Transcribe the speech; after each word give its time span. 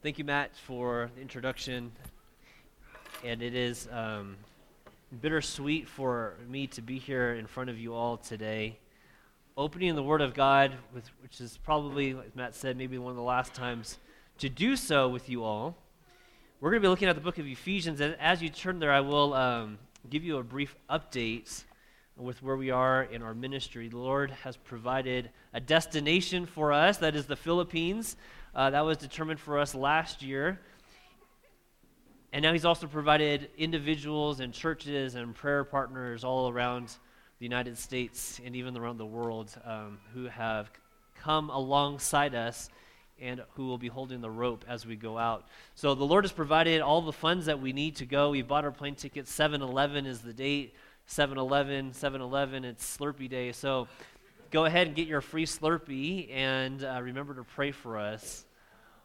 Thank 0.00 0.16
you, 0.16 0.24
Matt, 0.24 0.54
for 0.54 1.10
the 1.16 1.20
introduction. 1.20 1.90
And 3.24 3.42
it 3.42 3.52
is 3.56 3.88
um, 3.90 4.36
bittersweet 5.20 5.88
for 5.88 6.34
me 6.48 6.68
to 6.68 6.82
be 6.82 7.00
here 7.00 7.34
in 7.34 7.48
front 7.48 7.68
of 7.68 7.80
you 7.80 7.94
all 7.94 8.16
today, 8.16 8.78
opening 9.56 9.96
the 9.96 10.02
Word 10.04 10.20
of 10.20 10.34
God, 10.34 10.72
with, 10.94 11.10
which 11.20 11.40
is 11.40 11.58
probably, 11.64 12.10
as 12.10 12.36
Matt 12.36 12.54
said, 12.54 12.76
maybe 12.76 12.96
one 12.96 13.10
of 13.10 13.16
the 13.16 13.24
last 13.24 13.54
times 13.54 13.98
to 14.38 14.48
do 14.48 14.76
so 14.76 15.08
with 15.08 15.28
you 15.28 15.42
all. 15.42 15.76
We're 16.60 16.70
going 16.70 16.80
to 16.80 16.86
be 16.86 16.90
looking 16.90 17.08
at 17.08 17.16
the 17.16 17.20
book 17.20 17.38
of 17.38 17.48
Ephesians, 17.48 18.00
and 18.00 18.14
as 18.20 18.40
you 18.40 18.50
turn 18.50 18.78
there, 18.78 18.92
I 18.92 19.00
will 19.00 19.34
um, 19.34 19.78
give 20.08 20.22
you 20.22 20.36
a 20.36 20.44
brief 20.44 20.76
update 20.88 21.64
with 22.16 22.40
where 22.40 22.56
we 22.56 22.70
are 22.70 23.02
in 23.02 23.20
our 23.22 23.34
ministry. 23.34 23.88
The 23.88 23.98
Lord 23.98 24.30
has 24.44 24.56
provided 24.56 25.30
a 25.52 25.58
destination 25.60 26.46
for 26.46 26.72
us, 26.72 26.98
that 26.98 27.16
is 27.16 27.26
the 27.26 27.34
Philippines. 27.34 28.16
Uh, 28.54 28.70
that 28.70 28.80
was 28.80 28.96
determined 28.96 29.40
for 29.40 29.58
us 29.58 29.74
last 29.74 30.22
year. 30.22 30.60
And 32.32 32.42
now 32.42 32.52
He's 32.52 32.64
also 32.64 32.86
provided 32.86 33.50
individuals 33.56 34.40
and 34.40 34.52
churches 34.52 35.14
and 35.14 35.34
prayer 35.34 35.64
partners 35.64 36.24
all 36.24 36.48
around 36.48 36.88
the 37.38 37.44
United 37.44 37.78
States 37.78 38.40
and 38.44 38.56
even 38.56 38.76
around 38.76 38.98
the 38.98 39.06
world 39.06 39.50
um, 39.64 39.98
who 40.12 40.26
have 40.26 40.70
come 41.20 41.50
alongside 41.50 42.34
us 42.34 42.68
and 43.20 43.42
who 43.54 43.66
will 43.66 43.78
be 43.78 43.88
holding 43.88 44.20
the 44.20 44.30
rope 44.30 44.64
as 44.68 44.86
we 44.86 44.96
go 44.96 45.18
out. 45.18 45.48
So 45.74 45.94
the 45.94 46.04
Lord 46.04 46.24
has 46.24 46.32
provided 46.32 46.80
all 46.80 47.02
the 47.02 47.12
funds 47.12 47.46
that 47.46 47.60
we 47.60 47.72
need 47.72 47.96
to 47.96 48.06
go. 48.06 48.30
We 48.30 48.42
bought 48.42 48.64
our 48.64 48.70
plane 48.70 48.94
tickets. 48.94 49.32
7 49.32 49.62
11 49.62 50.06
is 50.06 50.20
the 50.20 50.32
date. 50.32 50.74
7 51.06 51.38
11, 51.38 51.94
7 51.94 52.20
11, 52.20 52.64
it's 52.66 52.96
Slurpee 52.96 53.30
Day. 53.30 53.52
So 53.52 53.88
go 54.50 54.64
ahead 54.64 54.86
and 54.86 54.96
get 54.96 55.06
your 55.06 55.20
free 55.20 55.44
Slurpee 55.44 56.32
and 56.32 56.82
uh, 56.82 57.00
remember 57.02 57.34
to 57.34 57.44
pray 57.44 57.70
for 57.70 57.98
us 57.98 58.46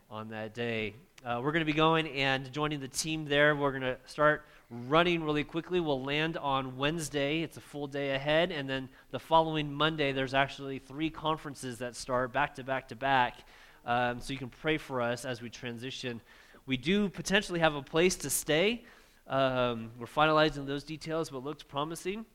on 0.09 0.29
that 0.29 0.53
day. 0.53 0.93
Uh, 1.25 1.41
we're 1.43 1.51
going 1.51 1.65
to 1.65 1.71
be 1.71 1.77
going 1.77 2.07
and 2.07 2.51
joining 2.53 2.79
the 2.79 2.87
team 2.87 3.25
there. 3.25 3.55
We're 3.55 3.71
going 3.71 3.81
to 3.81 3.97
start 4.05 4.45
running 4.87 5.23
really 5.23 5.43
quickly. 5.43 5.81
We'll 5.81 6.01
land 6.01 6.37
on 6.37 6.77
Wednesday. 6.77 7.41
It's 7.41 7.57
a 7.57 7.61
full 7.61 7.87
day 7.87 8.11
ahead. 8.11 8.51
And 8.51 8.69
then 8.69 8.87
the 9.11 9.19
following 9.19 9.73
Monday, 9.73 10.13
there's 10.13 10.33
actually 10.33 10.79
three 10.79 11.09
conferences 11.09 11.79
that 11.79 11.95
start 11.95 12.31
back 12.31 12.55
to 12.55 12.63
back 12.63 12.87
to 12.89 12.95
back. 12.95 13.39
Um, 13.85 14.21
so 14.21 14.31
you 14.31 14.39
can 14.39 14.49
pray 14.49 14.77
for 14.77 15.01
us 15.01 15.25
as 15.25 15.41
we 15.41 15.49
transition. 15.49 16.21
We 16.65 16.77
do 16.77 17.09
potentially 17.09 17.59
have 17.59 17.75
a 17.75 17.81
place 17.81 18.15
to 18.17 18.29
stay. 18.29 18.85
Um, 19.27 19.91
we're 19.99 20.05
finalizing 20.05 20.65
those 20.65 20.85
details, 20.85 21.29
but 21.29 21.43
looks 21.43 21.63
promising. 21.63 22.25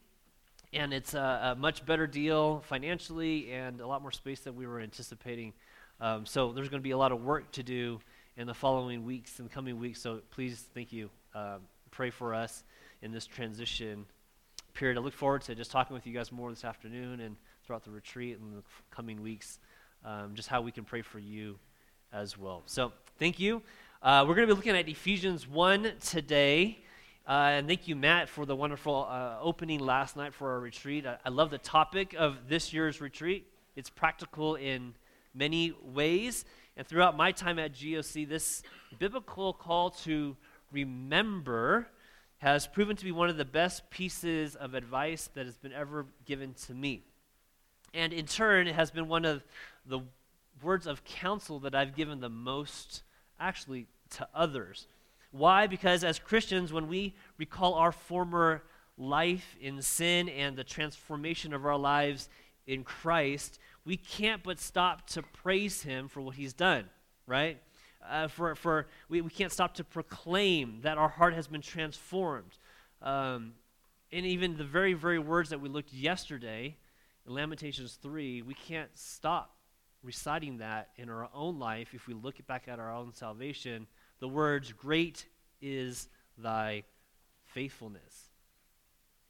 And 0.73 0.93
it's 0.93 1.15
a, 1.15 1.55
a, 1.55 1.55
much 1.55 1.87
better 1.87 2.07
deal 2.07 2.61
financially 2.67 3.53
and 3.53 3.81
a 3.81 3.87
lot 3.87 4.03
more 4.03 4.13
space 4.13 4.41
than 4.41 4.55
we 4.55 4.67
were 4.67 4.81
anticipating. 4.81 5.55
Um, 6.01 6.27
so 6.27 6.53
there's 6.53 6.69
going 6.69 6.81
to 6.81 6.85
be 6.85 6.91
a 6.91 6.99
lot 6.99 7.11
of 7.11 7.25
work 7.25 7.51
to 7.53 7.63
do 7.63 8.01
in 8.37 8.47
the 8.47 8.55
following 8.55 9.05
weeks 9.05 9.39
and 9.39 9.51
coming 9.51 9.79
weeks. 9.79 10.01
So 10.01 10.21
please, 10.31 10.67
thank 10.75 10.93
you. 10.93 11.09
Um, 11.35 11.61
pray 11.91 12.11
for 12.11 12.35
us 12.35 12.65
in 13.03 13.13
this 13.13 13.27
transition 13.27 14.05
period. 14.75 14.99
I 14.99 15.01
look 15.01 15.15
forward 15.15 15.43
to 15.43 15.55
just 15.55 15.71
talking 15.71 15.95
with 15.95 16.07
you 16.07 16.13
guys 16.13 16.31
more 16.31 16.51
this 16.51 16.65
afternoon 16.65 17.21
and 17.21 17.37
throughout 17.65 17.85
the 17.85 17.91
retreat 17.91 18.39
and 18.39 18.59
the 18.59 18.63
coming 18.91 19.23
weeks, 19.23 19.59
um, 20.05 20.35
just 20.35 20.49
how 20.49 20.61
we 20.61 20.71
can 20.71 20.85
pray 20.85 21.03
for 21.03 21.19
you 21.19 21.59
as 22.13 22.39
well. 22.39 22.63
So 22.67 22.93
thank 23.19 23.41
you. 23.41 23.63
Uh, 24.03 24.25
we're 24.29 24.35
going 24.35 24.47
to 24.47 24.55
be 24.55 24.57
looking 24.57 24.77
at 24.77 24.89
Ephesians 24.89 25.49
1 25.49 25.95
today. 26.01 26.79
Uh, 27.29 27.57
and 27.59 27.69
thank 27.69 27.87
you, 27.87 27.95
Matt, 27.95 28.27
for 28.27 28.47
the 28.47 28.57
wonderful 28.57 29.07
uh, 29.07 29.37
opening 29.43 29.81
last 29.81 30.17
night 30.17 30.33
for 30.33 30.51
our 30.53 30.61
retreat. 30.61 31.05
I, 31.05 31.19
I, 31.27 31.29
love 31.29 31.51
the 31.51 31.59
topic 31.59 32.15
of 32.19 32.49
this 32.49 32.73
year's 32.73 33.03
retreat. 33.03 33.47
It's 33.77 33.91
practical 33.91 34.55
in 34.55 34.95
many 35.35 35.75
ways. 35.83 36.47
And 36.75 36.87
throughout 36.87 37.19
my 37.19 37.33
time 37.33 37.59
at 37.59 37.75
GOC, 37.75 38.27
this 38.27 38.63
biblical 38.99 39.53
call 39.53 39.91
to 39.91 40.39
remember 40.73 41.89
has 42.39 42.67
proven 42.67 42.97
to 42.97 43.05
be 43.05 43.13
one 43.13 43.29
of 43.29 43.37
the 43.37 43.45
best 43.45 43.91
pieces 43.91 44.57
of 44.57 44.73
advice 44.73 45.29
that 45.35 45.45
has 45.45 45.59
been 45.59 45.75
ever 45.75 46.07
given 46.25 46.55
to 46.67 46.73
me. 46.73 47.03
And 47.93 48.15
in 48.15 48.25
turn, 48.25 48.69
it 48.69 48.75
has 48.75 48.91
been 48.91 49.07
one 49.07 49.27
of 49.27 49.45
the 49.85 50.01
words 50.63 50.87
of 50.87 51.05
counsel 51.05 51.59
that 51.61 51.75
I've 51.75 51.95
given 51.95 52.21
the 52.21 52.31
most 52.31 53.03
actually 53.39 53.87
to 54.13 54.27
others. 54.35 54.87
Why? 55.31 55.67
Because 55.67 56.05
as 56.05 56.19
Christians, 56.19 56.73
when 56.73 56.89
we 56.89 57.15
recall 57.37 57.75
our 57.75 57.93
former 57.93 58.63
life 58.97 59.57
in 59.61 59.81
sin 59.83 60.29
and 60.29 60.57
the 60.57 60.65
transformation 60.65 61.53
of 61.53 61.65
our 61.67 61.77
lives 61.77 62.29
in 62.67 62.85
Christ, 62.85 63.59
we 63.85 63.97
can't 63.97 64.43
but 64.43 64.59
stop 64.59 65.07
to 65.09 65.23
praise 65.23 65.83
Him 65.83 66.09
for 66.09 66.21
what 66.21 66.35
He's 66.37 66.53
done, 66.53 66.85
right? 67.27 67.59
Uh, 68.09 68.29
for, 68.29 68.55
for 68.55 68.87
we, 69.09 69.21
we 69.21 69.31
can't 69.31 69.53
stop 69.53 69.75
to 69.75 69.85
proclaim 69.85 70.81
that 70.83 70.99
our 70.99 71.09
heart 71.09 71.35
has 71.35 71.47
been 71.47 71.61
transformed. 71.61 72.59
Um, 73.03 73.53
and 74.13 74.25
even 74.25 74.57
the 74.57 74.65
very, 74.65 74.95
very 74.95 75.19
words 75.19 75.51
that 75.51 75.61
we 75.61 75.69
looked 75.69 75.93
yesterday 75.93 76.77
in 77.27 77.35
Lamentations 77.35 77.99
3, 78.01 78.43
we 78.43 78.55
can't 78.55 78.91
stop 78.95 79.55
reciting 80.03 80.59
that 80.59 80.91
in 80.97 81.11
our 81.11 81.29
own 81.35 81.59
life, 81.59 81.89
if 81.93 82.07
we 82.07 82.15
look 82.15 82.45
back 82.47 82.69
at 82.69 82.79
our 82.79 82.93
own 82.93 83.13
salvation, 83.13 83.87
the 84.21 84.29
words, 84.29 84.73
Great 84.73 85.27
is 85.61 86.09
thy 86.37 86.85
faithfulness. 87.47 88.29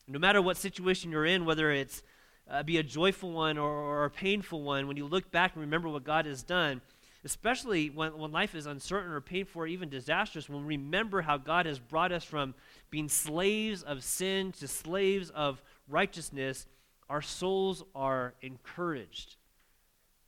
No 0.06 0.18
matter 0.18 0.40
what 0.40 0.56
situation 0.56 1.10
you're 1.10 1.26
in, 1.26 1.44
whether 1.44 1.70
it's 1.70 2.02
uh, 2.50 2.62
be 2.62 2.78
a 2.78 2.82
joyful 2.82 3.30
one 3.30 3.58
or, 3.58 3.70
or 3.70 4.04
a 4.04 4.10
painful 4.10 4.62
one, 4.62 4.88
when 4.88 4.96
you 4.96 5.06
look 5.06 5.30
back 5.30 5.54
and 5.54 5.60
remember 5.60 5.88
what 5.88 6.04
God 6.04 6.24
has 6.24 6.42
done, 6.42 6.80
especially 7.24 7.90
when, 7.90 8.16
when 8.16 8.32
life 8.32 8.54
is 8.54 8.66
uncertain 8.66 9.12
or 9.12 9.20
painful 9.20 9.62
or 9.62 9.66
even 9.66 9.88
disastrous, 9.88 10.48
when 10.48 10.62
we 10.62 10.76
remember 10.76 11.20
how 11.20 11.36
God 11.36 11.66
has 11.66 11.78
brought 11.78 12.12
us 12.12 12.24
from 12.24 12.54
being 12.90 13.08
slaves 13.08 13.82
of 13.82 14.02
sin 14.02 14.52
to 14.52 14.68
slaves 14.68 15.30
of 15.30 15.62
righteousness, 15.88 16.66
our 17.10 17.22
souls 17.22 17.82
are 17.94 18.34
encouraged 18.40 19.36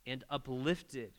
and 0.05 0.23
uplifted. 0.29 1.11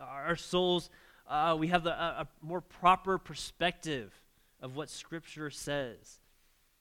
Our 0.00 0.36
souls, 0.36 0.90
uh, 1.28 1.56
we 1.58 1.68
have 1.68 1.82
the, 1.84 1.90
a, 1.90 2.22
a 2.22 2.28
more 2.40 2.60
proper 2.60 3.18
perspective 3.18 4.12
of 4.60 4.76
what 4.76 4.90
Scripture 4.90 5.50
says. 5.50 6.20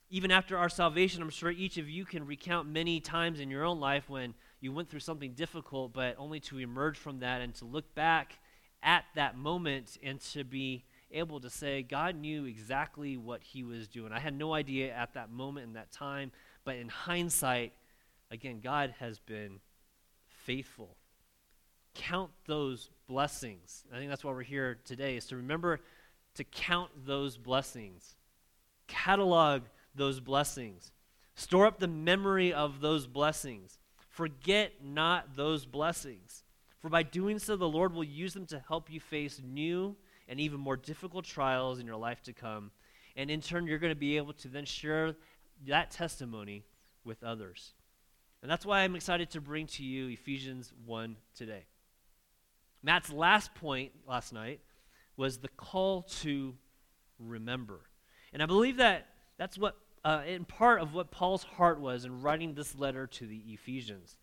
Even 0.09 0.31
after 0.31 0.57
our 0.57 0.69
salvation, 0.69 1.22
I'm 1.22 1.29
sure 1.29 1.51
each 1.51 1.78
of 1.78 1.89
you 1.89 2.06
can 2.06 2.25
recount 2.25 2.69
many 2.69 3.00
times 3.00 3.39
in 3.39 3.50
your 3.50 3.63
own 3.63 3.79
life 3.79 4.09
when 4.09 4.34
you 4.61 4.72
went 4.72 4.89
through 4.89 5.00
something 5.00 5.34
difficult, 5.34 5.94
but 5.94 6.16
only 6.17 6.39
to 6.41 6.59
emerge 6.59 6.97
from 6.97 7.19
that 7.19 7.41
and 7.41 7.53
to 7.55 7.66
look 7.66 7.94
back 7.95 8.38
at 8.84 9.03
that 9.16 9.35
moment 9.35 9.97
and 10.03 10.22
to 10.22 10.44
be 10.44 10.85
able 11.11 11.39
to 11.39 11.50
say, 11.50 11.81
God 11.81 12.16
knew 12.16 12.45
exactly 12.45 13.17
what 13.17 13.41
He 13.41 13.63
was 13.63 13.88
doing. 13.88 14.11
I 14.11 14.19
had 14.19 14.38
no 14.38 14.53
idea 14.53 14.94
at 14.94 15.16
that 15.16 15.31
moment 15.31 15.67
in 15.67 15.73
that 15.73 15.91
time, 15.91 16.31
but 16.63 16.75
in 16.75 16.88
hindsight, 16.88 17.73
again, 18.31 18.59
God 18.63 18.94
has 19.00 19.19
been 19.19 19.59
faithful. 20.28 20.95
Count 21.95 22.31
those 22.45 22.89
blessings. 23.07 23.83
I 23.93 23.97
think 23.97 24.09
that's 24.09 24.23
why 24.23 24.31
we're 24.31 24.43
here 24.43 24.77
today, 24.85 25.17
is 25.17 25.25
to 25.27 25.35
remember 25.35 25.79
to 26.35 26.43
count 26.43 26.91
those 27.05 27.38
blessings, 27.38 28.16
catalog 28.88 29.63
those 29.95 30.19
blessings, 30.19 30.91
store 31.35 31.66
up 31.66 31.79
the 31.79 31.88
memory 31.88 32.53
of 32.53 32.81
those 32.81 33.07
blessings. 33.07 33.79
Forget 34.09 34.73
not 34.83 35.35
those 35.35 35.66
blessings. 35.66 36.43
For 36.79 36.89
by 36.89 37.03
doing 37.03 37.39
so, 37.39 37.55
the 37.55 37.67
Lord 37.67 37.93
will 37.93 38.03
use 38.03 38.33
them 38.33 38.45
to 38.47 38.63
help 38.67 38.91
you 38.91 38.99
face 38.99 39.41
new 39.43 39.95
and 40.27 40.39
even 40.39 40.59
more 40.59 40.77
difficult 40.77 41.25
trials 41.25 41.79
in 41.79 41.85
your 41.85 41.95
life 41.95 42.22
to 42.23 42.33
come. 42.33 42.72
And 43.16 43.29
in 43.29 43.41
turn, 43.41 43.67
you're 43.67 43.79
going 43.79 43.93
to 43.93 43.99
be 43.99 44.17
able 44.17 44.33
to 44.33 44.47
then 44.47 44.66
share 44.66 45.16
that 45.67 45.91
testimony 45.91 46.63
with 47.03 47.23
others. 47.23 47.73
And 48.41 48.51
that's 48.51 48.66
why 48.66 48.81
I'm 48.81 48.95
excited 48.95 49.29
to 49.31 49.41
bring 49.41 49.67
to 49.67 49.83
you 49.83 50.09
Ephesians 50.09 50.73
1 50.85 51.16
today. 51.35 51.66
Matt's 52.85 53.12
last 53.12 53.56
point 53.56 53.91
last 54.07 54.31
night 54.31 54.59
was 55.18 55.40
the 55.40 55.47
call 55.47 56.03
to 56.22 56.53
remember. 57.17 57.79
And 58.32 58.43
I 58.43 58.46
believe 58.46 58.78
that 58.78 59.08
that's 59.40 59.58
what, 59.58 59.76
uh, 60.03 60.22
in 60.28 60.46
part 60.46 60.82
of 60.82 60.93
what 60.93 61.09
Paul's 61.09 61.43
heart 61.43 61.79
was 61.79 62.05
in 62.05 62.22
writing 62.22 62.53
this 62.53 62.78
letter 62.78 63.08
to 63.08 63.26
the 63.26 63.41
Ephesians. 63.47 64.17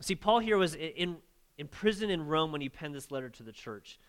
See, 0.00 0.16
Paul 0.16 0.40
here 0.40 0.58
was 0.58 0.74
in, 0.74 1.18
in 1.58 1.68
prison 1.68 2.10
in 2.10 2.26
Rome 2.26 2.50
when 2.50 2.60
he 2.60 2.68
penned 2.68 2.92
this 2.92 3.12
letter 3.12 3.28
to 3.28 3.44
the 3.44 3.52
church. 3.52 4.00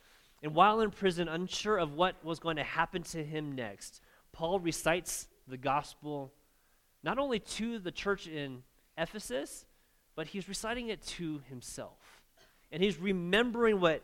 And 0.42 0.56
while 0.56 0.82
in 0.82 0.90
prison, 0.90 1.28
unsure 1.28 1.78
of 1.78 1.94
what 1.94 2.16
was 2.26 2.40
going 2.40 2.56
to 2.56 2.64
happen 2.64 3.04
to 3.04 3.24
him 3.24 3.52
next, 3.52 4.02
Paul 4.32 4.60
recites 4.60 5.28
the 5.48 5.58
gospel 5.58 6.34
not 7.04 7.20
only 7.20 7.40
to 7.40 7.78
the 7.78 7.92
church 7.92 8.28
in 8.28 8.64
Ephesus, 8.98 9.66
but 10.16 10.28
he's 10.28 10.50
reciting 10.50 10.90
it 10.90 11.04
to 11.04 11.42
himself. 11.48 12.17
And 12.72 12.84
he's 12.84 12.98
remembering 12.98 13.80
what 13.80 14.04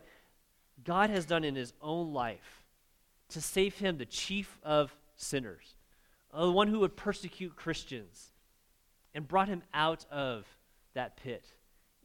God 0.82 1.10
has 1.10 1.26
done 1.26 1.44
in 1.44 1.54
his 1.54 1.72
own 1.80 2.12
life 2.12 2.64
to 3.30 3.40
save 3.40 3.78
him, 3.78 3.98
the 3.98 4.06
chief 4.06 4.58
of 4.62 4.94
sinners, 5.16 5.74
the 6.32 6.50
one 6.50 6.68
who 6.68 6.80
would 6.80 6.96
persecute 6.96 7.56
Christians, 7.56 8.32
and 9.14 9.26
brought 9.28 9.48
him 9.48 9.62
out 9.72 10.04
of 10.10 10.46
that 10.94 11.16
pit 11.16 11.44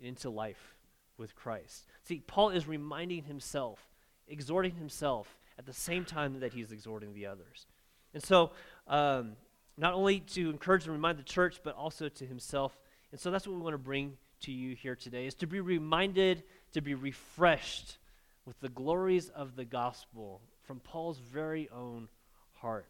into 0.02 0.30
life 0.30 0.76
with 1.18 1.36
Christ. 1.36 1.86
See, 2.04 2.22
Paul 2.26 2.50
is 2.52 2.68
reminding 2.68 3.24
himself 3.24 3.90
exhorting 4.30 4.76
himself 4.76 5.36
at 5.58 5.66
the 5.66 5.74
same 5.74 6.06
time 6.06 6.40
that 6.40 6.54
he's 6.54 6.72
exhorting 6.72 7.14
the 7.14 7.26
others. 7.26 7.66
And 8.14 8.24
so, 8.24 8.52
um, 8.88 9.34
not 9.78 9.94
only 9.94 10.20
to 10.20 10.50
encourage 10.50 10.86
and 10.86 10.94
remind 10.94 11.18
the 11.18 11.24
church, 11.24 11.60
but 11.64 11.76
also 11.76 12.10
to 12.10 12.26
himself. 12.26 12.78
And 13.12 13.20
so 13.20 13.32
that's 13.32 13.48
what 13.48 13.56
we 13.56 13.62
want 13.62 13.74
to 13.74 13.78
bring 13.78 14.18
to 14.42 14.52
you 14.52 14.76
here 14.76 14.96
today 14.96 15.26
is 15.26 15.36
to 15.36 15.48
be 15.48 15.60
reminded, 15.60 16.44
to 16.74 16.82
be 16.82 16.96
refreshed 16.96 17.98
with 18.46 18.60
the 18.62 18.70
glories 18.70 19.30
of 19.30 19.56
the 19.56 19.66
gospel 19.66 20.42
from 20.64 20.80
Paul's 20.80 21.20
very 21.20 21.70
own 21.70 22.08
heart. 22.54 22.86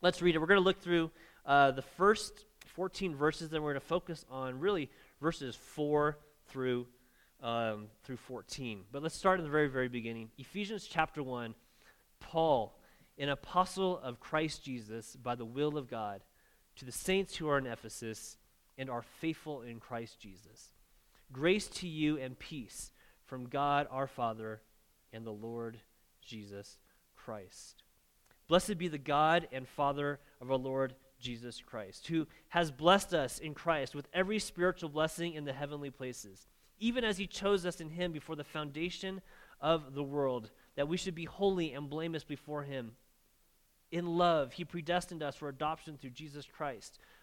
Let's 0.00 0.22
read 0.22 0.34
it. 0.34 0.38
We're 0.38 0.46
going 0.46 0.60
to 0.60 0.64
look 0.64 0.80
through 0.80 1.10
uh, 1.46 1.70
the 1.72 1.82
first 1.82 2.44
14 2.74 3.14
verses, 3.14 3.50
then 3.50 3.62
we're 3.62 3.72
going 3.72 3.80
to 3.80 3.86
focus 3.86 4.24
on 4.30 4.60
really 4.60 4.90
verses 5.20 5.56
4 5.56 6.16
through, 6.48 6.86
um, 7.42 7.86
through 8.04 8.16
14. 8.16 8.84
But 8.92 9.02
let's 9.02 9.16
start 9.16 9.38
in 9.40 9.44
the 9.44 9.50
very, 9.50 9.68
very 9.68 9.88
beginning. 9.88 10.30
Ephesians 10.38 10.86
chapter 10.88 11.22
1. 11.22 11.54
Paul, 12.20 12.78
an 13.16 13.28
apostle 13.28 13.98
of 13.98 14.20
Christ 14.20 14.64
Jesus 14.64 15.16
by 15.16 15.34
the 15.34 15.44
will 15.44 15.76
of 15.76 15.88
God, 15.88 16.20
to 16.76 16.84
the 16.84 16.92
saints 16.92 17.36
who 17.36 17.48
are 17.48 17.58
in 17.58 17.66
Ephesus 17.66 18.36
and 18.78 18.88
are 18.88 19.02
faithful 19.20 19.62
in 19.62 19.80
Christ 19.80 20.18
Jesus. 20.20 20.72
Grace 21.32 21.68
to 21.68 21.88
you 21.88 22.16
and 22.16 22.38
peace 22.38 22.90
from 23.26 23.48
God 23.48 23.86
our 23.90 24.06
Father 24.06 24.62
and 25.12 25.26
the 25.26 25.32
Lord 25.32 25.78
Jesus 26.22 26.78
Christ. 27.16 27.82
Blessed 28.46 28.78
be 28.78 28.88
the 28.88 28.96
God 28.96 29.46
and 29.52 29.68
Father 29.68 30.20
of 30.40 30.50
our 30.50 30.56
Lord 30.56 30.94
Jesus 31.20 31.60
Christ, 31.60 32.06
who 32.06 32.26
has 32.48 32.70
blessed 32.70 33.12
us 33.12 33.38
in 33.38 33.52
Christ 33.52 33.94
with 33.94 34.08
every 34.14 34.38
spiritual 34.38 34.88
blessing 34.88 35.34
in 35.34 35.44
the 35.44 35.52
heavenly 35.52 35.90
places, 35.90 36.46
even 36.78 37.04
as 37.04 37.18
he 37.18 37.26
chose 37.26 37.66
us 37.66 37.80
in 37.80 37.90
him 37.90 38.12
before 38.12 38.36
the 38.36 38.44
foundation 38.44 39.20
of 39.60 39.94
the 39.94 40.02
world, 40.02 40.50
that 40.76 40.88
we 40.88 40.96
should 40.96 41.14
be 41.14 41.24
holy 41.24 41.72
and 41.72 41.90
blameless 41.90 42.24
before 42.24 42.62
him. 42.62 42.92
In 43.90 44.06
love, 44.06 44.52
he 44.52 44.64
predestined 44.64 45.22
us 45.22 45.34
for 45.34 45.48
adoption 45.48 45.98
through 45.98 46.10
Jesus 46.10 46.46
Christ, 46.46 46.98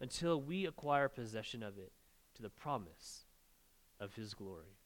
until 0.00 0.40
we 0.40 0.66
acquire 0.66 1.08
possession 1.08 1.62
of 1.62 1.78
it 1.78 1.92
to 2.34 2.42
the 2.42 2.50
promise 2.50 3.24
of 4.00 4.14
his 4.14 4.34
glory. 4.34 4.76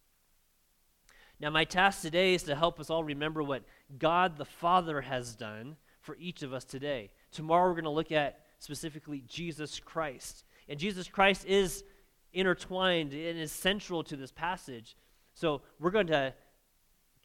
Now, 1.41 1.51
my 1.51 1.65
task 1.65 2.03
today 2.03 2.35
is 2.35 2.43
to 2.45 2.55
help 2.55 2.79
us 2.79 2.91
all 2.91 3.03
remember 3.03 3.43
what 3.43 3.63
God 3.99 4.37
the 4.37 4.45
Father 4.45 5.01
has 5.01 5.35
done 5.35 5.77
for 6.01 6.17
each 6.21 6.43
of 6.43 6.53
us 6.53 6.65
today. 6.65 7.11
Tomorrow, 7.33 7.69
we're 7.69 7.75
going 7.75 7.85
to 7.85 7.91
look 7.91 8.13
at 8.13 8.41
specifically 8.59 9.25
Jesus 9.27 9.81
Christ. 9.81 10.45
And 10.69 10.79
Jesus 10.79 11.09
Christ 11.09 11.47
is 11.47 11.83
intertwined 12.33 13.13
and 13.15 13.39
is 13.39 13.53
central 13.53 14.05
to 14.05 14.17
this 14.17 14.31
passage. 14.31 14.97
So, 15.33 15.63
we're 15.79 15.91
going 15.91 16.09
to 16.09 16.35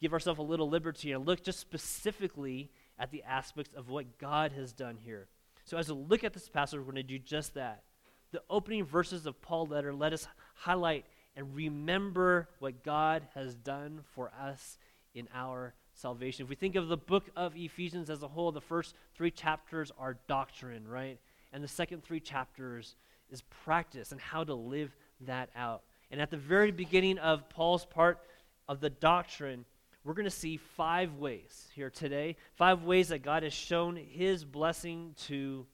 give 0.00 0.14
ourselves 0.14 0.40
a 0.40 0.42
little 0.42 0.68
liberty 0.68 1.12
and 1.12 1.26
look 1.26 1.44
just 1.44 1.60
specifically 1.60 2.70
at 2.98 3.10
the 3.10 3.22
aspects 3.22 3.74
of 3.74 3.90
what 3.90 4.18
God 4.18 4.52
has 4.52 4.72
done 4.72 4.96
here. 4.96 5.28
So, 5.66 5.76
as 5.76 5.92
we 5.92 6.00
look 6.08 6.22
at 6.22 6.32
this 6.32 6.48
passage, 6.48 6.78
we're 6.78 6.84
going 6.84 6.96
to 6.96 7.02
do 7.02 7.18
just 7.18 7.54
that. 7.54 7.82
The 8.30 8.40
opening 8.48 8.84
verses 8.84 9.26
of 9.26 9.40
Paul's 9.42 9.70
letter 9.70 9.92
let 9.92 10.12
us 10.12 10.28
highlight 10.54 11.04
and 11.34 11.54
remember 11.54 12.48
what 12.60 12.84
God 12.84 13.26
has 13.34 13.56
done 13.56 14.00
for 14.14 14.30
us 14.40 14.78
in 15.14 15.28
our 15.34 15.74
salvation. 15.92 16.44
If 16.44 16.50
we 16.50 16.54
think 16.54 16.76
of 16.76 16.86
the 16.86 16.96
book 16.96 17.30
of 17.34 17.56
Ephesians 17.56 18.10
as 18.10 18.22
a 18.22 18.28
whole, 18.28 18.52
the 18.52 18.60
first 18.60 18.94
three 19.16 19.30
chapters 19.32 19.90
are 19.98 20.16
doctrine, 20.28 20.86
right? 20.86 21.18
And 21.52 21.64
the 21.64 21.68
second 21.68 22.04
three 22.04 22.20
chapters 22.20 22.94
is 23.28 23.42
practice 23.64 24.12
and 24.12 24.20
how 24.20 24.44
to 24.44 24.54
live 24.54 24.94
that 25.22 25.50
out. 25.56 25.82
And 26.12 26.20
at 26.20 26.30
the 26.30 26.36
very 26.36 26.70
beginning 26.70 27.18
of 27.18 27.48
Paul's 27.48 27.84
part 27.84 28.20
of 28.68 28.80
the 28.80 28.90
doctrine, 28.90 29.64
we're 30.06 30.14
going 30.14 30.24
to 30.24 30.30
see 30.30 30.56
five 30.56 31.14
ways 31.16 31.66
here 31.74 31.90
today, 31.90 32.36
five 32.54 32.84
ways 32.84 33.08
that 33.08 33.24
God 33.24 33.42
has 33.42 33.52
shown 33.52 33.96
his 33.96 34.44
blessing 34.44 35.16
to 35.26 35.66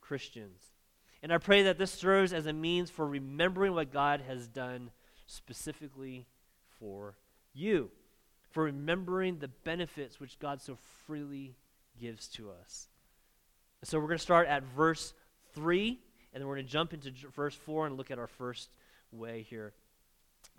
Christians. 0.00 0.62
And 1.22 1.30
I 1.30 1.36
pray 1.36 1.64
that 1.64 1.76
this 1.76 1.90
serves 1.90 2.32
as 2.32 2.46
a 2.46 2.54
means 2.54 2.88
for 2.88 3.06
remembering 3.06 3.74
what 3.74 3.92
God 3.92 4.22
has 4.26 4.48
done 4.48 4.90
specifically 5.26 6.26
for 6.78 7.16
you, 7.52 7.90
for 8.50 8.64
remembering 8.64 9.38
the 9.38 9.48
benefits 9.48 10.18
which 10.18 10.38
God 10.38 10.62
so 10.62 10.78
freely 11.06 11.54
gives 12.00 12.28
to 12.28 12.50
us. 12.62 12.88
So 13.84 13.98
we're 13.98 14.06
going 14.06 14.16
to 14.16 14.22
start 14.22 14.48
at 14.48 14.62
verse 14.62 15.12
3, 15.54 15.98
and 16.32 16.40
then 16.40 16.48
we're 16.48 16.56
going 16.56 16.66
to 16.66 16.72
jump 16.72 16.94
into 16.94 17.12
verse 17.36 17.54
4 17.54 17.88
and 17.88 17.98
look 17.98 18.10
at 18.10 18.18
our 18.18 18.26
first 18.26 18.70
way 19.12 19.44
here. 19.50 19.74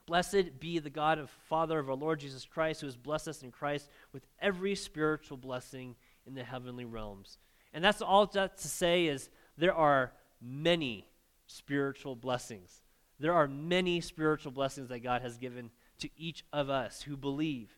Blessed 0.05 0.59
be 0.59 0.79
the 0.79 0.89
God 0.89 1.19
and 1.19 1.29
Father 1.47 1.79
of 1.79 1.89
our 1.89 1.95
Lord 1.95 2.19
Jesus 2.19 2.45
Christ, 2.45 2.81
who 2.81 2.87
has 2.87 2.97
blessed 2.97 3.27
us 3.27 3.43
in 3.43 3.51
Christ 3.51 3.89
with 4.13 4.25
every 4.41 4.75
spiritual 4.75 5.37
blessing 5.37 5.95
in 6.25 6.33
the 6.33 6.43
heavenly 6.43 6.85
realms. 6.85 7.37
And 7.73 7.83
that's 7.83 8.01
all 8.01 8.25
that 8.25 8.57
to 8.57 8.67
say 8.67 9.05
is 9.05 9.29
there 9.57 9.73
are 9.73 10.11
many 10.41 11.07
spiritual 11.47 12.15
blessings. 12.15 12.81
There 13.19 13.33
are 13.33 13.47
many 13.47 14.01
spiritual 14.01 14.51
blessings 14.51 14.89
that 14.89 14.99
God 14.99 15.21
has 15.21 15.37
given 15.37 15.69
to 15.99 16.09
each 16.17 16.43
of 16.51 16.69
us 16.69 17.01
who 17.01 17.15
believe. 17.15 17.69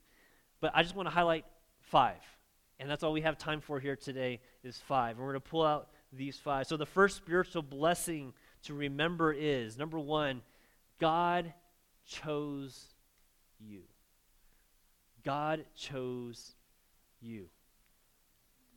But 0.62 0.72
I 0.74 0.84
just 0.84 0.96
want 0.96 1.08
to 1.08 1.14
highlight 1.14 1.46
five. 1.82 2.22
And 2.80 2.90
that's 2.90 3.04
all 3.04 3.14
we 3.14 3.22
have 3.22 3.38
time 3.38 3.62
for 3.62 3.80
here 3.80 3.96
today 3.96 4.40
is 4.64 4.78
five. 4.78 5.18
And 5.18 5.20
we're 5.20 5.34
going 5.34 5.42
to 5.42 5.50
pull 5.50 5.66
out 5.66 5.90
these 6.12 6.38
five. 6.38 6.68
So 6.68 6.78
the 6.78 6.86
first 6.86 7.18
spiritual 7.18 7.62
blessing 7.62 8.34
to 8.64 8.74
remember 8.74 9.34
is 9.34 9.78
number 9.78 10.00
one, 10.00 10.42
God 11.00 11.54
chose 12.06 12.88
you. 13.60 13.82
God 15.24 15.66
chose 15.76 16.56
you. 17.22 17.48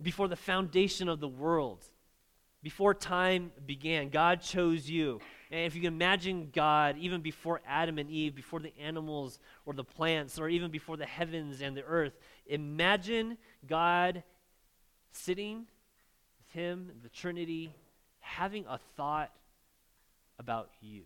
Before 0.01 0.29
the 0.29 0.37
foundation 0.37 1.09
of 1.09 1.21
the 1.21 1.29
world, 1.29 1.85
before 2.63 2.95
time 2.95 3.53
began, 3.65 4.09
God 4.09 4.41
chose 4.41 4.89
you. 4.89 5.21
And 5.51 5.61
if 5.61 5.75
you 5.75 5.81
can 5.81 5.95
imagine 5.95 6.51
God, 6.53 6.97
even 6.99 7.21
before 7.21 7.61
Adam 7.67 7.99
and 7.99 8.11
Eve, 8.11 8.35
before 8.35 8.61
the 8.61 8.73
animals 8.79 9.39
or 9.65 9.73
the 9.73 9.85
plants, 9.85 10.39
or 10.39 10.49
even 10.49 10.71
before 10.71 10.97
the 10.97 11.07
heavens 11.07 11.61
and 11.61 11.77
the 11.77 11.85
earth, 11.85 12.19
imagine 12.47 13.39
God 13.67 14.23
sitting 15.13 15.67
with 16.39 16.53
Him, 16.53 16.91
the 17.03 17.09
Trinity, 17.09 17.73
having 18.21 18.65
a 18.67 18.79
thought 18.97 19.31
about 20.39 20.71
you 20.81 21.05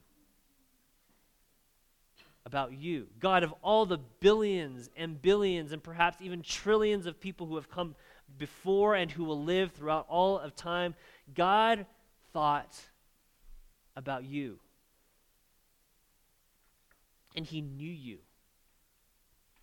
about 2.47 2.73
you. 2.73 3.07
God, 3.19 3.43
of 3.43 3.55
all 3.63 3.87
the 3.87 3.99
billions 4.21 4.91
and 4.97 5.21
billions 5.21 5.73
and 5.73 5.83
perhaps 5.83 6.19
even 6.21 6.43
trillions 6.43 7.07
of 7.07 7.21
people 7.21 7.47
who 7.47 7.57
have 7.57 7.71
come 7.71 7.95
before 8.39 8.95
and 8.95 9.11
who 9.11 9.25
will 9.25 9.43
live 9.43 9.73
throughout 9.73 10.07
all 10.09 10.39
of 10.39 10.55
time, 10.55 10.95
God 11.35 11.87
thought 12.33 12.81
about 13.97 14.25
you. 14.25 14.59
And 17.37 17.45
He 17.45 17.61
knew 17.61 17.91
you. 17.91 18.19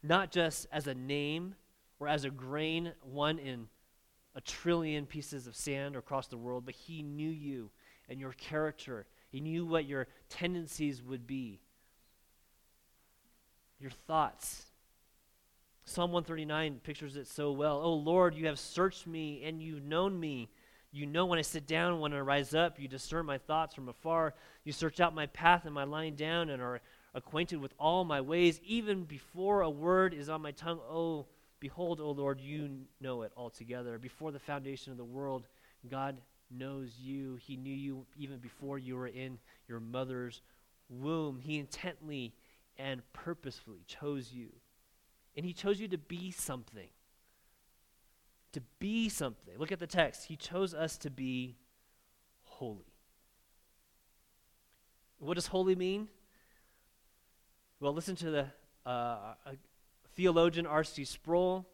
Not 0.03 0.31
just 0.31 0.67
as 0.71 0.87
a 0.87 0.93
name 0.93 1.55
or 1.99 2.07
as 2.07 2.23
a 2.23 2.29
grain, 2.29 2.93
one 3.01 3.39
in 3.39 3.67
a 4.35 4.41
trillion 4.41 5.07
pieces 5.07 5.47
of 5.47 5.55
sand 5.55 5.95
across 5.95 6.27
the 6.27 6.37
world, 6.37 6.63
but 6.65 6.75
He 6.75 7.01
knew 7.01 7.29
you 7.29 7.71
and 8.07 8.19
your 8.19 8.33
character. 8.33 9.07
He 9.29 9.41
knew 9.41 9.65
what 9.65 9.85
your 9.85 10.07
tendencies 10.29 11.01
would 11.01 11.25
be 11.25 11.59
your 13.79 13.91
thoughts. 13.91 14.63
Psalm 15.85 16.11
139 16.11 16.81
pictures 16.83 17.15
it 17.15 17.27
so 17.27 17.51
well. 17.51 17.79
Oh 17.81 17.93
Lord, 17.93 18.35
you 18.35 18.47
have 18.47 18.59
searched 18.59 19.07
me 19.07 19.43
and 19.45 19.61
you've 19.61 19.83
known 19.83 20.19
me. 20.19 20.49
You 20.91 21.05
know 21.05 21.25
when 21.25 21.39
I 21.39 21.43
sit 21.43 21.67
down, 21.67 21.99
when 21.99 22.13
I 22.13 22.19
rise 22.19 22.53
up. 22.53 22.79
You 22.79 22.87
discern 22.87 23.25
my 23.25 23.37
thoughts 23.37 23.75
from 23.75 23.87
afar. 23.87 24.33
You 24.63 24.73
search 24.73 24.99
out 24.99 25.15
my 25.15 25.27
path 25.27 25.65
and 25.65 25.73
my 25.73 25.83
lying 25.83 26.15
down 26.15 26.49
and 26.49 26.61
are 26.61 26.81
acquainted 27.13 27.61
with 27.61 27.73
all 27.79 28.03
my 28.03 28.21
ways. 28.21 28.59
Even 28.65 29.03
before 29.03 29.61
a 29.61 29.69
word 29.69 30.13
is 30.13 30.29
on 30.29 30.41
my 30.41 30.51
tongue, 30.51 30.79
oh, 30.89 31.25
behold, 31.59 31.99
O 31.99 32.11
Lord, 32.11 32.41
you 32.41 32.69
know 32.99 33.21
it 33.21 33.31
altogether. 33.37 33.97
Before 33.97 34.31
the 34.31 34.39
foundation 34.39 34.91
of 34.91 34.97
the 34.97 35.05
world, 35.05 35.47
God 35.89 36.17
knows 36.51 36.97
you. 36.99 37.37
He 37.41 37.57
knew 37.57 37.73
you 37.73 38.05
even 38.17 38.39
before 38.39 38.77
you 38.77 38.95
were 38.95 39.07
in 39.07 39.37
your 39.67 39.79
mother's 39.79 40.41
womb. 40.89 41.39
He 41.41 41.57
intently 41.57 42.33
and 42.77 43.01
purposefully 43.13 43.83
chose 43.87 44.31
you. 44.31 44.49
And 45.35 45.45
He 45.45 45.53
chose 45.53 45.79
you 45.79 45.87
to 45.89 45.97
be 45.97 46.31
something. 46.31 46.89
To 48.53 48.61
be 48.79 49.09
something. 49.09 49.57
Look 49.57 49.71
at 49.71 49.79
the 49.79 49.87
text. 49.87 50.25
He 50.25 50.35
chose 50.35 50.73
us 50.73 50.97
to 50.99 51.09
be 51.09 51.57
holy. 52.43 52.93
What 55.19 55.35
does 55.35 55.47
holy 55.47 55.75
mean? 55.75 56.07
Well, 57.79 57.93
listen 57.93 58.15
to 58.17 58.31
the 58.31 58.47
uh, 58.85 59.33
theologian 60.15 60.65
R.C. 60.65 61.05
Sproul, 61.05 61.67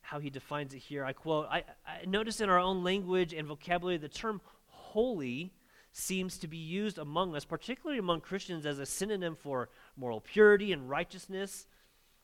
how 0.00 0.20
he 0.20 0.30
defines 0.30 0.74
it 0.74 0.78
here. 0.78 1.04
I 1.04 1.12
quote 1.12 1.48
I, 1.50 1.64
I 1.86 2.04
notice 2.06 2.40
in 2.40 2.48
our 2.48 2.58
own 2.58 2.84
language 2.84 3.32
and 3.32 3.46
vocabulary 3.46 3.98
the 3.98 4.08
term 4.08 4.40
holy 4.66 5.52
seems 5.92 6.38
to 6.38 6.48
be 6.48 6.56
used 6.56 6.98
among 6.98 7.34
us, 7.34 7.44
particularly 7.44 7.98
among 7.98 8.20
Christians, 8.20 8.66
as 8.66 8.78
a 8.78 8.86
synonym 8.86 9.34
for 9.34 9.68
moral 9.96 10.20
purity 10.20 10.72
and 10.72 10.88
righteousness. 10.88 11.66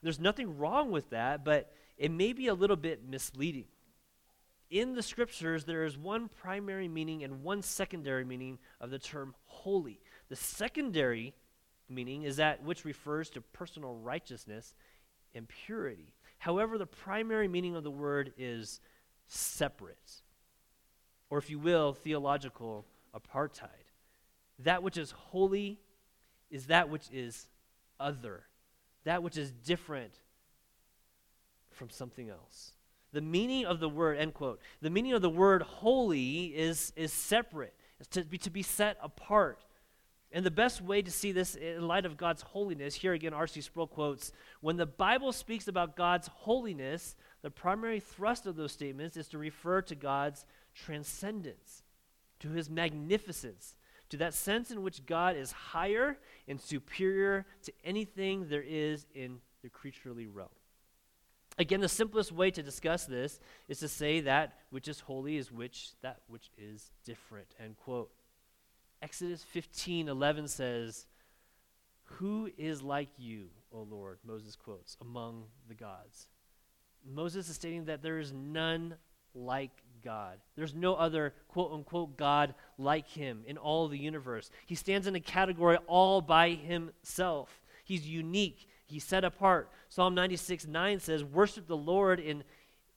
There's 0.03 0.21
nothing 0.21 0.59
wrong 0.59 0.91
with 0.91 1.11
that, 1.11 1.45
but 1.45 1.73
it 1.97 2.11
may 2.11 2.33
be 2.33 2.49
a 2.49 2.55
little 2.55 2.77
bit 2.77 3.09
misleading. 3.09 3.67
In 4.71 4.95
the 4.95 5.03
scriptures, 5.03 5.65
there 5.65 5.85
is 5.85 5.97
one 5.97 6.29
primary 6.29 6.89
meaning 6.89 7.23
and 7.23 7.43
one 7.43 7.63
secondary 7.63 8.25
meaning 8.25 8.59
of 8.81 8.91
the 8.91 8.99
term 8.99 9.35
holy. 9.45 10.01
The 10.29 10.37
secondary 10.37 11.35
meaning 11.89 12.23
is 12.23 12.37
that 12.37 12.63
which 12.63 12.85
refers 12.85 13.31
to 13.31 13.41
personal 13.41 13.95
righteousness 13.95 14.75
and 15.35 15.49
purity. 15.49 16.15
However, 16.39 16.79
the 16.79 16.87
primary 16.87 17.49
meaning 17.49 17.77
of 17.77 17.85
the 17.85 17.91
word 17.91 18.33
is 18.37 18.81
separate, 19.27 20.23
or 21.31 21.39
if 21.39 21.51
you 21.51 21.59
will, 21.59 21.95
theological 21.95 22.85
apartheid. 23.15 23.69
That 24.61 24.83
which 24.83 24.97
is 24.97 25.11
holy 25.11 25.81
is 26.51 26.67
that 26.67 26.89
which 26.89 27.11
is 27.13 27.49
other, 27.99 28.45
that 29.05 29.23
which 29.23 29.37
is 29.37 29.51
different 29.51 30.13
from 31.71 31.91
something 31.91 32.31
else. 32.31 32.73
The 33.13 33.21
meaning 33.21 33.65
of 33.65 33.81
the 33.81 33.89
word, 33.89 34.19
end 34.19 34.35
quote, 34.35 34.61
the 34.81 34.91
meaning 34.91 35.13
of 35.13 35.23
the 35.23 35.31
word 35.31 35.63
holy 35.63 36.47
is, 36.47 36.93
is 36.97 37.13
separate, 37.13 37.75
it's 38.01 38.09
to 38.09 38.25
be, 38.25 38.39
to 38.39 38.51
be 38.51 38.63
set 38.63 38.97
apart. 39.03 39.65
And 40.33 40.45
the 40.45 40.51
best 40.51 40.83
way 40.83 41.01
to 41.01 41.13
see 41.13 41.31
this 41.31 41.55
in 41.55 41.87
light 41.87 42.05
of 42.05 42.17
God's 42.17 42.43
holiness, 42.43 42.97
here 42.97 43.13
again, 43.13 43.33
R.C. 43.33 43.61
Sproul 43.61 43.87
quotes 43.87 44.33
When 44.61 44.77
the 44.77 44.85
Bible 44.85 45.31
speaks 45.31 45.69
about 45.69 45.95
God's 45.95 46.27
holiness, 46.27 47.15
the 47.43 47.53
primary 47.53 48.01
thrust 48.01 48.45
of 48.45 48.57
those 48.57 48.73
statements 48.73 49.17
is 49.17 49.29
to 49.29 49.39
refer 49.39 49.81
to 49.83 49.95
God's 49.95 50.45
transcendence, 50.75 51.84
to 52.45 52.51
his 52.51 52.69
magnificence, 52.69 53.75
to 54.11 54.19
that 54.19 54.35
sense 54.35 54.71
in 54.71 54.83
which 54.83 55.07
God 55.07 55.35
is 55.35 55.51
higher 55.51 56.19
and 56.47 56.61
superior 56.61 57.47
to 57.63 57.73
anything 57.83 58.49
there 58.49 58.65
is 58.67 59.07
in 59.15 59.39
the 59.63 59.71
creaturely 59.71 60.27
realm. 60.27 60.51
Again, 61.57 61.81
the 61.81 61.89
simplest 61.89 62.33
way 62.33 62.51
to 62.51 62.63
discuss 62.63 63.07
this 63.07 63.41
is 63.67 63.79
to 63.79 63.89
say 63.89 64.21
that 64.21 64.59
which 64.71 64.89
is 64.89 65.01
holy 65.01 65.39
is 65.39 65.51
which 65.51 65.93
that 66.03 66.21
which 66.27 66.51
is 66.59 66.91
different. 67.05 67.47
End 67.59 67.77
quote. 67.79 68.11
Exodus 69.01 69.43
15 69.45 70.09
11 70.09 70.49
says, 70.49 71.07
Who 72.05 72.51
is 72.59 72.83
like 72.83 73.09
you, 73.17 73.49
O 73.73 73.87
Lord? 73.89 74.19
Moses 74.23 74.55
quotes, 74.55 74.99
among 75.01 75.45
the 75.67 75.75
gods. 75.75 76.29
Moses 77.07 77.49
is 77.49 77.55
stating 77.55 77.87
that 77.87 78.03
there 78.03 78.19
is 78.19 78.33
none 78.33 78.97
like 79.35 79.83
God. 80.05 80.39
There's 80.57 80.75
no 80.75 80.95
other 80.95 81.35
quote 81.49 81.73
unquote 81.73 82.17
God 82.17 82.55
like 82.79 83.09
him 83.09 83.43
in 83.47 83.57
all 83.57 83.89
the 83.89 83.99
universe. 83.99 84.51
He 84.67 84.75
stands 84.75 85.07
in 85.07 85.15
a 85.15 85.21
category 85.21 85.79
all 85.87 86.21
by 86.21 86.51
himself. 86.51 87.63
He's 87.85 88.07
unique, 88.07 88.69
he's 88.87 89.05
set 89.05 89.25
apart. 89.25 89.71
Psalm 89.89 90.15
96 90.15 90.67
9 90.67 91.01
says, 91.01 91.25
Worship 91.25 91.67
the 91.67 91.77
Lord 91.77 92.21
in, 92.21 92.45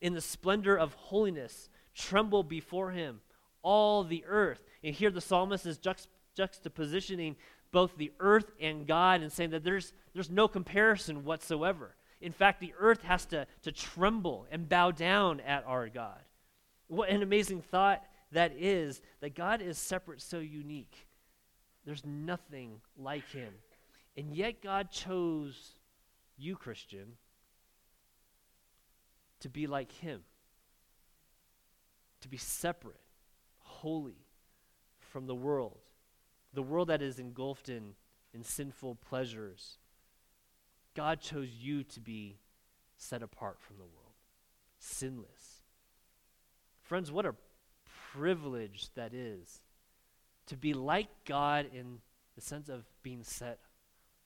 in 0.02 0.14
the 0.14 0.22
splendor 0.22 0.78
of 0.78 0.94
holiness, 0.94 1.70
tremble 1.96 2.44
before 2.44 2.92
him, 2.92 3.22
all 3.62 4.04
the 4.04 4.24
earth. 4.28 4.64
And 4.84 4.94
here 4.94 5.12
the 5.12 5.22
psalmist 5.22 5.66
is 5.66 5.80
juxt- 5.80 6.08
juxtapositioning 6.38 7.36
both 7.72 7.98
the 7.98 8.12
earth 8.20 8.52
and 8.60 8.88
God 8.88 9.22
and 9.22 9.32
saying 9.32 9.50
that 9.52 9.64
there's, 9.64 9.94
there's 10.14 10.30
no 10.30 10.48
comparison 10.48 11.26
whatsoever. 11.26 11.96
In 12.22 12.32
fact, 12.32 12.60
the 12.60 12.74
earth 12.80 13.04
has 13.04 13.26
to, 13.28 13.46
to 13.64 13.72
tremble 13.72 14.48
and 14.52 14.68
bow 14.68 14.92
down 14.92 15.40
at 15.42 15.64
our 15.68 15.88
God. 15.90 16.20
What 16.88 17.10
an 17.10 17.22
amazing 17.22 17.62
thought 17.62 18.04
that 18.32 18.54
is 18.58 19.02
that 19.22 19.36
God 19.36 19.62
is 19.62 19.78
separate, 19.78 20.22
so 20.22 20.40
unique. 20.40 21.08
There's 21.86 22.06
nothing 22.06 22.82
like 22.98 23.30
him. 23.30 23.54
And 24.16 24.36
yet, 24.36 24.62
God 24.62 24.92
chose 24.92 25.74
you, 26.38 26.56
Christian, 26.56 27.14
to 29.40 29.50
be 29.50 29.68
like 29.68 29.92
him, 29.92 30.22
to 32.22 32.28
be 32.28 32.38
separate, 32.38 33.00
holy 33.60 34.26
from 35.00 35.28
the 35.28 35.36
world, 35.36 35.78
the 36.54 36.64
world 36.64 36.90
that 36.90 37.02
is 37.02 37.20
engulfed 37.20 37.70
in, 37.70 37.94
in 38.34 38.44
sinful 38.44 38.96
pleasures. 38.96 39.78
God 40.96 41.22
chose 41.22 41.50
you 41.50 41.84
to 41.84 42.00
be 42.00 42.40
set 42.98 43.22
apart 43.22 43.60
from 43.60 43.78
the 43.78 43.84
world, 43.84 44.16
sinless. 44.80 45.37
Friends, 46.88 47.12
what 47.12 47.26
a 47.26 47.36
privilege 48.14 48.88
that 48.96 49.14
is 49.14 49.60
to 50.46 50.56
be 50.56 50.74
like 50.74 51.10
God 51.26 51.68
in 51.74 52.00
the 52.36 52.42
sense 52.42 52.70
of 52.70 52.86
being 53.04 53.24
set 53.24 53.60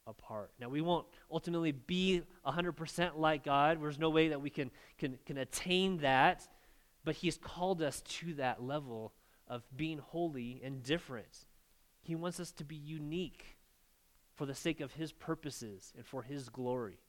apart. 0.05 0.51
Now, 0.59 0.69
we 0.69 0.81
won't 0.81 1.07
ultimately 1.31 1.71
be 1.71 2.21
100% 2.45 3.17
like 3.17 3.43
God. 3.43 3.81
There's 3.81 3.97
no 3.97 4.11
way 4.11 4.27
that 4.27 4.41
we 4.41 4.51
can, 4.51 4.69
can, 4.99 5.17
can 5.25 5.39
attain 5.39 5.97
that, 5.99 6.47
but 7.03 7.15
He's 7.15 7.37
called 7.37 7.81
us 7.81 8.01
to 8.01 8.35
that 8.35 8.61
level 8.61 9.13
of 9.47 9.63
being 9.75 9.97
holy 9.97 10.61
and 10.63 10.83
different. 10.83 11.47
He 12.03 12.13
wants 12.13 12.39
us 12.39 12.51
to 12.53 12.63
be 12.63 12.75
unique 12.75 13.57
for 14.35 14.45
the 14.45 14.53
sake 14.53 14.81
of 14.81 14.93
His 14.93 15.11
purposes 15.11 15.93
and 15.97 16.05
for 16.05 16.21
His 16.21 16.49
glory. 16.49 16.99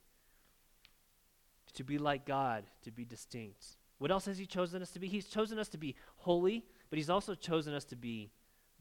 To 1.75 1.83
be 1.83 1.99
like 1.99 2.25
God, 2.25 2.63
to 2.83 2.91
be 2.91 3.05
distinct. 3.05 3.77
What 4.03 4.11
else 4.11 4.25
has 4.25 4.37
He 4.37 4.45
chosen 4.45 4.81
us 4.81 4.89
to 4.89 4.99
be? 4.99 5.07
He's 5.07 5.29
chosen 5.29 5.57
us 5.57 5.69
to 5.69 5.77
be 5.77 5.95
holy, 6.17 6.65
but 6.89 6.97
He's 6.97 7.09
also 7.09 7.35
chosen 7.35 7.73
us 7.73 7.85
to 7.85 7.95
be 7.95 8.31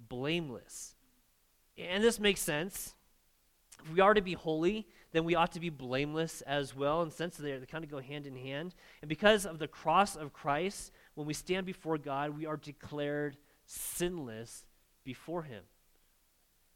blameless. 0.08 0.96
And 1.78 2.02
this 2.02 2.18
makes 2.18 2.40
sense. 2.40 2.96
If 3.84 3.92
we 3.92 4.00
are 4.00 4.14
to 4.14 4.20
be 4.20 4.32
holy, 4.32 4.84
then 5.12 5.22
we 5.22 5.36
ought 5.36 5.52
to 5.52 5.60
be 5.60 5.70
blameless 5.70 6.40
as 6.40 6.74
well. 6.74 7.02
In 7.02 7.10
the 7.10 7.14
sense 7.14 7.36
that 7.36 7.44
they 7.44 7.66
kind 7.66 7.84
of 7.84 7.90
go 7.90 8.00
hand 8.00 8.26
in 8.26 8.34
hand. 8.34 8.74
And 9.00 9.08
because 9.08 9.46
of 9.46 9.60
the 9.60 9.68
cross 9.68 10.16
of 10.16 10.32
Christ, 10.32 10.90
when 11.14 11.28
we 11.28 11.34
stand 11.34 11.66
before 11.66 11.98
God, 11.98 12.36
we 12.36 12.46
are 12.46 12.56
declared 12.56 13.36
sinless 13.64 14.66
before 15.04 15.44
Him. 15.44 15.62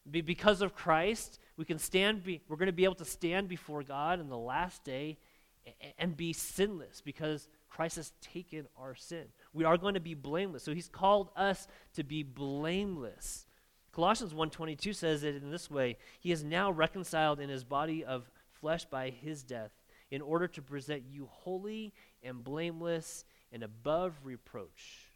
Be- 0.08 0.20
because 0.20 0.62
of 0.62 0.72
Christ, 0.72 1.40
we 1.56 1.64
can 1.64 1.80
stand. 1.80 2.22
Be- 2.22 2.42
we're 2.46 2.58
going 2.58 2.66
to 2.66 2.72
be 2.72 2.84
able 2.84 2.94
to 2.94 3.04
stand 3.04 3.48
before 3.48 3.82
God 3.82 4.20
in 4.20 4.28
the 4.28 4.38
last 4.38 4.84
day 4.84 5.18
and, 5.66 5.92
and 5.98 6.16
be 6.16 6.32
sinless 6.32 7.02
because 7.04 7.48
Christ 7.68 7.96
has 7.96 8.12
taken 8.20 8.66
our 8.76 8.94
sin. 8.94 9.26
We 9.52 9.64
are 9.64 9.76
going 9.76 9.94
to 9.94 10.00
be 10.00 10.14
blameless. 10.14 10.62
So 10.62 10.72
He's 10.72 10.88
called 10.88 11.30
us 11.36 11.66
to 11.94 12.04
be 12.04 12.22
blameless. 12.22 13.46
Colossians 13.92 14.34
1:22 14.34 14.94
says 14.94 15.24
it 15.24 15.36
in 15.36 15.50
this 15.50 15.70
way: 15.70 15.96
He 16.20 16.32
is 16.32 16.44
now 16.44 16.70
reconciled 16.70 17.40
in 17.40 17.48
His 17.48 17.64
body 17.64 18.04
of 18.04 18.30
flesh 18.52 18.84
by 18.84 19.10
His 19.10 19.42
death, 19.42 19.72
in 20.10 20.22
order 20.22 20.46
to 20.48 20.62
present 20.62 21.04
you 21.10 21.26
holy 21.30 21.92
and 22.22 22.44
blameless 22.44 23.24
and 23.52 23.62
above 23.62 24.14
reproach 24.22 25.12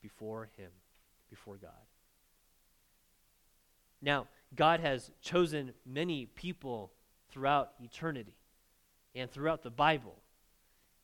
before 0.00 0.48
Him, 0.56 0.70
before 1.28 1.56
God. 1.56 1.70
Now, 4.00 4.26
God 4.54 4.80
has 4.80 5.10
chosen 5.20 5.72
many 5.86 6.26
people 6.26 6.92
throughout 7.30 7.72
eternity 7.80 8.36
and 9.14 9.30
throughout 9.30 9.62
the 9.62 9.70
Bible. 9.70 10.21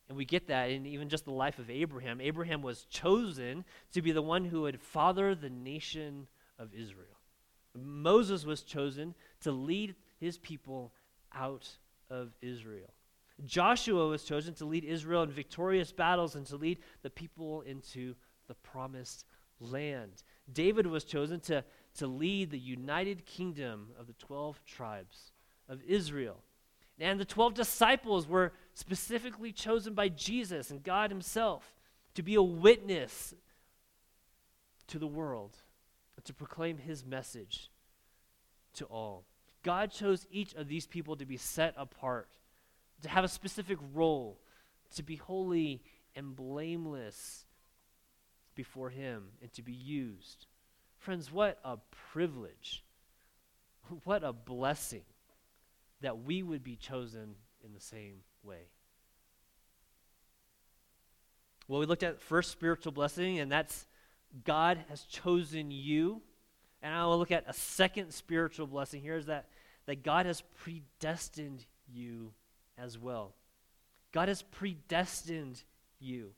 And 0.08 0.16
we 0.16 0.24
get 0.24 0.48
that 0.48 0.70
in 0.70 0.86
even 0.86 1.08
just 1.08 1.24
the 1.24 1.32
life 1.32 1.58
of 1.58 1.68
Abraham. 1.68 2.20
Abraham 2.20 2.62
was 2.62 2.84
chosen 2.84 3.64
to 3.92 4.00
be 4.00 4.12
the 4.12 4.22
one 4.22 4.44
who 4.44 4.62
would 4.62 4.80
father 4.80 5.34
the 5.34 5.50
nation 5.50 6.26
of 6.58 6.72
Israel. 6.74 7.06
Moses 7.74 8.44
was 8.44 8.62
chosen 8.62 9.14
to 9.42 9.52
lead 9.52 9.94
his 10.18 10.38
people 10.38 10.92
out 11.34 11.68
of 12.10 12.32
Israel. 12.40 12.88
Joshua 13.44 14.08
was 14.08 14.24
chosen 14.24 14.54
to 14.54 14.64
lead 14.64 14.84
Israel 14.84 15.22
in 15.22 15.30
victorious 15.30 15.92
battles 15.92 16.34
and 16.34 16.46
to 16.46 16.56
lead 16.56 16.78
the 17.02 17.10
people 17.10 17.60
into 17.62 18.14
the 18.48 18.54
promised 18.54 19.26
land. 19.60 20.22
David 20.52 20.86
was 20.86 21.04
chosen 21.04 21.40
to, 21.40 21.62
to 21.98 22.06
lead 22.06 22.50
the 22.50 22.58
united 22.58 23.26
kingdom 23.26 23.88
of 23.98 24.06
the 24.06 24.14
12 24.14 24.60
tribes 24.64 25.32
of 25.68 25.80
Israel. 25.86 26.42
And 27.00 27.20
the 27.20 27.24
12 27.24 27.54
disciples 27.54 28.26
were 28.26 28.52
specifically 28.74 29.52
chosen 29.52 29.94
by 29.94 30.08
Jesus 30.08 30.70
and 30.70 30.82
God 30.82 31.10
Himself 31.10 31.74
to 32.14 32.22
be 32.22 32.34
a 32.34 32.42
witness 32.42 33.34
to 34.88 34.98
the 34.98 35.06
world, 35.06 35.56
to 36.24 36.34
proclaim 36.34 36.78
His 36.78 37.04
message 37.04 37.70
to 38.74 38.84
all. 38.86 39.24
God 39.62 39.90
chose 39.90 40.26
each 40.30 40.54
of 40.54 40.68
these 40.68 40.86
people 40.86 41.16
to 41.16 41.26
be 41.26 41.36
set 41.36 41.74
apart, 41.76 42.28
to 43.02 43.08
have 43.08 43.24
a 43.24 43.28
specific 43.28 43.78
role, 43.94 44.38
to 44.96 45.02
be 45.02 45.16
holy 45.16 45.82
and 46.16 46.34
blameless 46.34 47.44
before 48.54 48.90
Him, 48.90 49.24
and 49.40 49.52
to 49.52 49.62
be 49.62 49.72
used. 49.72 50.46
Friends, 50.96 51.30
what 51.30 51.60
a 51.64 51.76
privilege, 52.12 52.82
what 54.02 54.24
a 54.24 54.32
blessing 54.32 55.04
that 56.00 56.22
we 56.22 56.42
would 56.42 56.62
be 56.62 56.76
chosen 56.76 57.34
in 57.64 57.72
the 57.74 57.80
same 57.80 58.22
way. 58.42 58.68
Well, 61.66 61.80
we 61.80 61.86
looked 61.86 62.02
at 62.02 62.20
first 62.20 62.50
spiritual 62.50 62.92
blessing, 62.92 63.38
and 63.38 63.50
that's 63.50 63.86
God 64.44 64.78
has 64.88 65.02
chosen 65.02 65.70
you. 65.70 66.22
And 66.82 66.94
I 66.94 67.04
will 67.06 67.18
look 67.18 67.32
at 67.32 67.44
a 67.46 67.52
second 67.52 68.12
spiritual 68.12 68.66
blessing 68.66 69.02
here 69.02 69.16
is 69.16 69.26
that, 69.26 69.46
that 69.86 70.02
God 70.02 70.26
has 70.26 70.42
predestined 70.62 71.66
you 71.92 72.32
as 72.78 72.98
well. 72.98 73.34
God 74.12 74.28
has 74.28 74.42
predestined 74.42 75.62
you. 75.98 76.30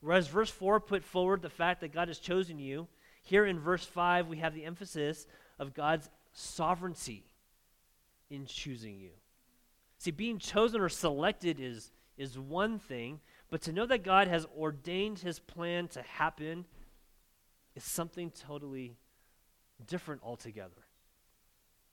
Whereas 0.00 0.26
verse 0.26 0.50
4 0.50 0.80
put 0.80 1.04
forward 1.04 1.42
the 1.42 1.50
fact 1.50 1.82
that 1.82 1.92
God 1.92 2.08
has 2.08 2.18
chosen 2.18 2.58
you, 2.58 2.88
here 3.22 3.44
in 3.44 3.60
verse 3.60 3.84
5 3.84 4.26
we 4.26 4.38
have 4.38 4.54
the 4.54 4.64
emphasis 4.64 5.26
of 5.58 5.74
God's 5.74 6.08
sovereignty 6.32 7.31
in 8.32 8.46
choosing 8.46 8.98
you. 8.98 9.10
See, 9.98 10.10
being 10.10 10.38
chosen 10.38 10.80
or 10.80 10.88
selected 10.88 11.60
is, 11.60 11.92
is 12.16 12.38
one 12.38 12.78
thing, 12.78 13.20
but 13.50 13.60
to 13.62 13.72
know 13.72 13.86
that 13.86 14.02
God 14.02 14.26
has 14.26 14.46
ordained 14.58 15.18
his 15.18 15.38
plan 15.38 15.86
to 15.88 16.02
happen 16.02 16.64
is 17.76 17.84
something 17.84 18.30
totally 18.30 18.96
different 19.86 20.22
altogether. 20.24 20.86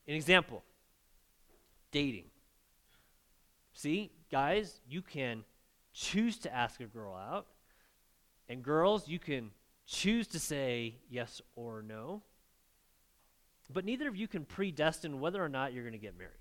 An 0.08 0.14
example 0.14 0.64
dating. 1.92 2.24
See, 3.74 4.10
guys, 4.30 4.80
you 4.88 5.02
can 5.02 5.44
choose 5.92 6.38
to 6.38 6.54
ask 6.54 6.80
a 6.80 6.86
girl 6.86 7.14
out, 7.14 7.46
and 8.48 8.62
girls, 8.62 9.08
you 9.08 9.18
can 9.18 9.50
choose 9.86 10.26
to 10.28 10.38
say 10.38 10.96
yes 11.08 11.42
or 11.54 11.82
no, 11.82 12.22
but 13.72 13.84
neither 13.84 14.08
of 14.08 14.16
you 14.16 14.28
can 14.28 14.44
predestine 14.44 15.20
whether 15.20 15.42
or 15.42 15.48
not 15.48 15.72
you're 15.72 15.84
going 15.84 15.92
to 15.92 15.98
get 15.98 16.18
married. 16.18 16.34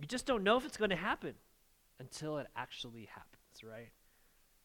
You 0.00 0.06
just 0.06 0.26
don't 0.26 0.42
know 0.42 0.56
if 0.56 0.64
it's 0.64 0.76
going 0.76 0.90
to 0.90 0.96
happen 0.96 1.34
until 2.00 2.38
it 2.38 2.48
actually 2.56 3.08
happens, 3.14 3.62
right? 3.62 3.90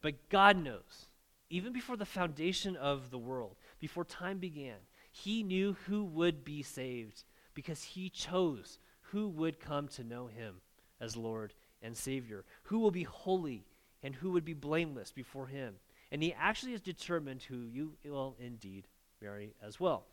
But 0.02 0.30
God 0.30 0.58
knows. 0.58 1.06
Even 1.50 1.72
before 1.72 1.96
the 1.96 2.06
foundation 2.06 2.76
of 2.76 3.10
the 3.10 3.18
world, 3.18 3.56
before 3.80 4.04
time 4.04 4.40
began, 4.40 4.78
He 5.12 5.44
knew 5.44 5.78
who 5.86 6.04
would 6.04 6.44
be 6.44 6.64
saved 6.64 7.24
because 7.54 7.84
He 7.84 8.10
chose 8.10 8.80
who 9.12 9.30
would 9.30 9.60
come 9.60 9.88
to 9.90 10.04
know 10.04 10.28
Him 10.28 10.56
as 11.00 11.16
Lord 11.16 11.54
and 11.82 11.96
Savior, 11.96 12.44
who 12.64 12.80
will 12.80 12.92
be 12.92 13.04
holy 13.04 13.66
and 14.04 14.16
who 14.16 14.32
would 14.32 14.44
be 14.44 14.54
blameless 14.54 15.12
before 15.12 15.48
Him. 15.48 15.76
And 16.12 16.24
He 16.24 16.34
actually 16.34 16.74
has 16.74 16.82
determined 16.82 17.44
who 17.44 17.64
you 17.72 17.94
will 18.06 18.36
indeed 18.40 18.88
marry 19.22 19.54
as 19.62 19.80
well. 19.80 20.04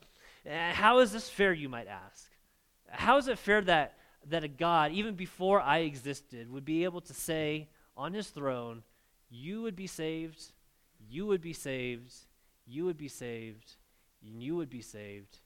Uh, 0.49 0.73
how 0.73 0.99
is 0.99 1.13
this 1.13 1.29
fair, 1.29 1.53
you 1.53 1.69
might 1.69 1.87
ask? 1.87 2.31
How 2.89 3.17
is 3.17 3.29
it 3.29 3.39
fair 3.39 3.63
that 3.63 3.97
that 4.29 4.45
a 4.45 4.49
God, 4.49 4.93
even 4.93 5.15
before 5.15 5.61
I 5.61 5.79
existed, 5.79 6.51
would 6.51 6.65
be 6.65 6.85
able 6.85 7.01
to 7.03 7.15
say 7.15 7.69
on 7.97 8.15
his 8.15 8.29
throne, 8.29 8.83
You 9.31 9.63
would 9.63 9.77
be 9.77 9.87
saved, 9.87 10.53
you 11.09 11.27
would 11.27 11.41
be 11.41 11.53
saved, 11.53 12.15
you 12.67 12.85
would 12.85 12.97
be 12.97 13.09
saved, 13.09 13.75
and 14.25 14.43
you 14.43 14.57
would 14.57 14.71
be 14.71 14.81
saved. 14.81 15.39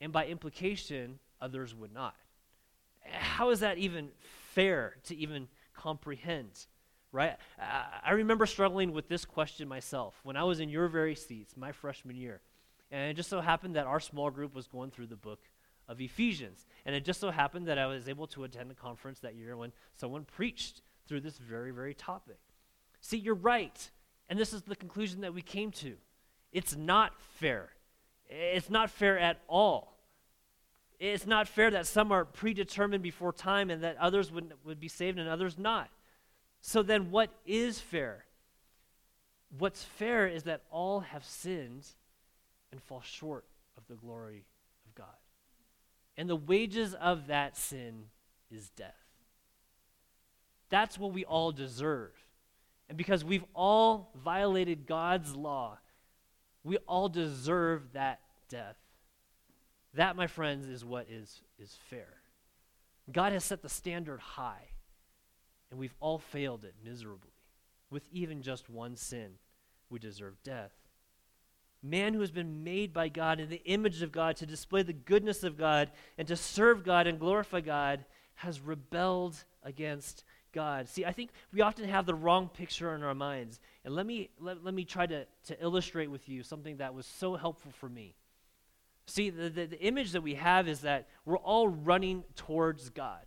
And 0.00 0.12
by 0.12 0.26
implication, 0.26 1.18
others 1.40 1.74
would 1.74 1.92
not. 1.92 2.14
How 3.02 3.50
is 3.50 3.60
that 3.60 3.78
even 3.78 4.10
fair 4.54 4.96
to 5.04 5.16
even 5.16 5.48
comprehend? 5.74 6.66
Right? 7.12 7.36
I 8.04 8.12
remember 8.12 8.46
struggling 8.46 8.92
with 8.92 9.08
this 9.08 9.24
question 9.24 9.66
myself 9.66 10.20
when 10.22 10.36
I 10.36 10.44
was 10.44 10.60
in 10.60 10.68
your 10.68 10.86
very 10.88 11.16
seats 11.16 11.56
my 11.56 11.72
freshman 11.72 12.16
year. 12.16 12.40
And 12.92 13.10
it 13.10 13.14
just 13.14 13.30
so 13.30 13.40
happened 13.40 13.76
that 13.76 13.86
our 13.86 14.00
small 14.00 14.30
group 14.30 14.54
was 14.54 14.66
going 14.66 14.90
through 14.90 15.08
the 15.08 15.16
book 15.16 15.40
of 15.88 16.00
Ephesians. 16.00 16.66
And 16.86 16.94
it 16.94 17.04
just 17.04 17.20
so 17.20 17.30
happened 17.30 17.66
that 17.66 17.78
I 17.78 17.86
was 17.86 18.08
able 18.08 18.28
to 18.28 18.44
attend 18.44 18.70
a 18.70 18.74
conference 18.74 19.18
that 19.20 19.34
year 19.34 19.56
when 19.56 19.72
someone 19.96 20.24
preached 20.24 20.82
through 21.08 21.20
this 21.20 21.38
very, 21.38 21.72
very 21.72 21.94
topic. 21.94 22.38
See, 23.00 23.18
you're 23.18 23.34
right. 23.34 23.90
And 24.28 24.38
this 24.38 24.52
is 24.52 24.62
the 24.62 24.76
conclusion 24.76 25.22
that 25.22 25.34
we 25.34 25.42
came 25.42 25.72
to. 25.72 25.96
It's 26.52 26.76
not 26.76 27.20
fair. 27.38 27.70
It's 28.28 28.70
not 28.70 28.90
fair 28.90 29.18
at 29.18 29.40
all. 29.48 29.98
It's 31.00 31.26
not 31.26 31.48
fair 31.48 31.70
that 31.70 31.86
some 31.86 32.12
are 32.12 32.24
predetermined 32.24 33.02
before 33.02 33.32
time 33.32 33.70
and 33.70 33.82
that 33.82 33.96
others 33.96 34.30
would, 34.30 34.52
would 34.64 34.78
be 34.78 34.88
saved 34.88 35.18
and 35.18 35.28
others 35.28 35.58
not. 35.58 35.90
So 36.60 36.82
then, 36.82 37.10
what 37.10 37.30
is 37.46 37.80
fair? 37.80 38.24
What's 39.58 39.82
fair 39.82 40.28
is 40.28 40.44
that 40.44 40.62
all 40.70 41.00
have 41.00 41.24
sinned 41.24 41.86
and 42.70 42.82
fall 42.82 43.02
short 43.04 43.44
of 43.76 43.82
the 43.88 43.94
glory 43.94 44.44
of 44.86 44.94
God. 44.94 45.06
And 46.16 46.28
the 46.28 46.36
wages 46.36 46.94
of 46.94 47.28
that 47.28 47.56
sin 47.56 48.04
is 48.50 48.70
death. 48.70 48.94
That's 50.68 50.98
what 50.98 51.12
we 51.12 51.24
all 51.24 51.52
deserve. 51.52 52.12
And 52.88 52.98
because 52.98 53.24
we've 53.24 53.44
all 53.54 54.10
violated 54.24 54.86
God's 54.86 55.34
law, 55.34 55.78
we 56.62 56.76
all 56.78 57.08
deserve 57.08 57.92
that 57.92 58.20
death. 58.48 58.76
That, 59.94 60.16
my 60.16 60.26
friends, 60.26 60.68
is 60.68 60.84
what 60.84 61.08
is, 61.10 61.40
is 61.58 61.76
fair. 61.88 62.08
God 63.10 63.32
has 63.32 63.44
set 63.44 63.62
the 63.62 63.68
standard 63.68 64.20
high, 64.20 64.68
and 65.70 65.78
we've 65.78 65.94
all 66.00 66.18
failed 66.18 66.64
it 66.64 66.74
miserably. 66.84 67.30
With 67.90 68.04
even 68.12 68.42
just 68.42 68.70
one 68.70 68.96
sin, 68.96 69.32
we 69.88 69.98
deserve 69.98 70.42
death 70.42 70.72
man 71.82 72.14
who 72.14 72.20
has 72.20 72.30
been 72.30 72.62
made 72.62 72.92
by 72.92 73.08
God 73.08 73.40
in 73.40 73.48
the 73.48 73.62
image 73.64 74.02
of 74.02 74.12
God 74.12 74.36
to 74.36 74.46
display 74.46 74.82
the 74.82 74.92
goodness 74.92 75.42
of 75.42 75.56
God 75.56 75.90
and 76.18 76.28
to 76.28 76.36
serve 76.36 76.84
God 76.84 77.06
and 77.06 77.18
glorify 77.18 77.60
God, 77.60 78.04
has 78.34 78.60
rebelled 78.60 79.42
against 79.62 80.24
God. 80.52 80.88
See, 80.88 81.04
I 81.04 81.12
think 81.12 81.30
we 81.52 81.60
often 81.60 81.88
have 81.88 82.06
the 82.06 82.14
wrong 82.14 82.48
picture 82.48 82.94
in 82.94 83.02
our 83.02 83.14
minds. 83.14 83.60
And 83.84 83.94
let 83.94 84.06
me, 84.06 84.30
let, 84.38 84.64
let 84.64 84.74
me 84.74 84.84
try 84.84 85.06
to, 85.06 85.26
to 85.46 85.62
illustrate 85.62 86.10
with 86.10 86.28
you 86.28 86.42
something 86.42 86.78
that 86.78 86.94
was 86.94 87.06
so 87.06 87.36
helpful 87.36 87.72
for 87.72 87.88
me. 87.88 88.14
See, 89.06 89.30
the, 89.30 89.48
the, 89.50 89.66
the 89.66 89.80
image 89.80 90.12
that 90.12 90.22
we 90.22 90.34
have 90.34 90.68
is 90.68 90.80
that 90.80 91.08
we're 91.24 91.38
all 91.38 91.68
running 91.68 92.24
towards 92.36 92.90
God. 92.90 93.20